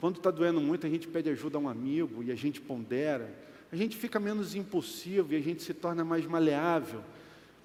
Quando 0.00 0.18
está 0.18 0.30
doendo 0.30 0.60
muito, 0.60 0.86
a 0.86 0.90
gente 0.90 1.08
pede 1.08 1.30
ajuda 1.30 1.58
a 1.58 1.60
um 1.60 1.68
amigo 1.68 2.22
e 2.22 2.30
a 2.30 2.36
gente 2.36 2.60
pondera. 2.60 3.32
A 3.72 3.76
gente 3.76 3.96
fica 3.96 4.20
menos 4.20 4.54
impulsivo 4.54 5.32
e 5.32 5.36
a 5.36 5.40
gente 5.40 5.62
se 5.62 5.74
torna 5.74 6.04
mais 6.04 6.24
maleável. 6.26 7.00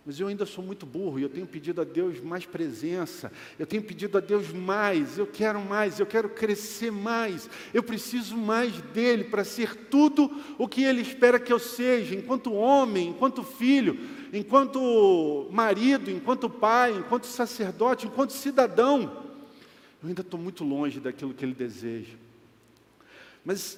Mas 0.03 0.19
eu 0.19 0.27
ainda 0.27 0.47
sou 0.47 0.63
muito 0.63 0.83
burro 0.83 1.19
e 1.19 1.21
eu 1.21 1.29
tenho 1.29 1.45
pedido 1.45 1.79
a 1.79 1.83
Deus 1.83 2.19
mais 2.19 2.43
presença, 2.43 3.31
eu 3.59 3.67
tenho 3.67 3.83
pedido 3.83 4.17
a 4.17 4.21
Deus 4.21 4.51
mais, 4.51 5.19
eu 5.19 5.27
quero 5.27 5.61
mais, 5.61 5.99
eu 5.99 6.07
quero 6.07 6.27
crescer 6.27 6.91
mais, 6.91 7.47
eu 7.71 7.83
preciso 7.83 8.35
mais 8.35 8.73
dele 8.93 9.25
para 9.25 9.43
ser 9.43 9.75
tudo 9.75 10.31
o 10.57 10.67
que 10.67 10.83
ele 10.83 11.01
espera 11.01 11.39
que 11.39 11.53
eu 11.53 11.59
seja, 11.59 12.15
enquanto 12.15 12.51
homem, 12.51 13.09
enquanto 13.09 13.43
filho, 13.43 13.99
enquanto 14.33 15.47
marido, 15.51 16.09
enquanto 16.09 16.49
pai, 16.49 16.97
enquanto 16.97 17.27
sacerdote, 17.27 18.07
enquanto 18.07 18.31
cidadão. 18.31 19.29
Eu 20.01 20.09
ainda 20.09 20.21
estou 20.21 20.39
muito 20.39 20.63
longe 20.63 20.99
daquilo 20.99 21.31
que 21.31 21.45
ele 21.45 21.53
deseja. 21.53 22.15
Mas 23.45 23.77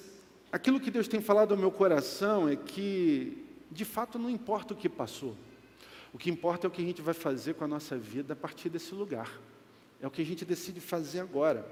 aquilo 0.50 0.80
que 0.80 0.90
Deus 0.90 1.06
tem 1.06 1.20
falado 1.20 1.52
ao 1.52 1.58
meu 1.58 1.70
coração 1.70 2.48
é 2.48 2.56
que, 2.56 3.44
de 3.70 3.84
fato, 3.84 4.18
não 4.18 4.30
importa 4.30 4.72
o 4.72 4.76
que 4.76 4.88
passou. 4.88 5.36
O 6.14 6.18
que 6.18 6.30
importa 6.30 6.66
é 6.66 6.68
o 6.68 6.70
que 6.70 6.80
a 6.80 6.84
gente 6.84 7.02
vai 7.02 7.12
fazer 7.12 7.54
com 7.54 7.64
a 7.64 7.68
nossa 7.68 7.98
vida 7.98 8.34
a 8.34 8.36
partir 8.36 8.68
desse 8.68 8.94
lugar. 8.94 9.28
É 10.00 10.06
o 10.06 10.10
que 10.10 10.22
a 10.22 10.24
gente 10.24 10.44
decide 10.44 10.80
fazer 10.80 11.18
agora. 11.18 11.66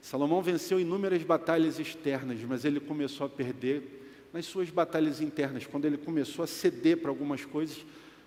Salomão 0.00 0.42
venceu 0.42 0.80
inúmeras 0.80 1.22
batalhas 1.22 1.78
externas, 1.78 2.40
mas 2.42 2.64
ele 2.64 2.80
começou 2.80 3.24
a 3.24 3.30
perder 3.30 4.00
nas 4.32 4.46
suas 4.46 4.68
batalhas 4.68 5.20
internas, 5.20 5.64
quando 5.64 5.84
ele 5.84 5.96
começou 5.96 6.42
a 6.42 6.46
ceder 6.48 6.96
para 6.96 7.10
algumas 7.10 7.44
coisas 7.44 7.86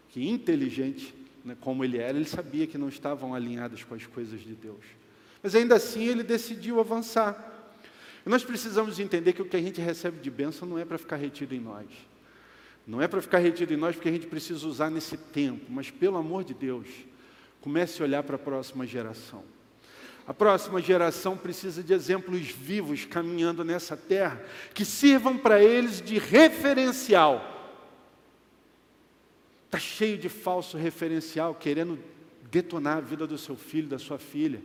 que, 0.10 0.26
inteligente 0.26 1.14
né, 1.44 1.58
como 1.60 1.84
ele 1.84 1.98
era, 1.98 2.18
ele 2.18 2.28
sabia 2.28 2.66
que 2.66 2.78
não 2.78 2.88
estavam 2.88 3.34
alinhadas 3.34 3.84
com 3.84 3.94
as 3.94 4.06
coisas 4.06 4.40
de 4.40 4.54
Deus. 4.54 4.86
Mas 5.44 5.54
ainda 5.54 5.76
assim 5.76 6.06
ele 6.06 6.24
decidiu 6.24 6.80
avançar. 6.80 7.74
E 8.26 8.30
nós 8.30 8.44
precisamos 8.44 9.00
entender 9.00 9.34
que 9.34 9.42
o 9.42 9.46
que 9.46 9.58
a 9.58 9.62
gente 9.62 9.82
recebe 9.82 10.22
de 10.22 10.32
bênção 10.32 10.66
não 10.66 10.80
é 10.80 10.86
para 10.86 10.98
ficar 10.98 11.18
retido 11.18 11.54
em 11.54 11.60
nós. 11.60 11.88
Não 12.88 13.02
é 13.02 13.08
para 13.08 13.22
ficar 13.22 13.40
retido 13.40 13.74
em 13.74 13.78
nós 13.78 13.96
porque 13.96 14.10
a 14.10 14.12
gente 14.12 14.28
precisa 14.28 14.68
usar 14.68 14.92
nesse 14.92 15.18
tempo, 15.18 15.66
mas 15.70 15.90
pelo 15.90 16.18
amor 16.18 16.44
de 16.44 16.54
Deus, 16.54 16.88
comece 17.60 18.02
a 18.02 18.06
olhar 18.06 18.24
para 18.24 18.36
a 18.36 18.40
próxima 18.40 18.86
geração. 18.86 19.44
A 20.28 20.34
próxima 20.34 20.82
geração 20.82 21.38
precisa 21.38 21.84
de 21.84 21.94
exemplos 21.94 22.48
vivos 22.48 23.06
caminhando 23.06 23.64
nessa 23.64 23.96
terra, 23.96 24.42
que 24.74 24.84
sirvam 24.84 25.38
para 25.38 25.64
eles 25.64 26.02
de 26.02 26.18
referencial. 26.18 27.52
Está 29.66 29.80
cheio 29.80 30.18
de 30.18 30.30
falso 30.30 30.78
referencial, 30.78 31.54
querendo 31.54 32.00
detonar 32.52 32.98
a 32.98 33.02
vida 33.02 33.28
do 33.28 33.38
seu 33.38 33.56
filho, 33.56 33.88
da 33.88 34.00
sua 34.00 34.18
filha, 34.18 34.62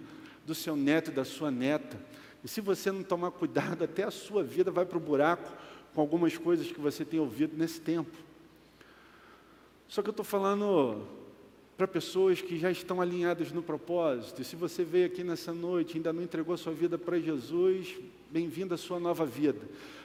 do 0.47 0.55
seu 0.55 0.77
neto 0.77 1.11
e 1.11 1.15
da 1.15 1.25
sua 1.25 1.51
neta. 1.51 1.99
E 2.43 2.49
se 2.49 2.61
você 2.61 2.91
não 2.91 3.03
tomar 3.03 3.31
cuidado, 3.31 3.85
até 3.85 4.05
a 4.05 4.11
sua 4.11 4.43
vida 4.43 4.71
vai 4.71 4.87
para 4.87 4.97
o 4.97 5.01
buraco 5.01 5.53
com 5.95 6.01
algumas 6.01 6.37
coisas 6.37 6.71
que 6.71 6.81
você 6.81 7.05
tem 7.05 7.21
ouvido 7.21 7.57
nesse 7.57 7.81
tempo. 7.81 8.17
Só 9.89 10.03
que 10.03 10.09
eu 10.09 10.13
estou 10.13 10.25
falando 10.25 11.05
para 11.77 11.89
pessoas 11.89 12.43
que 12.43 12.59
já 12.59 12.71
estão 12.71 13.01
alinhadas 13.01 13.51
no 13.53 13.63
propósito. 13.63 14.43
E 14.43 14.45
se 14.45 14.55
você 14.55 14.85
veio 14.85 15.07
aqui 15.07 15.25
nessa 15.25 15.53
noite 15.53 15.95
e 15.95 15.97
ainda 15.97 16.13
não 16.13 16.23
entregou 16.23 16.57
sua 16.57 16.73
vida 16.73 16.99
para 16.99 17.19
Jesus, 17.19 17.97
bem-vindo 18.31 18.75
à 18.75 18.77
sua 18.77 19.01
nova 19.01 19.25
vida. 19.25 19.61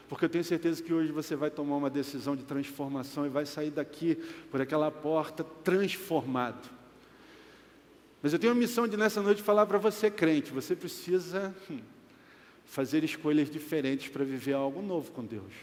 Porque 0.08 0.26
eu 0.26 0.30
tenho 0.30 0.44
certeza 0.44 0.82
que 0.82 0.94
hoje 0.94 1.12
você 1.12 1.36
vai 1.36 1.50
tomar 1.50 1.76
uma 1.76 1.90
decisão 1.90 2.36
de 2.36 2.44
transformação 2.44 3.26
e 3.26 3.30
vai 3.30 3.46
sair 3.46 3.72
daqui 3.72 4.16
por 4.50 4.62
aquela 4.62 4.90
porta 4.90 5.44
transformado. 5.44 6.70
Mas 8.22 8.34
eu 8.34 8.40
tenho 8.40 8.54
a 8.54 8.56
missão 8.56 8.88
de 8.88 8.96
nessa 8.96 9.22
noite 9.22 9.44
falar 9.44 9.66
para 9.66 9.78
você, 9.78 10.10
crente, 10.10 10.52
você 10.52 10.76
precisa 10.76 11.54
hum, 11.70 11.80
fazer 12.64 13.04
escolhas 13.04 13.50
diferentes 13.50 14.08
para 14.08 14.24
viver 14.24 14.54
algo 14.54 14.82
novo 14.82 15.12
com 15.12 15.24
Deus. 15.24 15.54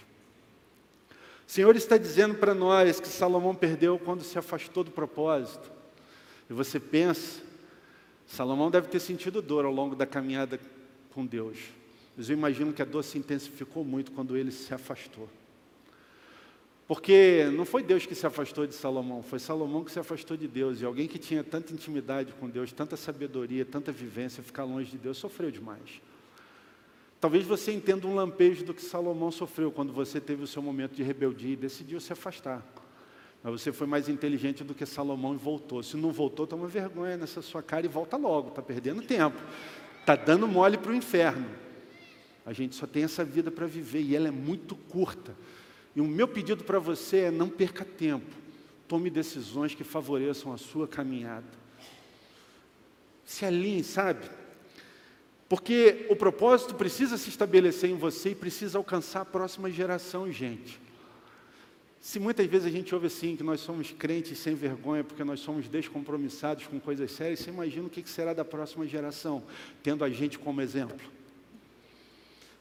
O 1.53 1.55
Senhor 1.55 1.77
está 1.77 1.99
dizendo 1.99 2.37
para 2.37 2.55
nós 2.55 2.99
que 2.99 3.07
Salomão 3.07 3.55
perdeu 3.55 3.99
quando 3.99 4.25
se 4.25 4.39
afastou 4.39 4.83
do 4.83 4.91
propósito. 4.91 5.71
E 6.49 6.53
você 6.55 6.81
pensa, 6.81 7.43
Salomão 8.27 8.71
deve 8.71 8.89
ter 8.89 8.99
sentido 9.01 9.43
dor 9.43 9.67
ao 9.67 9.71
longo 9.71 9.95
da 9.95 10.07
caminhada 10.07 10.59
com 11.11 11.27
Deus. 11.27 11.59
Mas 12.17 12.31
eu 12.31 12.39
imagino 12.39 12.73
que 12.73 12.81
a 12.81 12.87
dor 12.87 13.05
se 13.05 13.19
intensificou 13.19 13.85
muito 13.85 14.13
quando 14.13 14.35
ele 14.35 14.51
se 14.51 14.73
afastou. 14.73 15.29
Porque 16.89 17.47
não 17.55 17.67
foi 17.67 17.83
Deus 17.83 18.07
que 18.07 18.15
se 18.15 18.27
afastou 18.27 18.67
de 18.67 18.75
Salomão, 18.75 19.23
foi 19.23 19.39
Salomão 19.39 19.85
que 19.85 19.93
se 19.93 20.01
afastou 20.01 20.39
de 20.39 20.49
Deus. 20.49 20.81
E 20.81 20.87
alguém 20.87 21.07
que 21.07 21.19
tinha 21.19 21.45
tanta 21.45 21.71
intimidade 21.71 22.33
com 22.41 22.49
Deus, 22.49 22.73
tanta 22.73 22.97
sabedoria, 22.97 23.67
tanta 23.67 23.93
vivência, 23.93 24.43
ficar 24.43 24.65
longe 24.65 24.91
de 24.91 24.97
Deus, 24.97 25.19
sofreu 25.19 25.51
demais. 25.51 26.01
Talvez 27.23 27.47
você 27.47 27.71
entenda 27.71 28.05
um 28.05 28.17
lampejo 28.17 28.65
do 28.65 28.75
que 28.75 28.83
Salomão 28.83 29.31
sofreu 29.31 29.71
quando 29.71 29.93
você 29.93 30.21
teve 30.21 30.43
o 30.43 30.47
seu 30.49 30.61
momento 30.61 30.93
de 30.93 31.05
rebeldia 31.05 31.53
e 31.53 31.57
decidiu 31.57 32.01
se 32.01 32.13
afastar. 32.13 32.67
Mas 33.45 33.61
você 33.61 33.71
foi 33.73 33.87
mais 33.87 34.09
inteligente 34.09 34.65
do 34.65 34.75
que 34.75 34.85
Salomão 34.85 35.33
e 35.33 35.37
voltou. 35.37 35.85
Se 35.85 35.97
não 35.97 36.11
voltou, 36.11 36.49
toma 36.49 36.67
vergonha 36.67 37.17
nessa 37.17 37.41
sua 37.41 37.63
cara 37.63 37.87
e 37.87 37.89
volta 37.89 38.17
logo, 38.17 38.49
está 38.49 38.61
perdendo 38.61 39.03
tempo. 39.03 39.41
Está 40.01 40.17
dando 40.17 40.49
mole 40.49 40.77
para 40.77 40.91
o 40.91 40.95
inferno. 40.97 41.49
A 42.45 42.53
gente 42.53 42.75
só 42.75 42.89
tem 42.89 43.05
essa 43.05 43.25
vida 43.25 43.53
para 43.53 43.69
viver 43.69 44.01
e 44.01 44.17
ela 44.17 44.27
é 44.27 44.33
muito 44.33 44.75
curta. 44.75 45.37
E 45.95 46.01
o 46.01 46.05
meu 46.05 46.27
pedido 46.27 46.65
para 46.65 46.81
você 46.81 47.19
é 47.19 47.31
não 47.31 47.49
perca 47.49 47.85
tempo. 47.85 48.35
Tome 48.89 49.09
decisões 49.09 49.77
que 49.77 49.85
favoreçam 49.85 50.53
a 50.53 50.59
sua 50.59 50.89
caminhada. 50.89 51.47
Se 53.25 53.45
alinhe, 53.45 53.85
sabe? 53.85 54.29
Porque 55.53 56.07
o 56.09 56.17
propósito 56.17 56.75
precisa 56.75 57.19
se 57.19 57.29
estabelecer 57.29 57.91
em 57.91 57.95
você 57.95 58.31
e 58.31 58.35
precisa 58.35 58.79
alcançar 58.79 59.21
a 59.21 59.25
próxima 59.27 59.71
geração, 59.71 60.33
gente. 60.33 60.81
Se 62.01 62.19
muitas 62.19 62.47
vezes 62.47 62.67
a 62.67 62.71
gente 62.71 62.95
ouve 62.95 63.09
assim, 63.09 63.37
que 63.37 63.43
nós 63.43 63.61
somos 63.61 63.91
crentes 63.91 64.39
sem 64.39 64.55
vergonha, 64.55 65.05
porque 65.05 65.23
nós 65.23 65.41
somos 65.41 65.69
descompromissados 65.69 66.67
com 66.67 66.81
coisas 66.81 67.13
sérias, 67.13 67.41
você 67.41 67.51
imagina 67.51 67.87
o 67.87 67.91
que 67.91 68.03
será 68.09 68.33
da 68.33 68.47
próxima 68.47 68.87
geração, 68.87 69.43
tendo 69.83 70.03
a 70.03 70.09
gente 70.09 70.39
como 70.39 70.63
exemplo. 70.63 70.97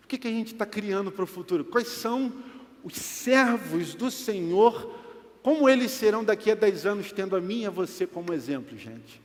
O 0.03 0.07
que, 0.07 0.17
que 0.17 0.27
a 0.27 0.31
gente 0.31 0.51
está 0.51 0.65
criando 0.65 1.13
para 1.13 1.23
o 1.23 1.27
futuro? 1.27 1.63
Quais 1.63 1.87
são 1.87 2.43
os 2.83 2.95
servos 2.95 3.95
do 3.95 4.11
Senhor, 4.11 4.99
como 5.41 5.69
eles 5.69 5.91
serão 5.91 6.25
daqui 6.25 6.51
a 6.51 6.55
10 6.55 6.85
anos, 6.85 7.13
tendo 7.13 7.37
a 7.37 7.39
mim 7.39 7.61
e 7.61 7.67
a 7.67 7.69
você 7.69 8.05
como 8.05 8.33
exemplo, 8.33 8.77
gente? 8.77 9.21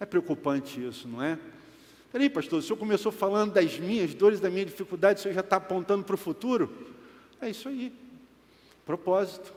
É 0.00 0.04
preocupante 0.04 0.84
isso, 0.84 1.06
não 1.06 1.22
é? 1.22 1.38
Peraí, 2.12 2.30
pastor, 2.30 2.60
o 2.60 2.62
senhor 2.62 2.76
começou 2.76 3.12
falando 3.12 3.52
das 3.52 3.78
minhas 3.78 4.14
dores, 4.14 4.40
da 4.40 4.48
minha 4.48 4.64
dificuldade, 4.64 5.20
o 5.20 5.22
senhor 5.22 5.34
já 5.34 5.40
está 5.40 5.56
apontando 5.56 6.04
para 6.04 6.14
o 6.14 6.18
futuro? 6.18 6.70
É 7.40 7.50
isso 7.50 7.68
aí. 7.68 7.92
Propósito. 8.84 9.52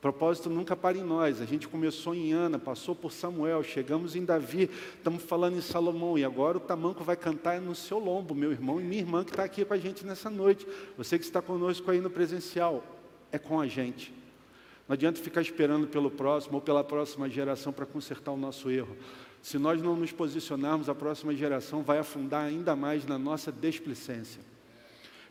Propósito 0.00 0.48
nunca 0.48 0.76
para 0.76 0.96
em 0.96 1.02
nós. 1.02 1.40
A 1.40 1.44
gente 1.44 1.66
começou 1.66 2.14
em 2.14 2.32
Ana, 2.32 2.56
passou 2.56 2.94
por 2.94 3.10
Samuel, 3.10 3.64
chegamos 3.64 4.14
em 4.14 4.24
Davi, 4.24 4.70
estamos 4.96 5.24
falando 5.24 5.56
em 5.56 5.60
Salomão, 5.60 6.16
e 6.16 6.24
agora 6.24 6.56
o 6.56 6.60
tamanco 6.60 7.02
vai 7.02 7.16
cantar 7.16 7.60
no 7.60 7.74
seu 7.74 7.98
lombo, 7.98 8.32
meu 8.32 8.52
irmão 8.52 8.80
e 8.80 8.84
minha 8.84 9.00
irmã 9.00 9.24
que 9.24 9.30
está 9.30 9.42
aqui 9.42 9.64
com 9.64 9.74
a 9.74 9.78
gente 9.78 10.06
nessa 10.06 10.30
noite. 10.30 10.66
Você 10.96 11.18
que 11.18 11.24
está 11.24 11.42
conosco 11.42 11.90
aí 11.90 12.00
no 12.00 12.10
presencial, 12.10 12.84
é 13.32 13.38
com 13.38 13.60
a 13.60 13.66
gente. 13.66 14.14
Não 14.88 14.94
adianta 14.94 15.20
ficar 15.20 15.42
esperando 15.42 15.86
pelo 15.86 16.10
próximo 16.10 16.54
ou 16.54 16.60
pela 16.62 16.82
próxima 16.82 17.28
geração 17.28 17.74
para 17.74 17.84
consertar 17.84 18.32
o 18.32 18.38
nosso 18.38 18.70
erro. 18.70 18.96
Se 19.42 19.58
nós 19.58 19.82
não 19.82 19.94
nos 19.94 20.12
posicionarmos, 20.12 20.88
a 20.88 20.94
próxima 20.94 21.34
geração 21.34 21.82
vai 21.82 21.98
afundar 21.98 22.46
ainda 22.46 22.74
mais 22.74 23.04
na 23.04 23.18
nossa 23.18 23.52
desplicência. 23.52 24.40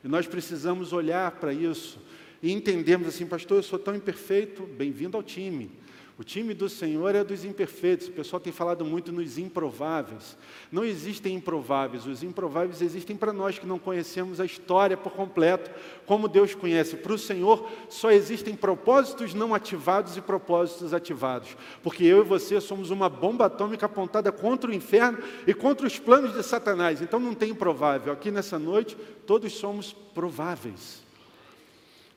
E 0.04 0.08
nós 0.08 0.28
precisamos 0.28 0.94
olhar 0.94 1.32
para 1.32 1.52
isso 1.52 2.00
e 2.42 2.52
entendermos 2.52 3.08
assim, 3.08 3.26
pastor, 3.26 3.58
eu 3.58 3.64
sou 3.64 3.80
tão 3.80 3.96
imperfeito, 3.96 4.64
bem-vindo 4.64 5.18
ao 5.18 5.24
time. 5.24 5.72
O 6.20 6.24
time 6.24 6.56
do 6.56 6.68
Senhor 6.68 7.14
é 7.14 7.24
dos 7.24 7.46
imperfeitos. 7.46 8.08
O 8.08 8.12
pessoal 8.12 8.40
tem 8.40 8.52
falado 8.52 8.84
muito 8.84 9.12
nos 9.12 9.38
improváveis. 9.38 10.36
Não 10.72 10.84
existem 10.84 11.36
improváveis. 11.36 12.08
Os 12.08 12.24
improváveis 12.24 12.82
existem 12.82 13.16
para 13.16 13.32
nós 13.32 13.60
que 13.60 13.68
não 13.68 13.78
conhecemos 13.78 14.40
a 14.40 14.46
história 14.46 14.98
por 14.98 15.12
completo, 15.12 15.70
como 16.08 16.28
Deus 16.28 16.56
conhece. 16.56 16.96
Para 16.96 17.14
o 17.14 17.20
Senhor 17.20 17.70
só 17.88 18.10
existem 18.10 18.56
propósitos 18.56 19.36
não 19.36 19.54
ativados 19.54 20.18
e 20.18 20.22
propósitos 20.22 20.92
ativados. 20.92 21.56
Porque 21.84 22.04
eu 22.04 22.22
e 22.22 22.28
você 22.28 22.60
somos 22.60 22.90
uma 22.90 23.10
bomba 23.10 23.46
atômica 23.46 23.86
apontada 23.86 24.32
contra 24.32 24.72
o 24.72 24.74
inferno 24.74 25.20
e 25.46 25.54
contra 25.54 25.86
os 25.86 26.00
planos 26.00 26.34
de 26.34 26.42
Satanás. 26.42 27.00
Então 27.00 27.20
não 27.20 27.36
tem 27.36 27.52
improvável. 27.52 28.12
Aqui 28.12 28.32
nessa 28.32 28.58
noite, 28.58 28.98
todos 29.28 29.54
somos 29.54 29.94
prováveis. 29.94 31.04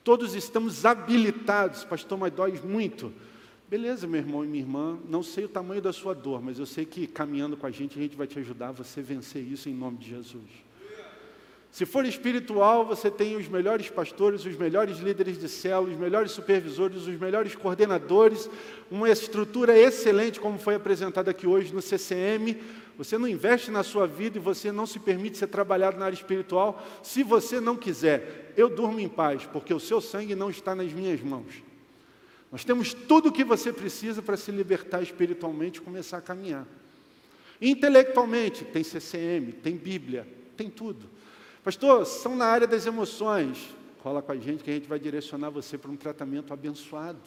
Todos 0.03 0.33
estamos 0.33 0.87
habilitados. 0.87 1.83
Pastor, 1.83 2.17
mas 2.17 2.33
dói 2.33 2.59
muito 2.63 3.13
Beleza, 3.71 4.05
meu 4.05 4.19
irmão 4.19 4.43
e 4.43 4.47
minha 4.49 4.61
irmã, 4.61 4.99
não 5.07 5.23
sei 5.23 5.45
o 5.45 5.47
tamanho 5.47 5.81
da 5.81 5.93
sua 5.93 6.13
dor, 6.13 6.41
mas 6.41 6.59
eu 6.59 6.65
sei 6.65 6.83
que 6.83 7.07
caminhando 7.07 7.55
com 7.55 7.65
a 7.65 7.71
gente, 7.71 7.97
a 7.97 8.01
gente 8.01 8.17
vai 8.17 8.27
te 8.27 8.37
ajudar 8.37 8.67
a 8.67 8.71
você 8.73 9.01
vencer 9.01 9.41
isso 9.41 9.69
em 9.69 9.73
nome 9.73 9.97
de 9.97 10.09
Jesus. 10.09 10.43
Se 11.71 11.85
for 11.85 12.05
espiritual, 12.05 12.85
você 12.85 13.09
tem 13.09 13.37
os 13.37 13.47
melhores 13.47 13.89
pastores, 13.89 14.43
os 14.43 14.57
melhores 14.57 14.97
líderes 14.97 15.39
de 15.39 15.47
célula, 15.47 15.93
os 15.93 15.97
melhores 15.97 16.33
supervisores, 16.33 17.07
os 17.07 17.17
melhores 17.17 17.55
coordenadores, 17.55 18.49
uma 18.91 19.09
estrutura 19.09 19.79
excelente, 19.79 20.37
como 20.37 20.59
foi 20.59 20.75
apresentada 20.75 21.31
aqui 21.31 21.47
hoje 21.47 21.73
no 21.73 21.81
CCM. 21.81 22.57
Você 22.97 23.17
não 23.17 23.25
investe 23.25 23.71
na 23.71 23.83
sua 23.83 24.05
vida 24.05 24.37
e 24.37 24.41
você 24.41 24.69
não 24.69 24.85
se 24.85 24.99
permite 24.99 25.37
ser 25.37 25.47
trabalhado 25.47 25.97
na 25.97 26.07
área 26.07 26.15
espiritual 26.15 26.85
se 27.01 27.23
você 27.23 27.61
não 27.61 27.77
quiser. 27.77 28.53
Eu 28.57 28.67
durmo 28.67 28.99
em 28.99 29.07
paz, 29.07 29.45
porque 29.45 29.73
o 29.73 29.79
seu 29.79 30.01
sangue 30.01 30.35
não 30.35 30.49
está 30.49 30.75
nas 30.75 30.91
minhas 30.91 31.21
mãos. 31.21 31.70
Nós 32.51 32.65
temos 32.65 32.93
tudo 32.93 33.29
o 33.29 33.31
que 33.31 33.43
você 33.43 33.71
precisa 33.71 34.21
para 34.21 34.35
se 34.35 34.51
libertar 34.51 35.01
espiritualmente 35.01 35.79
e 35.79 35.81
começar 35.81 36.17
a 36.17 36.21
caminhar. 36.21 36.67
Intelectualmente, 37.61 38.65
tem 38.65 38.83
CCM, 38.83 39.51
tem 39.63 39.77
Bíblia, 39.77 40.27
tem 40.57 40.69
tudo. 40.69 41.07
Pastor, 41.63 42.05
são 42.05 42.35
na 42.35 42.45
área 42.45 42.67
das 42.67 42.85
emoções. 42.85 43.73
Cola 43.99 44.21
com 44.21 44.31
a 44.31 44.37
gente 44.37 44.63
que 44.63 44.71
a 44.71 44.73
gente 44.73 44.87
vai 44.87 44.99
direcionar 44.99 45.49
você 45.51 45.77
para 45.77 45.91
um 45.91 45.95
tratamento 45.95 46.51
abençoado. 46.51 47.19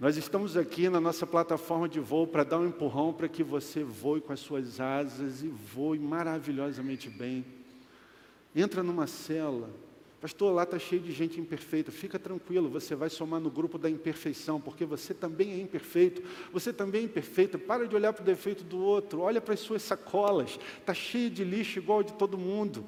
Nós 0.00 0.16
estamos 0.16 0.56
aqui 0.56 0.88
na 0.88 1.00
nossa 1.00 1.26
plataforma 1.26 1.88
de 1.88 2.00
voo 2.00 2.26
para 2.26 2.44
dar 2.44 2.58
um 2.58 2.68
empurrão 2.68 3.12
para 3.12 3.28
que 3.28 3.42
você 3.42 3.84
voe 3.84 4.20
com 4.20 4.32
as 4.32 4.40
suas 4.40 4.80
asas 4.80 5.42
e 5.42 5.48
voe 5.48 5.98
maravilhosamente 5.98 7.10
bem. 7.10 7.44
Entra 8.54 8.82
numa 8.82 9.06
cela, 9.06 9.68
Pastor, 10.20 10.52
lá 10.52 10.64
está 10.64 10.78
cheio 10.80 11.00
de 11.00 11.12
gente 11.12 11.40
imperfeita. 11.40 11.92
Fica 11.92 12.18
tranquilo, 12.18 12.68
você 12.68 12.96
vai 12.96 13.08
somar 13.08 13.40
no 13.40 13.50
grupo 13.50 13.78
da 13.78 13.88
imperfeição, 13.88 14.60
porque 14.60 14.84
você 14.84 15.14
também 15.14 15.52
é 15.52 15.58
imperfeito. 15.60 16.22
Você 16.52 16.72
também 16.72 17.02
é 17.02 17.04
imperfeita. 17.04 17.56
Para 17.56 17.86
de 17.86 17.94
olhar 17.94 18.12
para 18.12 18.22
o 18.22 18.24
defeito 18.24 18.64
do 18.64 18.78
outro. 18.78 19.20
Olha 19.20 19.40
para 19.40 19.54
as 19.54 19.60
suas 19.60 19.82
sacolas. 19.82 20.58
Está 20.80 20.92
cheio 20.92 21.30
de 21.30 21.44
lixo 21.44 21.78
igual 21.78 22.02
de 22.02 22.12
todo 22.14 22.36
mundo. 22.36 22.84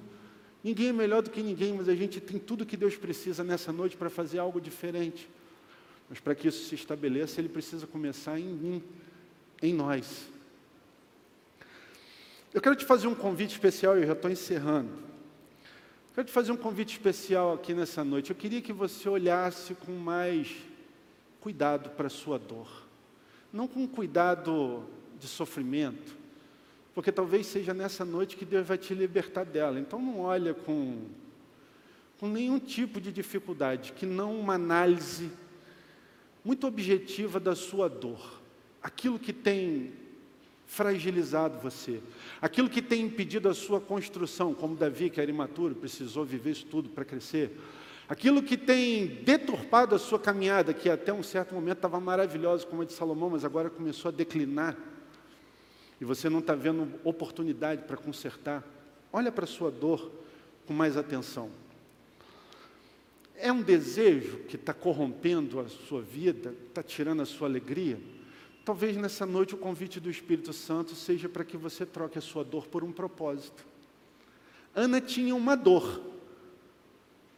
Ninguém 0.62 0.88
é 0.88 0.92
melhor 0.92 1.22
do 1.22 1.30
que 1.30 1.40
ninguém, 1.40 1.72
mas 1.72 1.88
a 1.88 1.94
gente 1.94 2.20
tem 2.20 2.38
tudo 2.38 2.66
que 2.66 2.76
Deus 2.76 2.96
precisa 2.96 3.44
nessa 3.44 3.72
noite 3.72 3.96
para 3.96 4.10
fazer 4.10 4.40
algo 4.40 4.60
diferente. 4.60 5.28
Mas 6.08 6.18
para 6.18 6.34
que 6.34 6.48
isso 6.48 6.68
se 6.68 6.74
estabeleça, 6.74 7.40
Ele 7.40 7.48
precisa 7.48 7.86
começar 7.86 8.40
em 8.40 8.52
mim, 8.52 8.82
em 9.62 9.72
nós. 9.72 10.26
Eu 12.52 12.60
quero 12.60 12.74
te 12.74 12.84
fazer 12.84 13.06
um 13.06 13.14
convite 13.14 13.52
especial, 13.52 13.96
eu 13.96 14.04
já 14.04 14.14
estou 14.14 14.28
encerrando. 14.28 15.09
Quero 16.12 16.26
te 16.26 16.32
fazer 16.32 16.50
um 16.50 16.56
convite 16.56 16.90
especial 16.94 17.54
aqui 17.54 17.72
nessa 17.72 18.02
noite. 18.02 18.30
Eu 18.30 18.36
queria 18.36 18.60
que 18.60 18.72
você 18.72 19.08
olhasse 19.08 19.74
com 19.74 19.92
mais 19.92 20.56
cuidado 21.40 21.90
para 21.90 22.08
a 22.08 22.10
sua 22.10 22.36
dor. 22.36 22.68
Não 23.52 23.68
com 23.68 23.86
cuidado 23.86 24.84
de 25.20 25.28
sofrimento, 25.28 26.16
porque 26.92 27.12
talvez 27.12 27.46
seja 27.46 27.72
nessa 27.72 28.04
noite 28.04 28.36
que 28.36 28.44
Deus 28.44 28.66
vai 28.66 28.76
te 28.76 28.92
libertar 28.92 29.44
dela. 29.44 29.78
Então 29.78 30.02
não 30.02 30.20
olha 30.20 30.52
com, 30.52 31.04
com 32.18 32.26
nenhum 32.26 32.58
tipo 32.58 33.00
de 33.00 33.12
dificuldade, 33.12 33.92
que 33.92 34.04
não 34.04 34.40
uma 34.40 34.54
análise 34.54 35.30
muito 36.44 36.66
objetiva 36.66 37.38
da 37.38 37.54
sua 37.54 37.88
dor. 37.88 38.40
Aquilo 38.82 39.16
que 39.16 39.32
tem 39.32 39.92
fragilizado 40.70 41.58
você. 41.58 42.00
Aquilo 42.40 42.70
que 42.70 42.80
tem 42.80 43.02
impedido 43.02 43.48
a 43.48 43.54
sua 43.54 43.80
construção, 43.80 44.54
como 44.54 44.76
Davi, 44.76 45.10
que 45.10 45.20
era 45.20 45.28
imaturo, 45.28 45.74
precisou 45.74 46.24
viver 46.24 46.52
isso 46.52 46.64
tudo 46.66 46.88
para 46.88 47.04
crescer. 47.04 47.58
Aquilo 48.08 48.40
que 48.40 48.56
tem 48.56 49.04
deturpado 49.24 49.96
a 49.96 49.98
sua 49.98 50.18
caminhada, 50.18 50.72
que 50.72 50.88
até 50.88 51.12
um 51.12 51.24
certo 51.24 51.56
momento 51.56 51.78
estava 51.78 51.98
maravilhosa, 51.98 52.64
como 52.64 52.82
a 52.82 52.84
de 52.84 52.92
Salomão, 52.92 53.30
mas 53.30 53.44
agora 53.44 53.68
começou 53.68 54.10
a 54.10 54.12
declinar. 54.12 54.76
E 56.00 56.04
você 56.04 56.30
não 56.30 56.38
está 56.38 56.54
vendo 56.54 56.88
oportunidade 57.02 57.82
para 57.82 57.96
consertar. 57.96 58.64
Olha 59.12 59.32
para 59.32 59.44
a 59.44 59.48
sua 59.48 59.72
dor 59.72 60.08
com 60.66 60.72
mais 60.72 60.96
atenção. 60.96 61.50
É 63.36 63.50
um 63.50 63.60
desejo 63.60 64.38
que 64.48 64.54
está 64.54 64.72
corrompendo 64.72 65.58
a 65.58 65.68
sua 65.68 66.00
vida, 66.00 66.54
está 66.68 66.80
tirando 66.80 67.22
a 67.22 67.26
sua 67.26 67.48
alegria? 67.48 67.98
Talvez 68.70 68.96
nessa 68.96 69.26
noite 69.26 69.52
o 69.52 69.58
convite 69.58 69.98
do 69.98 70.08
Espírito 70.08 70.52
Santo 70.52 70.94
seja 70.94 71.28
para 71.28 71.44
que 71.44 71.56
você 71.56 71.84
troque 71.84 72.18
a 72.18 72.20
sua 72.20 72.44
dor 72.44 72.68
por 72.68 72.84
um 72.84 72.92
propósito. 72.92 73.66
Ana 74.72 75.00
tinha 75.00 75.34
uma 75.34 75.56
dor. 75.56 76.00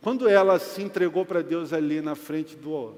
Quando 0.02 0.28
ela 0.28 0.58
se 0.58 0.82
entregou 0.82 1.24
para 1.24 1.42
Deus 1.42 1.72
ali 1.72 2.02
na 2.02 2.14
frente 2.14 2.54
do, 2.54 2.92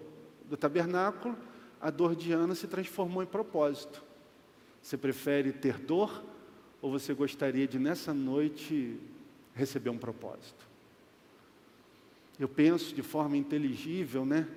do 0.50 0.56
tabernáculo, 0.56 1.36
a 1.80 1.90
dor 1.90 2.16
de 2.16 2.32
Ana 2.32 2.56
se 2.56 2.66
transformou 2.66 3.22
em 3.22 3.26
propósito. 3.26 4.02
Você 4.82 4.96
prefere 4.96 5.52
ter 5.52 5.78
dor 5.78 6.20
ou 6.82 6.90
você 6.90 7.14
gostaria 7.14 7.68
de 7.68 7.78
nessa 7.78 8.12
noite 8.12 8.98
receber 9.54 9.90
um 9.90 9.98
propósito? 9.98 10.66
Eu 12.36 12.48
penso 12.48 12.96
de 12.96 13.02
forma 13.02 13.36
inteligível, 13.36 14.26
né? 14.26 14.48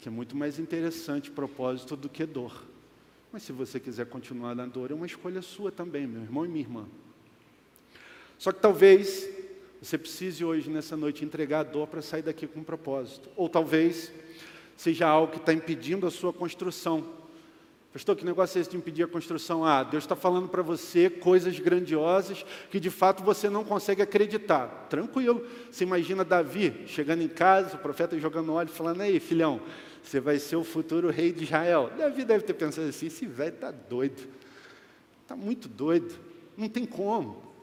Que 0.00 0.08
é 0.08 0.10
muito 0.10 0.36
mais 0.36 0.58
interessante 0.58 1.30
propósito 1.30 1.94
do 1.94 2.08
que 2.08 2.26
dor. 2.26 2.74
Mas 3.36 3.42
se 3.42 3.52
você 3.52 3.78
quiser 3.78 4.06
continuar 4.06 4.54
na 4.54 4.64
dor, 4.64 4.90
é 4.90 4.94
uma 4.94 5.04
escolha 5.04 5.42
sua 5.42 5.70
também, 5.70 6.06
meu 6.06 6.22
irmão 6.22 6.46
e 6.46 6.48
minha 6.48 6.64
irmã. 6.64 6.86
Só 8.38 8.50
que 8.50 8.60
talvez 8.60 9.28
você 9.78 9.98
precise 9.98 10.42
hoje, 10.42 10.70
nessa 10.70 10.96
noite, 10.96 11.22
entregar 11.22 11.60
a 11.60 11.62
dor 11.62 11.86
para 11.86 12.00
sair 12.00 12.22
daqui 12.22 12.46
com 12.46 12.60
um 12.60 12.64
propósito. 12.64 13.28
Ou 13.36 13.46
talvez 13.46 14.10
seja 14.74 15.06
algo 15.06 15.32
que 15.32 15.36
está 15.36 15.52
impedindo 15.52 16.06
a 16.06 16.10
sua 16.10 16.32
construção. 16.32 17.12
Pastor, 17.96 18.14
que 18.14 18.26
negócio 18.26 18.58
é 18.58 18.60
esse 18.60 18.68
de 18.68 18.76
impedir 18.76 19.04
a 19.04 19.08
construção? 19.08 19.64
Ah, 19.64 19.82
Deus 19.82 20.04
está 20.04 20.14
falando 20.14 20.50
para 20.50 20.60
você 20.60 21.08
coisas 21.08 21.58
grandiosas 21.58 22.44
que 22.70 22.78
de 22.78 22.90
fato 22.90 23.24
você 23.24 23.48
não 23.48 23.64
consegue 23.64 24.02
acreditar. 24.02 24.86
Tranquilo. 24.90 25.46
Você 25.72 25.84
imagina 25.84 26.22
Davi 26.22 26.84
chegando 26.86 27.22
em 27.22 27.28
casa, 27.28 27.76
o 27.76 27.78
profeta 27.78 28.20
jogando 28.20 28.52
óleo, 28.52 28.68
falando: 28.68 29.00
Aí, 29.00 29.18
filhão, 29.18 29.62
você 30.02 30.20
vai 30.20 30.38
ser 30.38 30.56
o 30.56 30.62
futuro 30.62 31.08
rei 31.08 31.32
de 31.32 31.44
Israel. 31.44 31.90
Davi 31.96 32.22
deve 32.22 32.44
ter 32.44 32.52
pensado 32.52 32.86
assim: 32.86 33.06
esse 33.06 33.24
velho 33.24 33.54
está 33.54 33.70
doido. 33.70 34.28
Está 35.22 35.34
muito 35.34 35.66
doido. 35.66 36.14
Não 36.54 36.68
tem 36.68 36.84
como. 36.84 37.54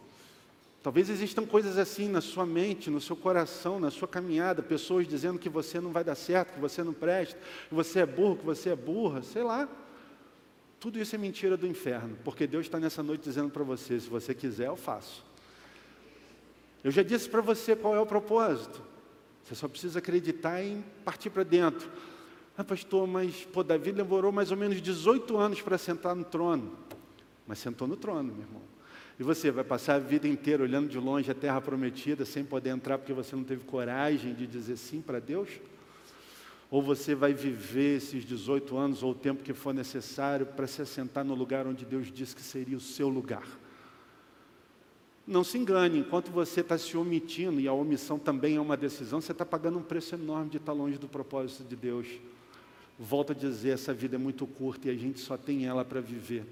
Talvez 0.81 1.11
existam 1.11 1.45
coisas 1.45 1.77
assim 1.77 2.09
na 2.09 2.21
sua 2.21 2.43
mente, 2.47 2.89
no 2.89 2.99
seu 2.99 3.15
coração, 3.15 3.79
na 3.79 3.91
sua 3.91 4.07
caminhada, 4.07 4.63
pessoas 4.63 5.07
dizendo 5.07 5.37
que 5.37 5.47
você 5.47 5.79
não 5.79 5.91
vai 5.91 6.03
dar 6.03 6.15
certo, 6.15 6.55
que 6.55 6.59
você 6.59 6.81
não 6.81 6.91
presta, 6.91 7.39
que 7.69 7.75
você 7.75 7.99
é 7.99 8.05
burro, 8.07 8.37
que 8.37 8.45
você 8.45 8.71
é 8.71 8.75
burra, 8.75 9.21
sei 9.21 9.43
lá. 9.43 9.69
Tudo 10.83 10.99
isso 10.99 11.15
é 11.15 11.17
mentira 11.17 11.55
do 11.55 11.65
inferno, 11.65 12.17
porque 12.25 12.45
Deus 12.45 12.65
está 12.65 12.77
nessa 12.77 13.01
noite 13.01 13.23
dizendo 13.23 13.49
para 13.49 13.63
você: 13.63 13.97
se 13.97 14.09
você 14.09 14.35
quiser, 14.35 14.67
eu 14.67 14.75
faço. 14.75 15.23
Eu 16.83 16.91
já 16.91 17.01
disse 17.01 17.29
para 17.29 17.39
você 17.39 17.73
qual 17.73 17.95
é 17.95 18.01
o 18.01 18.05
propósito. 18.05 18.81
Você 19.45 19.55
só 19.55 19.69
precisa 19.69 19.99
acreditar 19.99 20.61
em 20.61 20.83
partir 21.05 21.29
para 21.29 21.43
dentro. 21.43 21.89
Ah, 22.57 22.65
pastor, 22.65 23.07
mas 23.07 23.45
pô, 23.45 23.63
Davi 23.63 23.93
demorou 23.93 24.29
mais 24.29 24.51
ou 24.51 24.57
menos 24.57 24.81
18 24.81 25.37
anos 25.37 25.61
para 25.61 25.77
sentar 25.77 26.13
no 26.13 26.25
trono. 26.25 26.77
Mas 27.47 27.59
sentou 27.59 27.87
no 27.87 27.95
trono, 27.95 28.33
meu 28.33 28.41
irmão. 28.41 28.61
E 29.17 29.23
você 29.23 29.51
vai 29.51 29.63
passar 29.63 29.95
a 29.95 29.99
vida 29.99 30.27
inteira 30.27 30.63
olhando 30.63 30.89
de 30.89 30.99
longe 30.99 31.31
a 31.31 31.33
terra 31.33 31.61
prometida, 31.61 32.25
sem 32.25 32.43
poder 32.43 32.71
entrar 32.71 32.97
porque 32.97 33.13
você 33.13 33.37
não 33.37 33.45
teve 33.45 33.63
coragem 33.63 34.33
de 34.33 34.45
dizer 34.45 34.75
sim 34.75 34.99
para 34.99 35.21
Deus? 35.21 35.47
Ou 36.73 36.81
você 36.81 37.13
vai 37.13 37.35
viver 37.35 37.97
esses 37.97 38.25
18 38.25 38.75
anos 38.75 39.03
ou 39.03 39.11
o 39.11 39.13
tempo 39.13 39.43
que 39.43 39.53
for 39.53 39.75
necessário 39.75 40.43
para 40.43 40.65
se 40.65 40.81
assentar 40.81 41.23
no 41.23 41.35
lugar 41.35 41.67
onde 41.67 41.85
Deus 41.85 42.11
disse 42.11 42.35
que 42.35 42.41
seria 42.41 42.75
o 42.75 42.79
seu 42.79 43.09
lugar? 43.09 43.47
Não 45.27 45.43
se 45.43 45.55
engane, 45.55 45.99
enquanto 45.99 46.31
você 46.31 46.61
está 46.61 46.75
se 46.75 46.97
omitindo, 46.97 47.61
e 47.61 47.67
a 47.67 47.73
omissão 47.73 48.17
também 48.17 48.55
é 48.55 48.59
uma 48.59 48.75
decisão, 48.75 49.21
você 49.21 49.33
está 49.33 49.45
pagando 49.45 49.77
um 49.77 49.83
preço 49.83 50.15
enorme 50.15 50.49
de 50.49 50.57
estar 50.57 50.73
longe 50.73 50.97
do 50.97 51.07
propósito 51.07 51.63
de 51.63 51.75
Deus. 51.75 52.07
Volto 52.97 53.33
a 53.33 53.35
dizer, 53.35 53.69
essa 53.69 53.93
vida 53.93 54.15
é 54.15 54.17
muito 54.17 54.47
curta 54.47 54.87
e 54.87 54.91
a 54.91 54.97
gente 54.97 55.19
só 55.19 55.37
tem 55.37 55.67
ela 55.67 55.85
para 55.85 56.01
viver. 56.01 56.43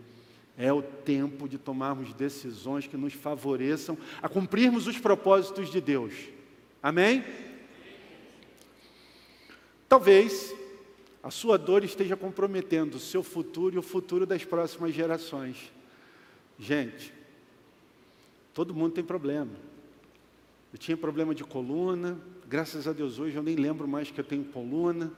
É 0.56 0.72
o 0.72 0.84
tempo 0.84 1.50
de 1.50 1.58
tomarmos 1.58 2.14
decisões 2.14 2.86
que 2.86 2.96
nos 2.96 3.14
favoreçam 3.14 3.98
a 4.22 4.30
cumprirmos 4.30 4.86
os 4.86 5.00
propósitos 5.00 5.72
de 5.72 5.82
Deus. 5.82 6.14
Amém? 6.80 7.24
Talvez 9.92 10.56
a 11.22 11.30
sua 11.30 11.58
dor 11.58 11.84
esteja 11.84 12.16
comprometendo 12.16 12.96
o 12.96 12.98
seu 12.98 13.22
futuro 13.22 13.76
e 13.76 13.78
o 13.78 13.82
futuro 13.82 14.26
das 14.26 14.46
próximas 14.46 14.94
gerações. 14.94 15.70
Gente, 16.58 17.14
todo 18.54 18.74
mundo 18.74 18.94
tem 18.94 19.04
problema. 19.04 19.52
Eu 20.72 20.80
tinha 20.80 20.96
problema 20.96 21.36
de 21.36 21.44
coluna, 21.44 22.18
graças 22.48 22.88
a 22.88 22.94
Deus 22.94 23.20
hoje 23.20 23.36
eu 23.36 23.44
nem 23.44 23.58
lembro 23.58 23.86
mais 23.86 24.10
que 24.10 24.18
eu 24.18 24.24
tenho 24.24 24.46
coluna 24.46 25.12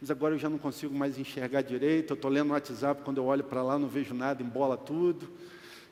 mas 0.00 0.10
agora 0.10 0.34
eu 0.34 0.38
já 0.40 0.48
não 0.48 0.58
consigo 0.58 0.92
mais 0.92 1.16
enxergar 1.16 1.62
direito. 1.62 2.10
Eu 2.10 2.16
estou 2.16 2.28
lendo 2.28 2.50
o 2.50 2.54
WhatsApp, 2.54 3.02
quando 3.04 3.18
eu 3.18 3.24
olho 3.24 3.44
para 3.44 3.62
lá 3.62 3.78
não 3.78 3.86
vejo 3.86 4.14
nada, 4.14 4.42
embola 4.42 4.76
tudo. 4.76 5.28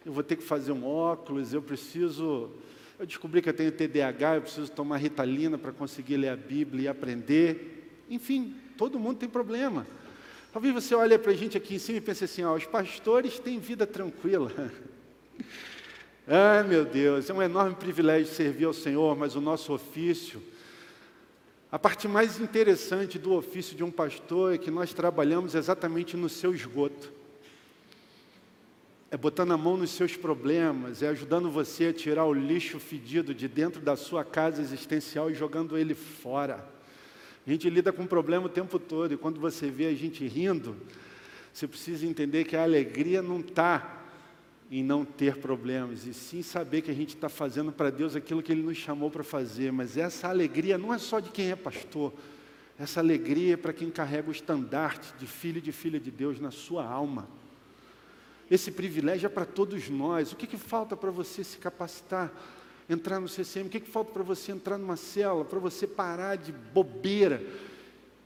Eu 0.05 0.13
vou 0.13 0.25
ter 0.25 0.35
que 0.35 0.43
fazer 0.43 0.73
um 0.73 0.85
óculos, 0.85 1.53
eu 1.53 1.63
preciso. 1.63 2.51
Eu 2.99 3.07
descobri 3.07 3.41
que 3.41 3.49
eu 3.49 3.55
tenho 3.55 3.71
TDAH, 3.71 4.35
eu 4.35 4.43
preciso 4.43 4.73
tomar 4.73 4.97
ritalina 4.97 5.57
para 5.57 5.71
conseguir 5.71 6.17
ler 6.17 6.31
a 6.31 6.37
Bíblia 6.37 6.87
e 6.87 6.89
aprender. 6.89 7.76
Enfim, 8.09 8.55
todo 8.77 8.99
mundo 8.99 9.19
tem 9.19 9.29
problema. 9.29 9.87
Talvez 10.53 10.73
você 10.73 10.95
olhe 10.95 11.19
para 11.19 11.33
a 11.33 11.37
gente 11.37 11.57
aqui 11.57 11.75
em 11.75 11.79
cima 11.79 11.99
e 11.99 12.01
pense 12.01 12.25
assim: 12.25 12.45
ó, 12.45 12.55
os 12.55 12.65
pastores 12.65 13.39
têm 13.39 13.59
vida 13.59 13.87
tranquila. 13.87 14.53
Ai 16.27 16.65
meu 16.65 16.85
Deus, 16.85 17.31
é 17.31 17.35
um 17.35 17.43
enorme 17.43 17.77
privilégio 17.77 18.33
servir 18.33 18.65
ao 18.65 18.73
Senhor, 18.73 19.17
mas 19.17 19.37
o 19.37 19.41
nosso 19.41 19.73
ofício 19.73 20.43
a 21.71 21.79
parte 21.79 22.07
mais 22.07 22.39
interessante 22.41 23.19
do 23.19 23.35
ofício 23.35 23.77
de 23.77 23.83
um 23.83 23.91
pastor 23.91 24.55
é 24.55 24.59
que 24.59 24.71
nós 24.71 24.95
trabalhamos 24.95 25.55
exatamente 25.55 26.17
no 26.17 26.29
seu 26.29 26.55
esgoto. 26.55 27.13
É 29.11 29.17
botando 29.17 29.53
a 29.53 29.59
mão 29.59 29.77
nos 29.77 29.91
seus 29.91 30.17
problemas, 30.17 31.03
é 31.03 31.09
ajudando 31.09 31.51
você 31.51 31.87
a 31.87 31.93
tirar 31.93 32.25
o 32.25 32.33
lixo 32.33 32.79
fedido 32.79 33.35
de 33.35 33.49
dentro 33.49 33.81
da 33.81 33.97
sua 33.97 34.25
casa 34.25 34.63
existencial 34.63 35.31
e 35.31 35.35
jogando 35.35 35.77
ele 35.77 35.95
fora. 35.95 36.65
A 37.47 37.51
gente 37.51 37.71
lida 37.71 37.93
com 37.93 38.03
o 38.03 38.09
problema 38.09 38.47
o 38.47 38.49
tempo 38.49 38.79
todo 38.79 39.15
e 39.15 39.17
quando 39.17 39.41
você 39.41 39.71
vê 39.71 39.87
a 39.87 39.95
gente 39.95 40.27
rindo, 40.27 40.77
você 41.53 41.67
precisa 41.69 42.05
entender 42.05 42.45
que 42.45 42.57
a 42.57 42.63
alegria 42.63 43.23
não 43.23 43.41
está 43.41 44.03
em 44.71 44.83
não 44.83 45.05
ter 45.05 45.37
problemas, 45.37 46.07
e 46.07 46.13
sim 46.13 46.43
saber 46.43 46.83
que 46.83 46.91
a 46.91 46.95
gente 46.95 47.15
está 47.15 47.29
fazendo 47.29 47.71
para 47.71 47.89
Deus 47.89 48.17
aquilo 48.17 48.43
que 48.43 48.51
Ele 48.51 48.63
nos 48.63 48.77
chamou 48.77 49.11
para 49.11 49.23
fazer. 49.23 49.71
Mas 49.71 49.97
essa 49.97 50.29
alegria 50.29 50.77
não 50.77 50.93
é 50.93 50.99
só 50.99 51.21
de 51.21 51.31
quem 51.31 51.53
é 51.53 51.57
pastor, 51.57 52.13
essa 52.79 53.01
alegria 53.01 53.55
é 53.55 53.57
para 53.57 53.73
quem 53.73 53.91
carrega 53.91 54.29
o 54.29 54.33
estandarte 54.33 55.15
de 55.19 55.27
filho 55.27 55.59
e 55.59 55.63
de 55.63 55.73
filha 55.73 55.99
de 55.99 56.11
Deus 56.11 56.41
na 56.41 56.51
sua 56.51 56.85
alma. 56.85 57.29
Esse 58.51 58.71
privilégio 58.71 59.27
é 59.27 59.31
para 59.31 59.47
todos 59.47 59.89
nós. 59.89 60.33
O 60.33 60.37
que, 60.37 60.47
que 60.47 60.59
falta 60.59 60.97
para 60.97 61.11
você 61.11 61.43
se 61.43 61.57
capacitar, 61.59 62.31
entrar 62.89 63.21
no 63.21 63.29
CCM? 63.29 63.67
O 63.67 63.69
que, 63.69 63.81
que 63.81 63.91
falta 63.91 64.13
para 64.13 64.23
você 64.23 64.53
entrar 64.53 64.79
numa 64.79 64.97
célula, 64.97 65.45
para 65.45 65.59
você 65.59 65.87
parar 65.87 66.37
de 66.37 66.53
bobeira? 66.53 67.43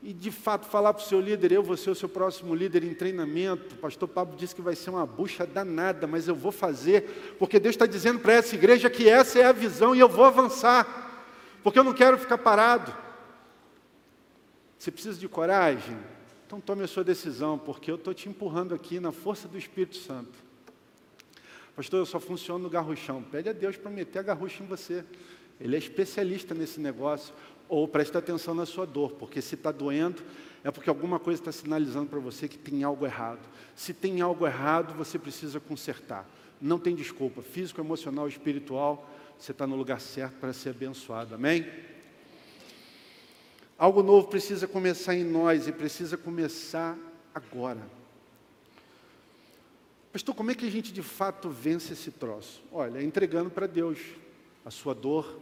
e 0.02 0.12
de 0.14 0.30
fato 0.30 0.66
falar 0.66 0.94
para 0.94 1.04
o 1.04 1.06
seu 1.06 1.20
líder, 1.20 1.52
eu 1.52 1.62
vou 1.62 1.76
ser 1.76 1.90
o 1.90 1.94
seu 1.94 2.08
próximo 2.08 2.54
líder 2.54 2.82
em 2.84 2.94
treinamento. 2.94 3.74
O 3.74 3.78
pastor 3.78 4.08
Pablo 4.08 4.36
disse 4.36 4.54
que 4.54 4.62
vai 4.62 4.74
ser 4.74 4.90
uma 4.90 5.04
bucha 5.04 5.46
danada, 5.46 6.06
mas 6.06 6.26
eu 6.26 6.34
vou 6.34 6.50
fazer, 6.50 7.36
porque 7.38 7.60
Deus 7.60 7.74
está 7.74 7.86
dizendo 7.86 8.18
para 8.18 8.32
essa 8.32 8.54
igreja 8.54 8.88
que 8.88 9.08
essa 9.08 9.38
é 9.38 9.44
a 9.44 9.52
visão 9.52 9.94
e 9.94 10.00
eu 10.00 10.08
vou 10.08 10.24
avançar, 10.24 11.28
porque 11.62 11.78
eu 11.78 11.84
não 11.84 11.92
quero 11.92 12.16
ficar 12.16 12.38
parado. 12.38 12.94
Você 14.78 14.90
precisa 14.90 15.18
de 15.18 15.28
coragem? 15.28 15.98
Então 16.46 16.60
tome 16.60 16.82
a 16.82 16.88
sua 16.88 17.04
decisão, 17.04 17.58
porque 17.58 17.90
eu 17.90 17.96
estou 17.96 18.14
te 18.14 18.28
empurrando 18.28 18.74
aqui 18.74 18.98
na 18.98 19.12
força 19.12 19.46
do 19.46 19.58
Espírito 19.58 19.98
Santo. 19.98 20.49
Pastor, 21.80 22.00
eu 22.00 22.04
só 22.04 22.20
funciono 22.20 22.64
no 22.64 22.68
garruchão. 22.68 23.22
Pede 23.22 23.48
a 23.48 23.54
Deus 23.54 23.74
para 23.74 23.90
meter 23.90 24.18
a 24.18 24.22
garrucha 24.22 24.62
em 24.62 24.66
você. 24.66 25.02
Ele 25.58 25.74
é 25.74 25.78
especialista 25.78 26.54
nesse 26.54 26.78
negócio. 26.78 27.32
Ou 27.70 27.88
preste 27.88 28.14
atenção 28.18 28.54
na 28.54 28.66
sua 28.66 28.84
dor, 28.84 29.12
porque 29.12 29.40
se 29.40 29.54
está 29.54 29.72
doendo, 29.72 30.22
é 30.62 30.70
porque 30.70 30.90
alguma 30.90 31.18
coisa 31.18 31.40
está 31.40 31.50
sinalizando 31.50 32.10
para 32.10 32.18
você 32.18 32.46
que 32.46 32.58
tem 32.58 32.84
algo 32.84 33.06
errado. 33.06 33.40
Se 33.74 33.94
tem 33.94 34.20
algo 34.20 34.46
errado, 34.46 34.92
você 34.92 35.18
precisa 35.18 35.58
consertar. 35.58 36.28
Não 36.60 36.78
tem 36.78 36.94
desculpa. 36.94 37.40
Físico, 37.40 37.80
emocional, 37.80 38.28
espiritual, 38.28 39.08
você 39.38 39.52
está 39.52 39.66
no 39.66 39.74
lugar 39.74 40.02
certo 40.02 40.34
para 40.34 40.52
ser 40.52 40.70
abençoado. 40.70 41.34
Amém? 41.34 41.66
Algo 43.78 44.02
novo 44.02 44.28
precisa 44.28 44.68
começar 44.68 45.14
em 45.14 45.24
nós 45.24 45.66
e 45.66 45.72
precisa 45.72 46.18
começar 46.18 46.94
agora. 47.34 47.80
Pastor, 50.12 50.34
como 50.34 50.50
é 50.50 50.54
que 50.56 50.66
a 50.66 50.70
gente 50.70 50.92
de 50.92 51.02
fato 51.02 51.48
vence 51.48 51.92
esse 51.92 52.10
troço? 52.10 52.60
Olha, 52.72 52.98
é 52.98 53.02
entregando 53.02 53.48
para 53.48 53.68
Deus 53.68 53.98
a 54.64 54.70
sua 54.70 54.92
dor, 54.92 55.38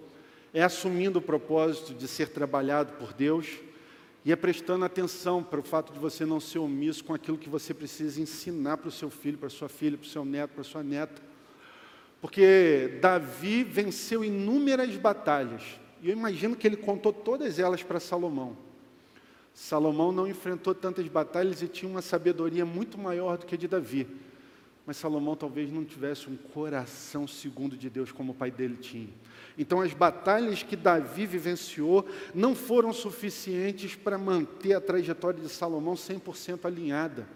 é 0.53 0.63
assumindo 0.63 1.19
o 1.19 1.23
propósito 1.23 1.95
de 1.95 2.07
ser 2.07 2.29
trabalhado 2.29 2.93
por 2.95 3.15
Deus 3.15 3.49
e 4.27 4.33
é 4.33 4.37
prestando 4.37 4.85
atenção 4.85 5.43
para 5.43 5.59
o 5.59 5.63
fato 5.63 5.91
de 5.91 5.99
você 5.99 6.27
não 6.27 6.39
ser 6.39 6.59
omisso 6.59 7.03
com 7.03 7.15
aquilo 7.15 7.39
que 7.39 7.49
você 7.49 7.73
precisa 7.73 8.21
ensinar 8.21 8.77
para 8.77 8.89
o 8.89 8.93
seu 8.93 9.09
filho, 9.09 9.39
para 9.39 9.49
sua 9.49 9.71
filha, 9.71 9.97
para 9.97 10.07
o 10.07 10.09
seu 10.09 10.23
neto, 10.23 10.51
para 10.51 10.65
sua 10.65 10.83
neta. 10.83 11.23
Porque 12.21 12.99
Davi 13.01 13.65
venceu 13.65 14.23
inúmeras 14.23 14.95
batalhas, 14.97 15.63
e 16.03 16.11
eu 16.11 16.13
imagino 16.13 16.55
que 16.55 16.67
ele 16.67 16.77
contou 16.77 17.11
todas 17.11 17.59
elas 17.59 17.83
para 17.83 17.99
Salomão. 17.99 18.55
Salomão 19.55 20.13
não 20.13 20.29
enfrentou 20.29 20.75
tantas 20.75 21.09
batalhas 21.09 21.63
e 21.63 21.69
tinha 21.69 21.91
uma 21.91 22.03
sabedoria 22.03 22.67
muito 22.67 22.99
maior 22.99 23.39
do 23.39 23.47
que 23.47 23.55
a 23.55 23.59
de 23.59 23.67
Davi. 23.67 24.07
Mas 24.89 24.97
Salomão 24.97 25.37
talvez 25.37 25.71
não 25.71 25.85
tivesse 25.85 26.31
um 26.31 26.37
coração 26.39 27.29
segundo 27.29 27.77
de 27.77 27.91
Deus 27.91 28.11
como 28.11 28.33
o 28.33 28.35
pai 28.35 28.51
dele 28.51 28.79
tinha. 28.81 29.11
Então, 29.59 29.83
as 29.83 29.93
batalhas 29.93 30.63
que 30.63 30.75
Davi 30.75 31.27
vivenciou 31.27 32.09
não 32.35 32.55
foram 32.55 32.91
suficientes 32.91 33.95
para 33.95 34.17
manter 34.17 34.73
a 34.73 34.81
trajetória 34.81 35.43
de 35.43 35.49
Salomão 35.51 35.93
100% 35.93 36.65
alinhada. 36.65 37.29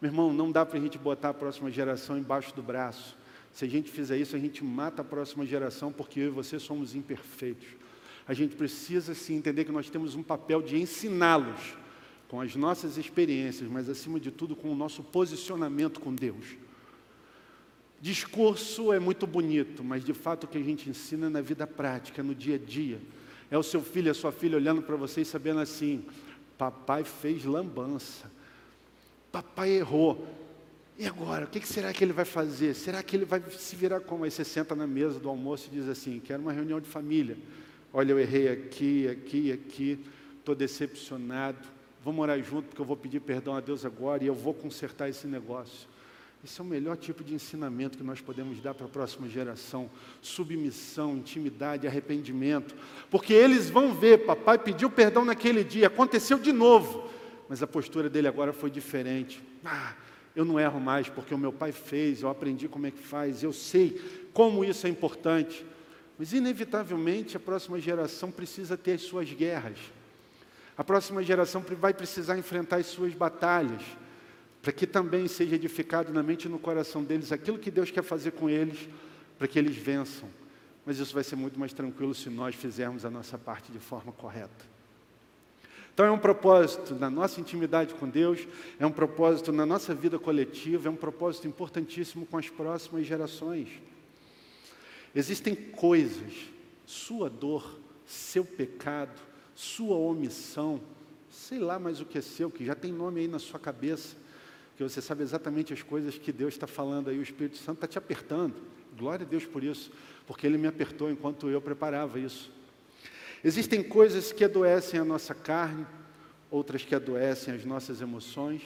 Meu 0.00 0.12
irmão, 0.12 0.32
não 0.32 0.52
dá 0.52 0.64
para 0.64 0.78
a 0.78 0.80
gente 0.80 0.96
botar 0.96 1.30
a 1.30 1.34
próxima 1.34 1.72
geração 1.72 2.16
embaixo 2.16 2.54
do 2.54 2.62
braço. 2.62 3.16
Se 3.52 3.64
a 3.64 3.68
gente 3.68 3.90
fizer 3.90 4.16
isso, 4.18 4.36
a 4.36 4.38
gente 4.38 4.62
mata 4.62 5.02
a 5.02 5.04
próxima 5.04 5.44
geração, 5.44 5.90
porque 5.90 6.20
eu 6.20 6.26
e 6.26 6.30
você 6.30 6.56
somos 6.60 6.94
imperfeitos. 6.94 7.66
A 8.28 8.32
gente 8.32 8.54
precisa 8.54 9.12
sim 9.12 9.34
entender 9.34 9.64
que 9.64 9.72
nós 9.72 9.90
temos 9.90 10.14
um 10.14 10.22
papel 10.22 10.62
de 10.62 10.80
ensiná-los 10.80 11.76
com 12.28 12.40
as 12.40 12.54
nossas 12.54 12.96
experiências, 12.96 13.68
mas 13.68 13.88
acima 13.88 14.20
de 14.20 14.30
tudo 14.30 14.54
com 14.54 14.70
o 14.70 14.76
nosso 14.76 15.02
posicionamento 15.02 15.98
com 15.98 16.14
Deus. 16.14 16.64
Discurso 18.00 18.92
é 18.92 18.98
muito 18.98 19.26
bonito, 19.26 19.82
mas 19.82 20.04
de 20.04 20.12
fato 20.12 20.44
o 20.44 20.46
que 20.46 20.58
a 20.58 20.62
gente 20.62 20.88
ensina 20.90 21.30
na 21.30 21.40
vida 21.40 21.66
prática, 21.66 22.22
no 22.22 22.34
dia 22.34 22.56
a 22.56 22.58
dia. 22.58 23.00
É 23.50 23.56
o 23.56 23.62
seu 23.62 23.80
filho, 23.80 24.10
a 24.10 24.14
sua 24.14 24.32
filha 24.32 24.56
olhando 24.56 24.82
para 24.82 24.96
você 24.96 25.22
e 25.22 25.24
sabendo 25.24 25.60
assim: 25.60 26.04
papai 26.58 27.04
fez 27.04 27.44
lambança, 27.44 28.30
papai 29.32 29.70
errou. 29.70 30.26
E 30.98 31.06
agora, 31.06 31.44
o 31.44 31.48
que 31.48 31.66
será 31.66 31.92
que 31.92 32.02
ele 32.02 32.12
vai 32.12 32.24
fazer? 32.24 32.74
Será 32.74 33.02
que 33.02 33.14
ele 33.14 33.26
vai 33.26 33.42
se 33.50 33.76
virar 33.76 34.00
como? 34.00 34.24
Aí 34.24 34.30
você 34.30 34.44
senta 34.44 34.74
na 34.74 34.86
mesa 34.86 35.18
do 35.18 35.28
almoço 35.28 35.68
e 35.70 35.76
diz 35.76 35.88
assim: 35.88 36.20
quero 36.20 36.42
uma 36.42 36.52
reunião 36.52 36.80
de 36.80 36.88
família. 36.88 37.36
Olha, 37.92 38.12
eu 38.12 38.18
errei 38.18 38.48
aqui, 38.48 39.08
aqui, 39.08 39.52
aqui, 39.52 40.04
estou 40.38 40.54
decepcionado. 40.54 41.58
Vamos 42.04 42.22
orar 42.22 42.42
junto, 42.42 42.68
porque 42.68 42.80
eu 42.80 42.86
vou 42.86 42.96
pedir 42.96 43.20
perdão 43.20 43.54
a 43.54 43.60
Deus 43.60 43.84
agora 43.84 44.22
e 44.22 44.26
eu 44.26 44.34
vou 44.34 44.54
consertar 44.54 45.08
esse 45.08 45.26
negócio. 45.26 45.88
Esse 46.44 46.60
é 46.60 46.64
o 46.64 46.66
melhor 46.66 46.96
tipo 46.96 47.24
de 47.24 47.34
ensinamento 47.34 47.98
que 47.98 48.04
nós 48.04 48.20
podemos 48.20 48.60
dar 48.60 48.74
para 48.74 48.86
a 48.86 48.88
próxima 48.88 49.28
geração: 49.28 49.90
submissão, 50.20 51.16
intimidade, 51.16 51.86
arrependimento. 51.86 52.74
Porque 53.10 53.32
eles 53.32 53.68
vão 53.68 53.94
ver, 53.94 54.26
papai 54.26 54.58
pediu 54.58 54.88
perdão 54.90 55.24
naquele 55.24 55.64
dia, 55.64 55.88
aconteceu 55.88 56.38
de 56.38 56.52
novo, 56.52 57.10
mas 57.48 57.62
a 57.62 57.66
postura 57.66 58.08
dele 58.08 58.28
agora 58.28 58.52
foi 58.52 58.70
diferente. 58.70 59.42
Ah, 59.64 59.94
eu 60.36 60.44
não 60.44 60.60
erro 60.60 60.78
mais 60.78 61.08
porque 61.08 61.34
o 61.34 61.38
meu 61.38 61.52
pai 61.52 61.72
fez, 61.72 62.22
eu 62.22 62.28
aprendi 62.28 62.68
como 62.68 62.86
é 62.86 62.90
que 62.90 63.02
faz, 63.02 63.42
eu 63.42 63.52
sei 63.52 64.00
como 64.32 64.64
isso 64.64 64.86
é 64.86 64.90
importante. 64.90 65.64
Mas, 66.18 66.32
inevitavelmente, 66.32 67.36
a 67.36 67.40
próxima 67.40 67.78
geração 67.78 68.30
precisa 68.30 68.76
ter 68.76 68.92
as 68.92 69.02
suas 69.02 69.30
guerras. 69.32 69.78
A 70.76 70.84
próxima 70.84 71.22
geração 71.22 71.64
vai 71.78 71.92
precisar 71.92 72.38
enfrentar 72.38 72.76
as 72.76 72.86
suas 72.86 73.12
batalhas 73.14 73.82
para 74.66 74.72
que 74.72 74.84
também 74.84 75.28
seja 75.28 75.54
edificado 75.54 76.12
na 76.12 76.24
mente 76.24 76.46
e 76.46 76.48
no 76.48 76.58
coração 76.58 77.04
deles 77.04 77.30
aquilo 77.30 77.56
que 77.56 77.70
Deus 77.70 77.92
quer 77.92 78.02
fazer 78.02 78.32
com 78.32 78.50
eles, 78.50 78.88
para 79.38 79.46
que 79.46 79.56
eles 79.56 79.76
vençam. 79.76 80.28
Mas 80.84 80.98
isso 80.98 81.14
vai 81.14 81.22
ser 81.22 81.36
muito 81.36 81.56
mais 81.56 81.72
tranquilo 81.72 82.12
se 82.12 82.28
nós 82.28 82.52
fizermos 82.56 83.04
a 83.04 83.10
nossa 83.10 83.38
parte 83.38 83.70
de 83.70 83.78
forma 83.78 84.10
correta. 84.10 84.66
Então 85.94 86.04
é 86.04 86.10
um 86.10 86.18
propósito 86.18 86.96
na 86.96 87.08
nossa 87.08 87.40
intimidade 87.40 87.94
com 87.94 88.08
Deus, 88.08 88.44
é 88.76 88.84
um 88.84 88.90
propósito 88.90 89.52
na 89.52 89.64
nossa 89.64 89.94
vida 89.94 90.18
coletiva, 90.18 90.88
é 90.88 90.90
um 90.90 90.96
propósito 90.96 91.46
importantíssimo 91.46 92.26
com 92.26 92.36
as 92.36 92.50
próximas 92.50 93.06
gerações. 93.06 93.68
Existem 95.14 95.54
coisas, 95.54 96.32
sua 96.84 97.30
dor, 97.30 97.78
seu 98.04 98.44
pecado, 98.44 99.22
sua 99.54 99.94
omissão, 99.94 100.80
sei 101.30 101.60
lá 101.60 101.78
mais 101.78 102.00
o 102.00 102.04
que 102.04 102.18
é 102.18 102.20
seu, 102.20 102.50
que 102.50 102.64
já 102.64 102.74
tem 102.74 102.90
nome 102.90 103.20
aí 103.20 103.28
na 103.28 103.38
sua 103.38 103.60
cabeça, 103.60 104.25
que 104.76 104.82
você 104.82 105.00
sabe 105.00 105.22
exatamente 105.22 105.72
as 105.72 105.82
coisas 105.82 106.18
que 106.18 106.30
Deus 106.30 106.54
está 106.54 106.66
falando 106.66 107.08
aí, 107.08 107.18
o 107.18 107.22
Espírito 107.22 107.56
Santo 107.56 107.78
está 107.78 107.86
te 107.86 107.96
apertando. 107.96 108.54
Glória 108.96 109.24
a 109.24 109.28
Deus 109.28 109.46
por 109.46 109.64
isso, 109.64 109.90
porque 110.26 110.46
Ele 110.46 110.58
me 110.58 110.66
apertou 110.66 111.10
enquanto 111.10 111.48
eu 111.48 111.60
preparava 111.60 112.20
isso. 112.20 112.52
Existem 113.42 113.82
coisas 113.82 114.32
que 114.32 114.44
adoecem 114.44 115.00
a 115.00 115.04
nossa 115.04 115.34
carne, 115.34 115.86
outras 116.50 116.84
que 116.84 116.94
adoecem 116.94 117.54
as 117.54 117.64
nossas 117.64 118.00
emoções 118.00 118.62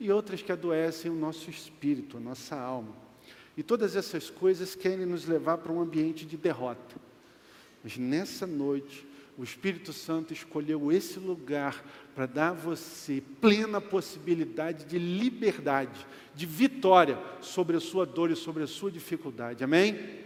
e 0.00 0.10
outras 0.10 0.42
que 0.42 0.50
adoecem 0.50 1.10
o 1.10 1.14
nosso 1.14 1.48
espírito, 1.48 2.16
a 2.16 2.20
nossa 2.20 2.56
alma. 2.56 2.94
E 3.56 3.62
todas 3.62 3.96
essas 3.96 4.28
coisas 4.28 4.74
querem 4.74 5.06
nos 5.06 5.26
levar 5.26 5.58
para 5.58 5.72
um 5.72 5.80
ambiente 5.80 6.26
de 6.26 6.36
derrota. 6.36 6.96
Mas 7.82 7.96
nessa 7.96 8.46
noite, 8.46 9.06
o 9.38 9.44
Espírito 9.44 9.92
Santo 9.92 10.32
escolheu 10.32 10.90
esse 10.90 11.18
lugar 11.18 11.84
para 12.14 12.24
dar 12.24 12.50
a 12.50 12.54
você 12.54 13.22
plena 13.40 13.80
possibilidade 13.80 14.86
de 14.86 14.98
liberdade, 14.98 16.06
de 16.34 16.46
vitória 16.46 17.18
sobre 17.42 17.76
a 17.76 17.80
sua 17.80 18.06
dor 18.06 18.30
e 18.30 18.36
sobre 18.36 18.62
a 18.62 18.66
sua 18.66 18.90
dificuldade. 18.90 19.62
Amém? 19.62 20.24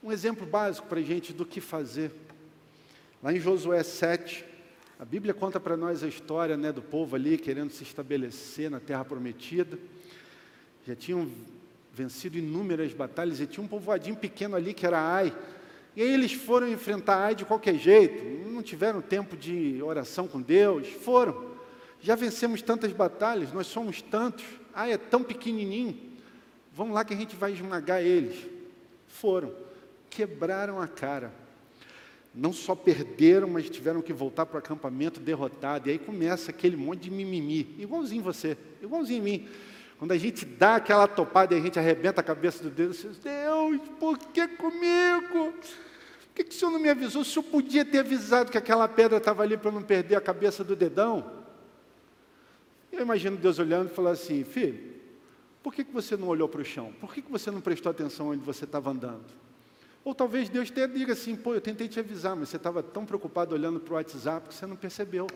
Um 0.00 0.12
exemplo 0.12 0.46
básico 0.46 0.86
para 0.86 1.00
a 1.00 1.02
gente 1.02 1.32
do 1.32 1.44
que 1.44 1.60
fazer. 1.60 2.12
Lá 3.20 3.32
em 3.32 3.40
Josué 3.40 3.82
7, 3.82 4.44
a 5.00 5.04
Bíblia 5.04 5.34
conta 5.34 5.58
para 5.58 5.76
nós 5.76 6.04
a 6.04 6.08
história 6.08 6.56
né, 6.56 6.70
do 6.70 6.82
povo 6.82 7.16
ali 7.16 7.36
querendo 7.36 7.70
se 7.70 7.82
estabelecer 7.82 8.70
na 8.70 8.78
terra 8.78 9.04
prometida. 9.04 9.76
Já 10.86 10.94
tinham 10.94 11.28
vencido 11.92 12.38
inúmeras 12.38 12.92
batalhas 12.92 13.40
e 13.40 13.46
tinha 13.46 13.62
um 13.62 13.68
povoadinho 13.68 14.16
pequeno 14.16 14.54
ali 14.54 14.72
que 14.72 14.86
era 14.86 15.00
Ai 15.00 15.32
e 15.94 16.02
aí 16.02 16.12
eles 16.12 16.32
foram 16.32 16.68
enfrentar 16.68 17.16
Ai 17.16 17.34
de 17.34 17.44
qualquer 17.44 17.76
jeito, 17.76 18.50
não 18.50 18.62
tiveram 18.62 19.00
tempo 19.00 19.36
de 19.36 19.82
oração 19.82 20.26
com 20.26 20.40
Deus, 20.40 20.88
foram. 20.88 21.52
Já 22.00 22.14
vencemos 22.14 22.62
tantas 22.62 22.92
batalhas, 22.92 23.52
nós 23.52 23.66
somos 23.66 24.02
tantos, 24.02 24.44
Ai 24.74 24.92
é 24.92 24.98
tão 24.98 25.22
pequenininho, 25.22 25.98
vamos 26.72 26.94
lá 26.94 27.04
que 27.04 27.14
a 27.14 27.16
gente 27.16 27.36
vai 27.36 27.52
esmagar 27.52 28.00
eles. 28.00 28.46
Foram, 29.06 29.52
quebraram 30.08 30.80
a 30.80 30.88
cara. 30.88 31.32
Não 32.34 32.52
só 32.52 32.74
perderam, 32.74 33.46
mas 33.46 33.68
tiveram 33.68 34.00
que 34.00 34.12
voltar 34.12 34.46
para 34.46 34.56
o 34.56 34.58
acampamento 34.58 35.20
derrotado. 35.20 35.88
E 35.88 35.92
aí 35.92 35.98
começa 35.98 36.50
aquele 36.50 36.76
monte 36.76 37.02
de 37.02 37.10
mimimi, 37.10 37.76
igualzinho 37.78 38.22
você, 38.22 38.56
igualzinho 38.80 39.18
em 39.18 39.22
mim. 39.22 39.48
Quando 40.02 40.10
a 40.10 40.18
gente 40.18 40.44
dá 40.44 40.74
aquela 40.74 41.06
topada 41.06 41.54
e 41.54 41.58
a 41.58 41.60
gente 41.60 41.78
arrebenta 41.78 42.20
a 42.20 42.24
cabeça 42.24 42.60
do 42.60 42.70
Deus, 42.70 42.96
diz, 42.96 43.18
Deus, 43.18 43.80
por 44.00 44.18
que 44.18 44.48
comigo? 44.48 45.52
Por 45.52 46.34
que, 46.34 46.42
que 46.42 46.50
o 46.50 46.52
Senhor 46.52 46.72
não 46.72 46.80
me 46.80 46.88
avisou? 46.88 47.22
O 47.22 47.24
Senhor 47.24 47.44
podia 47.44 47.84
ter 47.84 48.00
avisado 48.00 48.50
que 48.50 48.58
aquela 48.58 48.88
pedra 48.88 49.18
estava 49.18 49.44
ali 49.44 49.56
para 49.56 49.70
não 49.70 49.80
perder 49.80 50.16
a 50.16 50.20
cabeça 50.20 50.64
do 50.64 50.74
dedão? 50.74 51.44
Eu 52.90 53.02
imagino 53.02 53.36
Deus 53.36 53.60
olhando 53.60 53.92
e 53.92 53.94
falando 53.94 54.14
assim, 54.14 54.42
filho, 54.42 54.92
por 55.62 55.72
que, 55.72 55.84
que 55.84 55.92
você 55.92 56.16
não 56.16 56.26
olhou 56.26 56.48
para 56.48 56.62
o 56.62 56.64
chão? 56.64 56.92
Por 57.00 57.14
que, 57.14 57.22
que 57.22 57.30
você 57.30 57.48
não 57.52 57.60
prestou 57.60 57.88
atenção 57.88 58.30
onde 58.30 58.44
você 58.44 58.64
estava 58.64 58.90
andando? 58.90 59.26
Ou 60.04 60.12
talvez 60.12 60.48
Deus 60.48 60.68
tenha 60.68 60.88
diga 60.88 61.12
assim, 61.12 61.36
pô, 61.36 61.54
eu 61.54 61.60
tentei 61.60 61.86
te 61.86 62.00
avisar, 62.00 62.34
mas 62.34 62.48
você 62.48 62.56
estava 62.56 62.82
tão 62.82 63.06
preocupado 63.06 63.54
olhando 63.54 63.78
para 63.78 63.92
o 63.92 63.94
WhatsApp 63.94 64.48
que 64.48 64.54
você 64.56 64.66
não 64.66 64.74
percebeu. 64.74 65.28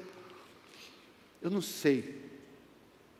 Eu 1.40 1.50
não 1.50 1.62
sei. 1.62 2.20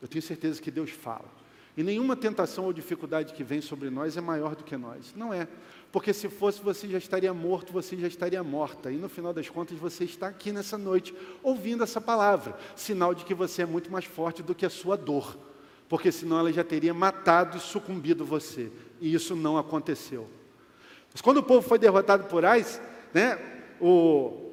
Eu 0.03 0.09
tenho 0.09 0.23
certeza 0.23 0.61
que 0.61 0.73
Deus 0.73 0.91
fala. 0.91 1.36
E 1.77 1.83
nenhuma 1.83 2.17
tentação 2.17 2.65
ou 2.65 2.73
dificuldade 2.73 3.35
que 3.35 3.45
vem 3.45 3.61
sobre 3.61 3.91
nós 3.91 4.17
é 4.17 4.21
maior 4.21 4.57
do 4.57 4.65
que 4.65 4.77
nós. 4.77 5.13
Não 5.15 5.33
é. 5.33 5.47
Porque 5.93 6.13
se 6.13 6.29
fosse, 6.29 6.61
você 6.63 6.89
já 6.89 6.97
estaria 6.97 7.33
morto, 7.35 7.73
você 7.73 7.97
já 7.97 8.07
estaria 8.07 8.43
morta. 8.43 8.91
E 8.91 8.97
no 8.97 9.09
final 9.09 9.33
das 9.33 9.49
contas, 9.49 9.79
você 9.79 10.05
está 10.05 10.29
aqui 10.29 10.53
nessa 10.53 10.79
noite, 10.79 11.15
ouvindo 11.43 11.85
essa 11.85 12.01
palavra. 12.01 12.57
Sinal 12.75 13.15
de 13.15 13.25
que 13.25 13.35
você 13.35 13.63
é 13.63 13.67
muito 13.67 13.93
mais 13.93 14.07
forte 14.07 14.43
do 14.43 14.55
que 14.55 14.65
a 14.65 14.71
sua 14.71 14.97
dor. 14.97 15.37
Porque 15.89 16.11
senão 16.11 16.39
ela 16.39 16.53
já 16.53 16.65
teria 16.65 16.95
matado 16.95 17.59
e 17.59 17.61
sucumbido 17.61 18.25
você. 18.25 18.73
E 19.01 19.13
isso 19.13 19.37
não 19.37 19.59
aconteceu. 19.59 20.29
Mas 21.13 21.21
quando 21.21 21.39
o 21.39 21.43
povo 21.43 21.67
foi 21.67 21.79
derrotado 21.79 22.25
por 22.25 22.45
Ais, 22.45 22.81
né, 23.13 23.39
o, 23.81 24.51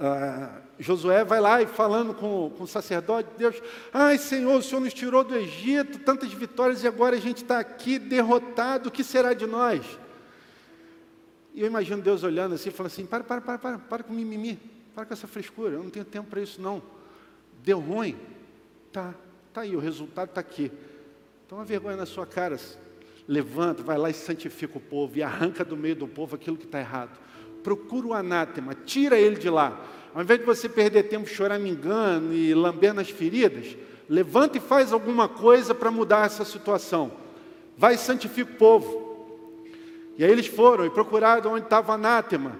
ah, 0.00 0.62
Josué 0.78 1.24
vai 1.24 1.40
lá 1.40 1.60
e 1.60 1.66
falando 1.66 2.14
com, 2.14 2.50
com 2.56 2.64
o 2.64 2.66
sacerdote, 2.66 3.28
Deus, 3.36 3.60
ai 3.92 4.16
Senhor, 4.16 4.58
o 4.58 4.62
Senhor 4.62 4.80
nos 4.80 4.94
tirou 4.94 5.24
do 5.24 5.34
Egito, 5.34 5.98
tantas 5.98 6.32
vitórias, 6.32 6.84
e 6.84 6.88
agora 6.88 7.16
a 7.16 7.20
gente 7.20 7.42
está 7.42 7.58
aqui 7.58 7.98
derrotado, 7.98 8.88
o 8.88 8.92
que 8.92 9.02
será 9.02 9.34
de 9.34 9.44
nós? 9.46 9.84
E 11.52 11.60
eu 11.60 11.66
imagino 11.66 12.00
Deus 12.00 12.22
olhando 12.22 12.54
assim, 12.54 12.70
falando 12.70 12.92
assim, 12.92 13.06
para, 13.06 13.24
para, 13.24 13.40
para, 13.40 13.58
para, 13.58 13.78
para 13.78 14.02
com 14.04 14.12
mimimi, 14.12 14.58
para 14.94 15.04
com 15.04 15.12
essa 15.12 15.26
frescura, 15.26 15.74
eu 15.74 15.82
não 15.82 15.90
tenho 15.90 16.04
tempo 16.04 16.30
para 16.30 16.40
isso 16.40 16.60
não. 16.60 16.80
Deu 17.64 17.80
ruim? 17.80 18.16
Tá, 18.92 19.12
tá 19.52 19.62
aí, 19.62 19.74
o 19.74 19.80
resultado 19.80 20.28
está 20.28 20.40
aqui. 20.40 20.70
Toma 21.48 21.64
vergonha 21.64 21.96
na 21.96 22.06
sua 22.06 22.26
cara, 22.26 22.56
levanta, 23.26 23.82
vai 23.82 23.98
lá 23.98 24.10
e 24.10 24.14
santifica 24.14 24.78
o 24.78 24.80
povo, 24.80 25.18
e 25.18 25.22
arranca 25.22 25.64
do 25.64 25.76
meio 25.76 25.96
do 25.96 26.06
povo 26.06 26.36
aquilo 26.36 26.56
que 26.56 26.66
está 26.66 26.78
errado 26.78 27.18
procura 27.68 28.06
o 28.06 28.14
anátema, 28.14 28.74
tira 28.74 29.18
ele 29.18 29.36
de 29.36 29.50
lá. 29.50 29.78
Ao 30.14 30.22
invés 30.22 30.40
de 30.40 30.46
você 30.46 30.68
perder 30.68 31.04
tempo 31.04 31.28
choramingando 31.28 32.32
e 32.32 32.54
lambendo 32.54 33.00
as 33.00 33.10
feridas, 33.10 33.76
levanta 34.08 34.58
e 34.58 34.60
faz 34.60 34.92
alguma 34.92 35.28
coisa 35.28 35.74
para 35.74 35.90
mudar 35.90 36.26
essa 36.26 36.44
situação. 36.44 37.12
Vai 37.76 37.94
e 37.94 37.98
santifica 37.98 38.52
o 38.52 38.56
povo. 38.56 39.08
E 40.16 40.24
aí 40.24 40.30
eles 40.30 40.46
foram 40.46 40.84
e 40.84 40.90
procuraram 40.90 41.52
onde 41.52 41.64
estava 41.64 41.92
o 41.92 41.94
anátema. 41.94 42.58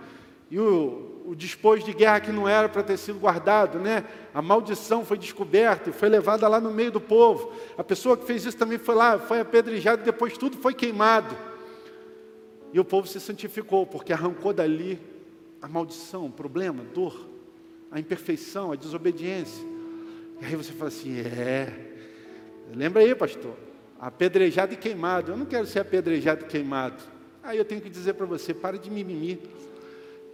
E 0.51 0.59
o, 0.59 1.22
o 1.26 1.34
dispôs 1.34 1.84
de 1.84 1.92
guerra 1.92 2.20
que 2.20 2.30
não 2.30 2.49
era 2.49 2.68
para 2.68 2.82
ter 2.82 2.96
sido 2.96 3.18
guardado, 3.18 3.78
né? 3.78 4.05
A 4.32 4.40
maldição 4.40 5.05
foi 5.05 5.18
descoberta 5.18 5.90
e 5.90 5.92
foi 5.92 6.09
levada 6.09 6.46
lá 6.46 6.61
no 6.61 6.70
meio 6.70 6.92
do 6.92 7.01
povo. 7.01 7.53
A 7.76 7.82
pessoa 7.82 8.16
que 8.16 8.24
fez 8.24 8.46
isso 8.46 8.57
também 8.57 8.78
foi 8.78 8.94
lá, 8.94 9.18
foi 9.18 9.40
apedrejado 9.40 10.03
e 10.03 10.05
depois 10.05 10.38
tudo 10.38 10.57
foi 10.59 10.72
queimado. 10.72 11.36
E 12.72 12.78
o 12.78 12.84
povo 12.84 13.09
se 13.09 13.18
santificou, 13.18 13.86
porque 13.86 14.12
arrancou 14.12 14.53
dali 14.53 15.01
a 15.61 15.66
maldição, 15.66 16.26
o 16.26 16.30
problema, 16.30 16.82
a 16.82 16.94
dor, 16.94 17.26
a 17.91 17.99
imperfeição, 17.99 18.72
a 18.72 18.76
desobediência. 18.76 19.64
E 20.41 20.47
aí 20.47 20.57
você 20.57 20.72
fala 20.72 20.89
assim: 20.89 21.18
é, 21.20 21.72
lembra 22.74 23.03
aí, 23.03 23.14
pastor, 23.14 23.55
apedrejado 23.99 24.74
e 24.74 24.76
queimado. 24.76 25.32
Eu 25.32 25.36
não 25.36 25.47
quero 25.47 25.66
ser 25.66 25.80
apedrejado 25.80 26.45
e 26.45 26.49
queimado. 26.49 27.03
Aí 27.43 27.59
eu 27.59 27.64
tenho 27.64 27.80
que 27.80 27.91
dizer 27.91 28.14
para 28.14 28.26
você: 28.26 28.53
pare 28.55 28.78
de 28.78 28.91
mimimi. 28.91 29.41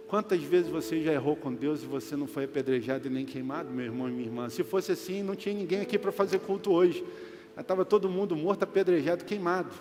Quantas 0.07 0.41
vezes 0.43 0.69
você 0.69 1.01
já 1.01 1.11
errou 1.11 1.35
com 1.35 1.51
Deus 1.51 1.81
e 1.81 1.85
você 1.85 2.15
não 2.15 2.27
foi 2.27 2.43
apedrejado 2.43 3.07
e 3.07 3.09
nem 3.09 3.25
queimado, 3.25 3.71
meu 3.71 3.85
irmão 3.85 4.07
e 4.07 4.11
minha 4.11 4.27
irmã? 4.27 4.49
Se 4.49 4.63
fosse 4.63 4.91
assim, 4.91 5.23
não 5.23 5.35
tinha 5.35 5.55
ninguém 5.55 5.81
aqui 5.81 5.97
para 5.97 6.11
fazer 6.11 6.39
culto 6.39 6.71
hoje. 6.71 7.03
Estava 7.57 7.83
todo 7.83 8.07
mundo 8.07 8.35
morto, 8.35 8.63
apedrejado, 8.63 9.25
queimado. 9.25 9.73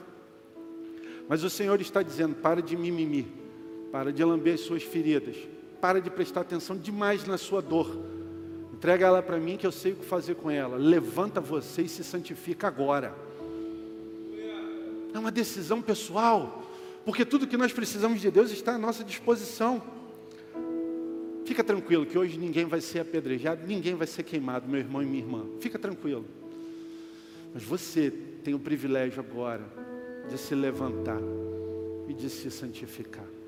Mas 1.29 1.43
o 1.43 1.51
Senhor 1.51 1.79
está 1.81 2.03
dizendo: 2.03 2.35
para 2.37 2.63
de 2.63 2.77
mimimi, 2.77 3.27
para 3.93 4.13
de 4.13 4.25
lamber 4.25 4.55
as 4.55 4.61
suas 4.61 4.83
feridas, 4.83 5.37
para 5.85 6.01
de 6.01 6.09
prestar 6.09 6.41
atenção 6.41 6.79
demais 6.79 7.27
na 7.27 7.37
sua 7.37 7.61
dor. 7.61 7.95
Entrega 8.73 9.05
ela 9.05 9.23
para 9.23 9.37
mim 9.39 9.59
que 9.59 9.67
eu 9.67 9.71
sei 9.71 9.93
o 9.93 9.97
que 9.97 10.07
fazer 10.07 10.35
com 10.35 10.51
ela. 10.51 10.79
Levanta 10.79 11.43
você 11.43 11.83
e 11.83 11.89
se 11.91 12.03
santifica 12.03 12.67
agora. 12.67 13.15
É 15.13 15.19
uma 15.19 15.31
decisão 15.31 15.83
pessoal, 15.83 16.63
porque 17.05 17.23
tudo 17.23 17.47
que 17.47 17.59
nós 17.59 17.71
precisamos 17.71 18.23
de 18.23 18.31
Deus 18.31 18.51
está 18.51 18.77
à 18.77 18.79
nossa 18.79 19.05
disposição. 19.05 19.83
Fica 21.45 21.63
tranquilo 21.63 22.07
que 22.07 22.17
hoje 22.17 22.39
ninguém 22.39 22.65
vai 22.65 22.81
ser 22.81 23.01
apedrejado, 23.01 23.67
ninguém 23.67 23.95
vai 23.95 24.07
ser 24.07 24.23
queimado, 24.23 24.67
meu 24.67 24.81
irmão 24.81 25.03
e 25.03 25.05
minha 25.05 25.23
irmã. 25.23 25.45
Fica 25.61 25.79
tranquilo. 25.79 26.25
Mas 27.53 27.63
você 27.63 28.11
tem 28.43 28.55
o 28.55 28.59
privilégio 28.59 29.21
agora 29.21 29.65
de 30.31 30.39
se 30.39 30.55
levantar 30.55 31.21
e 32.09 32.15
de 32.15 32.31
se 32.31 32.51
santificar. 32.51 33.44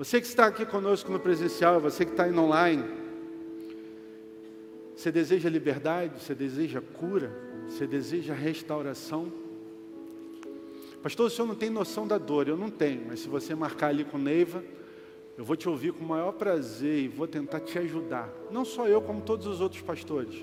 Você 0.00 0.18
que 0.18 0.26
está 0.26 0.46
aqui 0.46 0.64
conosco 0.64 1.12
no 1.12 1.20
presencial, 1.20 1.78
você 1.78 2.06
que 2.06 2.12
está 2.12 2.26
indo 2.26 2.40
online, 2.40 2.82
você 4.96 5.12
deseja 5.12 5.50
liberdade, 5.50 6.22
você 6.22 6.34
deseja 6.34 6.80
cura, 6.80 7.30
você 7.68 7.86
deseja 7.86 8.32
restauração. 8.32 9.30
Pastor, 11.02 11.26
o 11.26 11.30
senhor 11.30 11.46
não 11.46 11.54
tem 11.54 11.68
noção 11.68 12.06
da 12.06 12.16
dor, 12.16 12.48
eu 12.48 12.56
não 12.56 12.70
tenho, 12.70 13.04
mas 13.08 13.20
se 13.20 13.28
você 13.28 13.54
marcar 13.54 13.88
ali 13.88 14.02
com 14.02 14.16
Neiva, 14.16 14.64
eu 15.36 15.44
vou 15.44 15.54
te 15.54 15.68
ouvir 15.68 15.92
com 15.92 16.02
o 16.02 16.08
maior 16.08 16.32
prazer 16.32 17.00
e 17.00 17.06
vou 17.06 17.28
tentar 17.28 17.60
te 17.60 17.78
ajudar. 17.78 18.32
Não 18.50 18.64
só 18.64 18.88
eu, 18.88 19.02
como 19.02 19.20
todos 19.20 19.46
os 19.46 19.60
outros 19.60 19.82
pastores. 19.82 20.34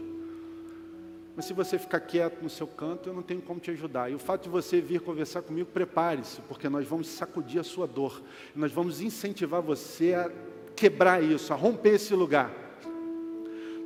Mas 1.38 1.45
se 1.45 1.53
você 1.53 1.77
ficar 1.77 1.99
quieto 1.99 2.41
no 2.41 2.49
seu 2.49 2.65
canto, 2.65 3.09
eu 3.09 3.13
não 3.13 3.21
tenho 3.21 3.39
como 3.43 3.59
te 3.59 3.69
ajudar. 3.69 4.11
E 4.11 4.15
o 4.15 4.17
fato 4.17 4.45
de 4.45 4.49
você 4.49 4.81
vir 4.81 4.99
conversar 5.01 5.43
comigo, 5.43 5.69
prepare-se, 5.71 6.41
porque 6.41 6.67
nós 6.67 6.88
vamos 6.88 7.07
sacudir 7.07 7.59
a 7.59 7.63
sua 7.63 7.85
dor. 7.85 8.23
Nós 8.55 8.71
vamos 8.71 9.01
incentivar 9.01 9.61
você 9.61 10.15
a 10.15 10.31
quebrar 10.75 11.21
isso, 11.21 11.53
a 11.53 11.55
romper 11.55 11.93
esse 11.93 12.15
lugar. 12.15 12.51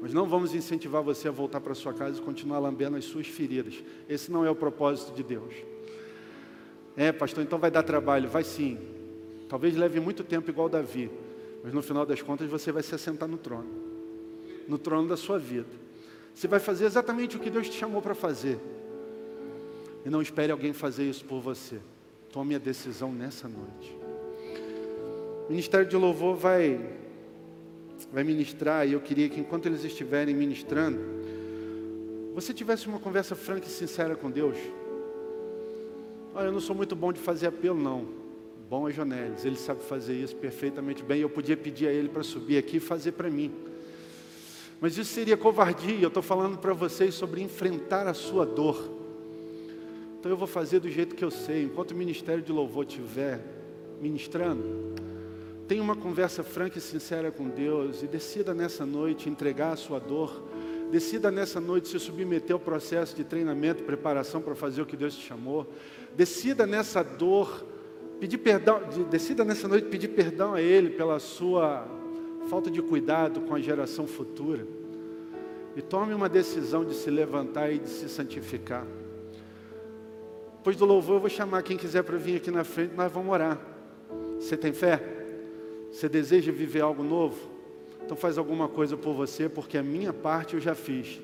Nós 0.01 0.13
não 0.13 0.25
vamos 0.25 0.55
incentivar 0.55 1.03
você 1.03 1.27
a 1.27 1.31
voltar 1.31 1.59
para 1.59 1.75
sua 1.75 1.93
casa 1.93 2.19
e 2.19 2.21
continuar 2.21 2.59
lambendo 2.59 2.95
as 2.95 3.03
suas 3.03 3.27
feridas. 3.27 3.83
Esse 4.07 4.31
não 4.31 4.45
é 4.45 4.49
o 4.49 4.55
propósito 4.55 5.13
de 5.13 5.21
Deus. 5.21 5.53
É, 6.95 7.11
pastor, 7.11 7.43
então 7.43 7.59
vai 7.59 7.69
dar 7.69 7.83
trabalho. 7.83 8.29
Vai 8.29 8.45
sim. 8.45 8.79
Talvez 9.49 9.75
leve 9.75 9.99
muito 9.99 10.23
tempo 10.23 10.49
igual 10.49 10.69
Davi, 10.69 11.11
mas 11.61 11.73
no 11.73 11.81
final 11.81 12.05
das 12.05 12.21
contas 12.21 12.49
você 12.49 12.71
vai 12.71 12.81
se 12.81 12.95
assentar 12.95 13.27
no 13.27 13.37
trono, 13.37 13.67
no 14.69 14.77
trono 14.77 15.09
da 15.09 15.17
sua 15.17 15.37
vida. 15.37 15.90
Você 16.33 16.47
vai 16.47 16.59
fazer 16.59 16.85
exatamente 16.85 17.37
o 17.37 17.39
que 17.39 17.49
Deus 17.49 17.69
te 17.69 17.77
chamou 17.77 18.01
para 18.01 18.15
fazer. 18.15 18.59
E 20.05 20.09
não 20.09 20.21
espere 20.21 20.51
alguém 20.51 20.73
fazer 20.73 21.09
isso 21.09 21.23
por 21.25 21.41
você. 21.41 21.79
Tome 22.31 22.55
a 22.55 22.57
decisão 22.57 23.11
nessa 23.11 23.47
noite. 23.47 23.95
O 25.47 25.49
Ministério 25.49 25.85
de 25.85 25.95
Louvor 25.95 26.35
vai, 26.35 26.79
vai 28.11 28.23
ministrar, 28.23 28.87
e 28.87 28.93
eu 28.93 29.01
queria 29.01 29.29
que 29.29 29.39
enquanto 29.39 29.65
eles 29.65 29.83
estiverem 29.83 30.33
ministrando, 30.33 30.99
você 32.33 32.53
tivesse 32.53 32.87
uma 32.87 32.99
conversa 32.99 33.35
franca 33.35 33.67
e 33.67 33.69
sincera 33.69 34.15
com 34.15 34.31
Deus. 34.31 34.57
Olha, 36.33 36.45
eu 36.45 36.51
não 36.51 36.61
sou 36.61 36.75
muito 36.75 36.95
bom 36.95 37.11
de 37.11 37.19
fazer 37.19 37.47
apelo, 37.47 37.77
não 37.77 38.21
bom 38.71 38.87
é 38.87 38.93
Jonelis, 38.93 39.43
ele 39.43 39.57
sabe 39.57 39.83
fazer 39.83 40.13
isso 40.13 40.33
perfeitamente 40.33 41.03
bem. 41.03 41.19
Eu 41.19 41.29
podia 41.29 41.57
pedir 41.57 41.89
a 41.89 41.91
ele 41.91 42.07
para 42.07 42.23
subir 42.23 42.57
aqui 42.57 42.77
e 42.77 42.79
fazer 42.79 43.11
para 43.11 43.29
mim. 43.29 43.51
Mas 44.81 44.97
isso 44.97 45.13
seria 45.13 45.37
covardia. 45.37 46.01
Eu 46.01 46.07
estou 46.07 46.23
falando 46.23 46.57
para 46.57 46.73
vocês 46.73 47.13
sobre 47.13 47.39
enfrentar 47.39 48.07
a 48.07 48.15
sua 48.15 48.47
dor. 48.47 48.89
Então 50.19 50.31
eu 50.31 50.35
vou 50.35 50.47
fazer 50.47 50.79
do 50.79 50.89
jeito 50.89 51.15
que 51.15 51.23
eu 51.23 51.29
sei. 51.29 51.65
Enquanto 51.65 51.91
o 51.91 51.95
ministério 51.95 52.41
de 52.41 52.51
louvor 52.51 52.83
estiver 52.85 53.39
ministrando, 54.01 54.95
tenha 55.67 55.83
uma 55.83 55.95
conversa 55.95 56.43
franca 56.43 56.79
e 56.79 56.81
sincera 56.81 57.31
com 57.31 57.47
Deus 57.47 58.01
e 58.01 58.07
decida 58.07 58.55
nessa 58.55 58.83
noite 58.83 59.29
entregar 59.29 59.73
a 59.73 59.75
sua 59.75 59.99
dor. 59.99 60.49
Decida 60.91 61.29
nessa 61.29 61.61
noite 61.61 61.87
se 61.87 61.99
submeter 61.99 62.53
ao 62.53 62.59
processo 62.59 63.15
de 63.15 63.23
treinamento, 63.23 63.83
preparação 63.83 64.41
para 64.41 64.55
fazer 64.55 64.81
o 64.81 64.85
que 64.85 64.97
Deus 64.97 65.15
te 65.15 65.25
chamou. 65.25 65.71
Decida 66.15 66.65
nessa 66.65 67.03
dor 67.03 67.63
pedir 68.19 68.39
perdão, 68.39 68.81
decida 69.09 69.45
nessa 69.45 69.67
noite 69.67 69.87
pedir 69.87 70.09
perdão 70.09 70.55
a 70.55 70.61
Ele 70.61 70.89
pela 70.89 71.19
sua 71.19 71.87
falta 72.47 72.69
de 72.69 72.81
cuidado 72.81 73.41
com 73.41 73.55
a 73.55 73.59
geração 73.59 74.07
futura. 74.07 74.65
E 75.75 75.81
tome 75.81 76.13
uma 76.13 76.27
decisão 76.27 76.83
de 76.83 76.93
se 76.93 77.09
levantar 77.09 77.71
e 77.71 77.79
de 77.79 77.89
se 77.89 78.09
santificar. 78.09 78.85
Depois 80.57 80.75
do 80.75 80.85
louvor, 80.85 81.15
eu 81.15 81.19
vou 81.21 81.29
chamar 81.29 81.63
quem 81.63 81.77
quiser 81.77 82.03
para 82.03 82.17
vir 82.17 82.37
aqui 82.37 82.51
na 82.51 82.63
frente, 82.63 82.93
nós 82.95 83.11
vamos 83.11 83.31
orar. 83.31 83.59
Você 84.39 84.55
tem 84.55 84.73
fé? 84.73 85.01
Você 85.91 86.07
deseja 86.07 86.51
viver 86.51 86.81
algo 86.81 87.03
novo? 87.03 87.49
Então 88.03 88.15
faz 88.15 88.37
alguma 88.37 88.67
coisa 88.67 88.97
por 88.97 89.13
você, 89.13 89.47
porque 89.47 89.77
a 89.77 89.83
minha 89.83 90.13
parte 90.13 90.53
eu 90.53 90.59
já 90.59 90.75
fiz. 90.75 91.19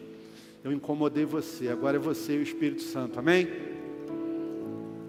Eu 0.63 0.71
incomodei 0.71 1.25
você, 1.25 1.69
agora 1.69 1.97
é 1.97 1.99
você 1.99 2.35
e 2.35 2.39
o 2.39 2.41
Espírito 2.41 2.81
Santo. 2.81 3.19
Amém? 3.19 3.76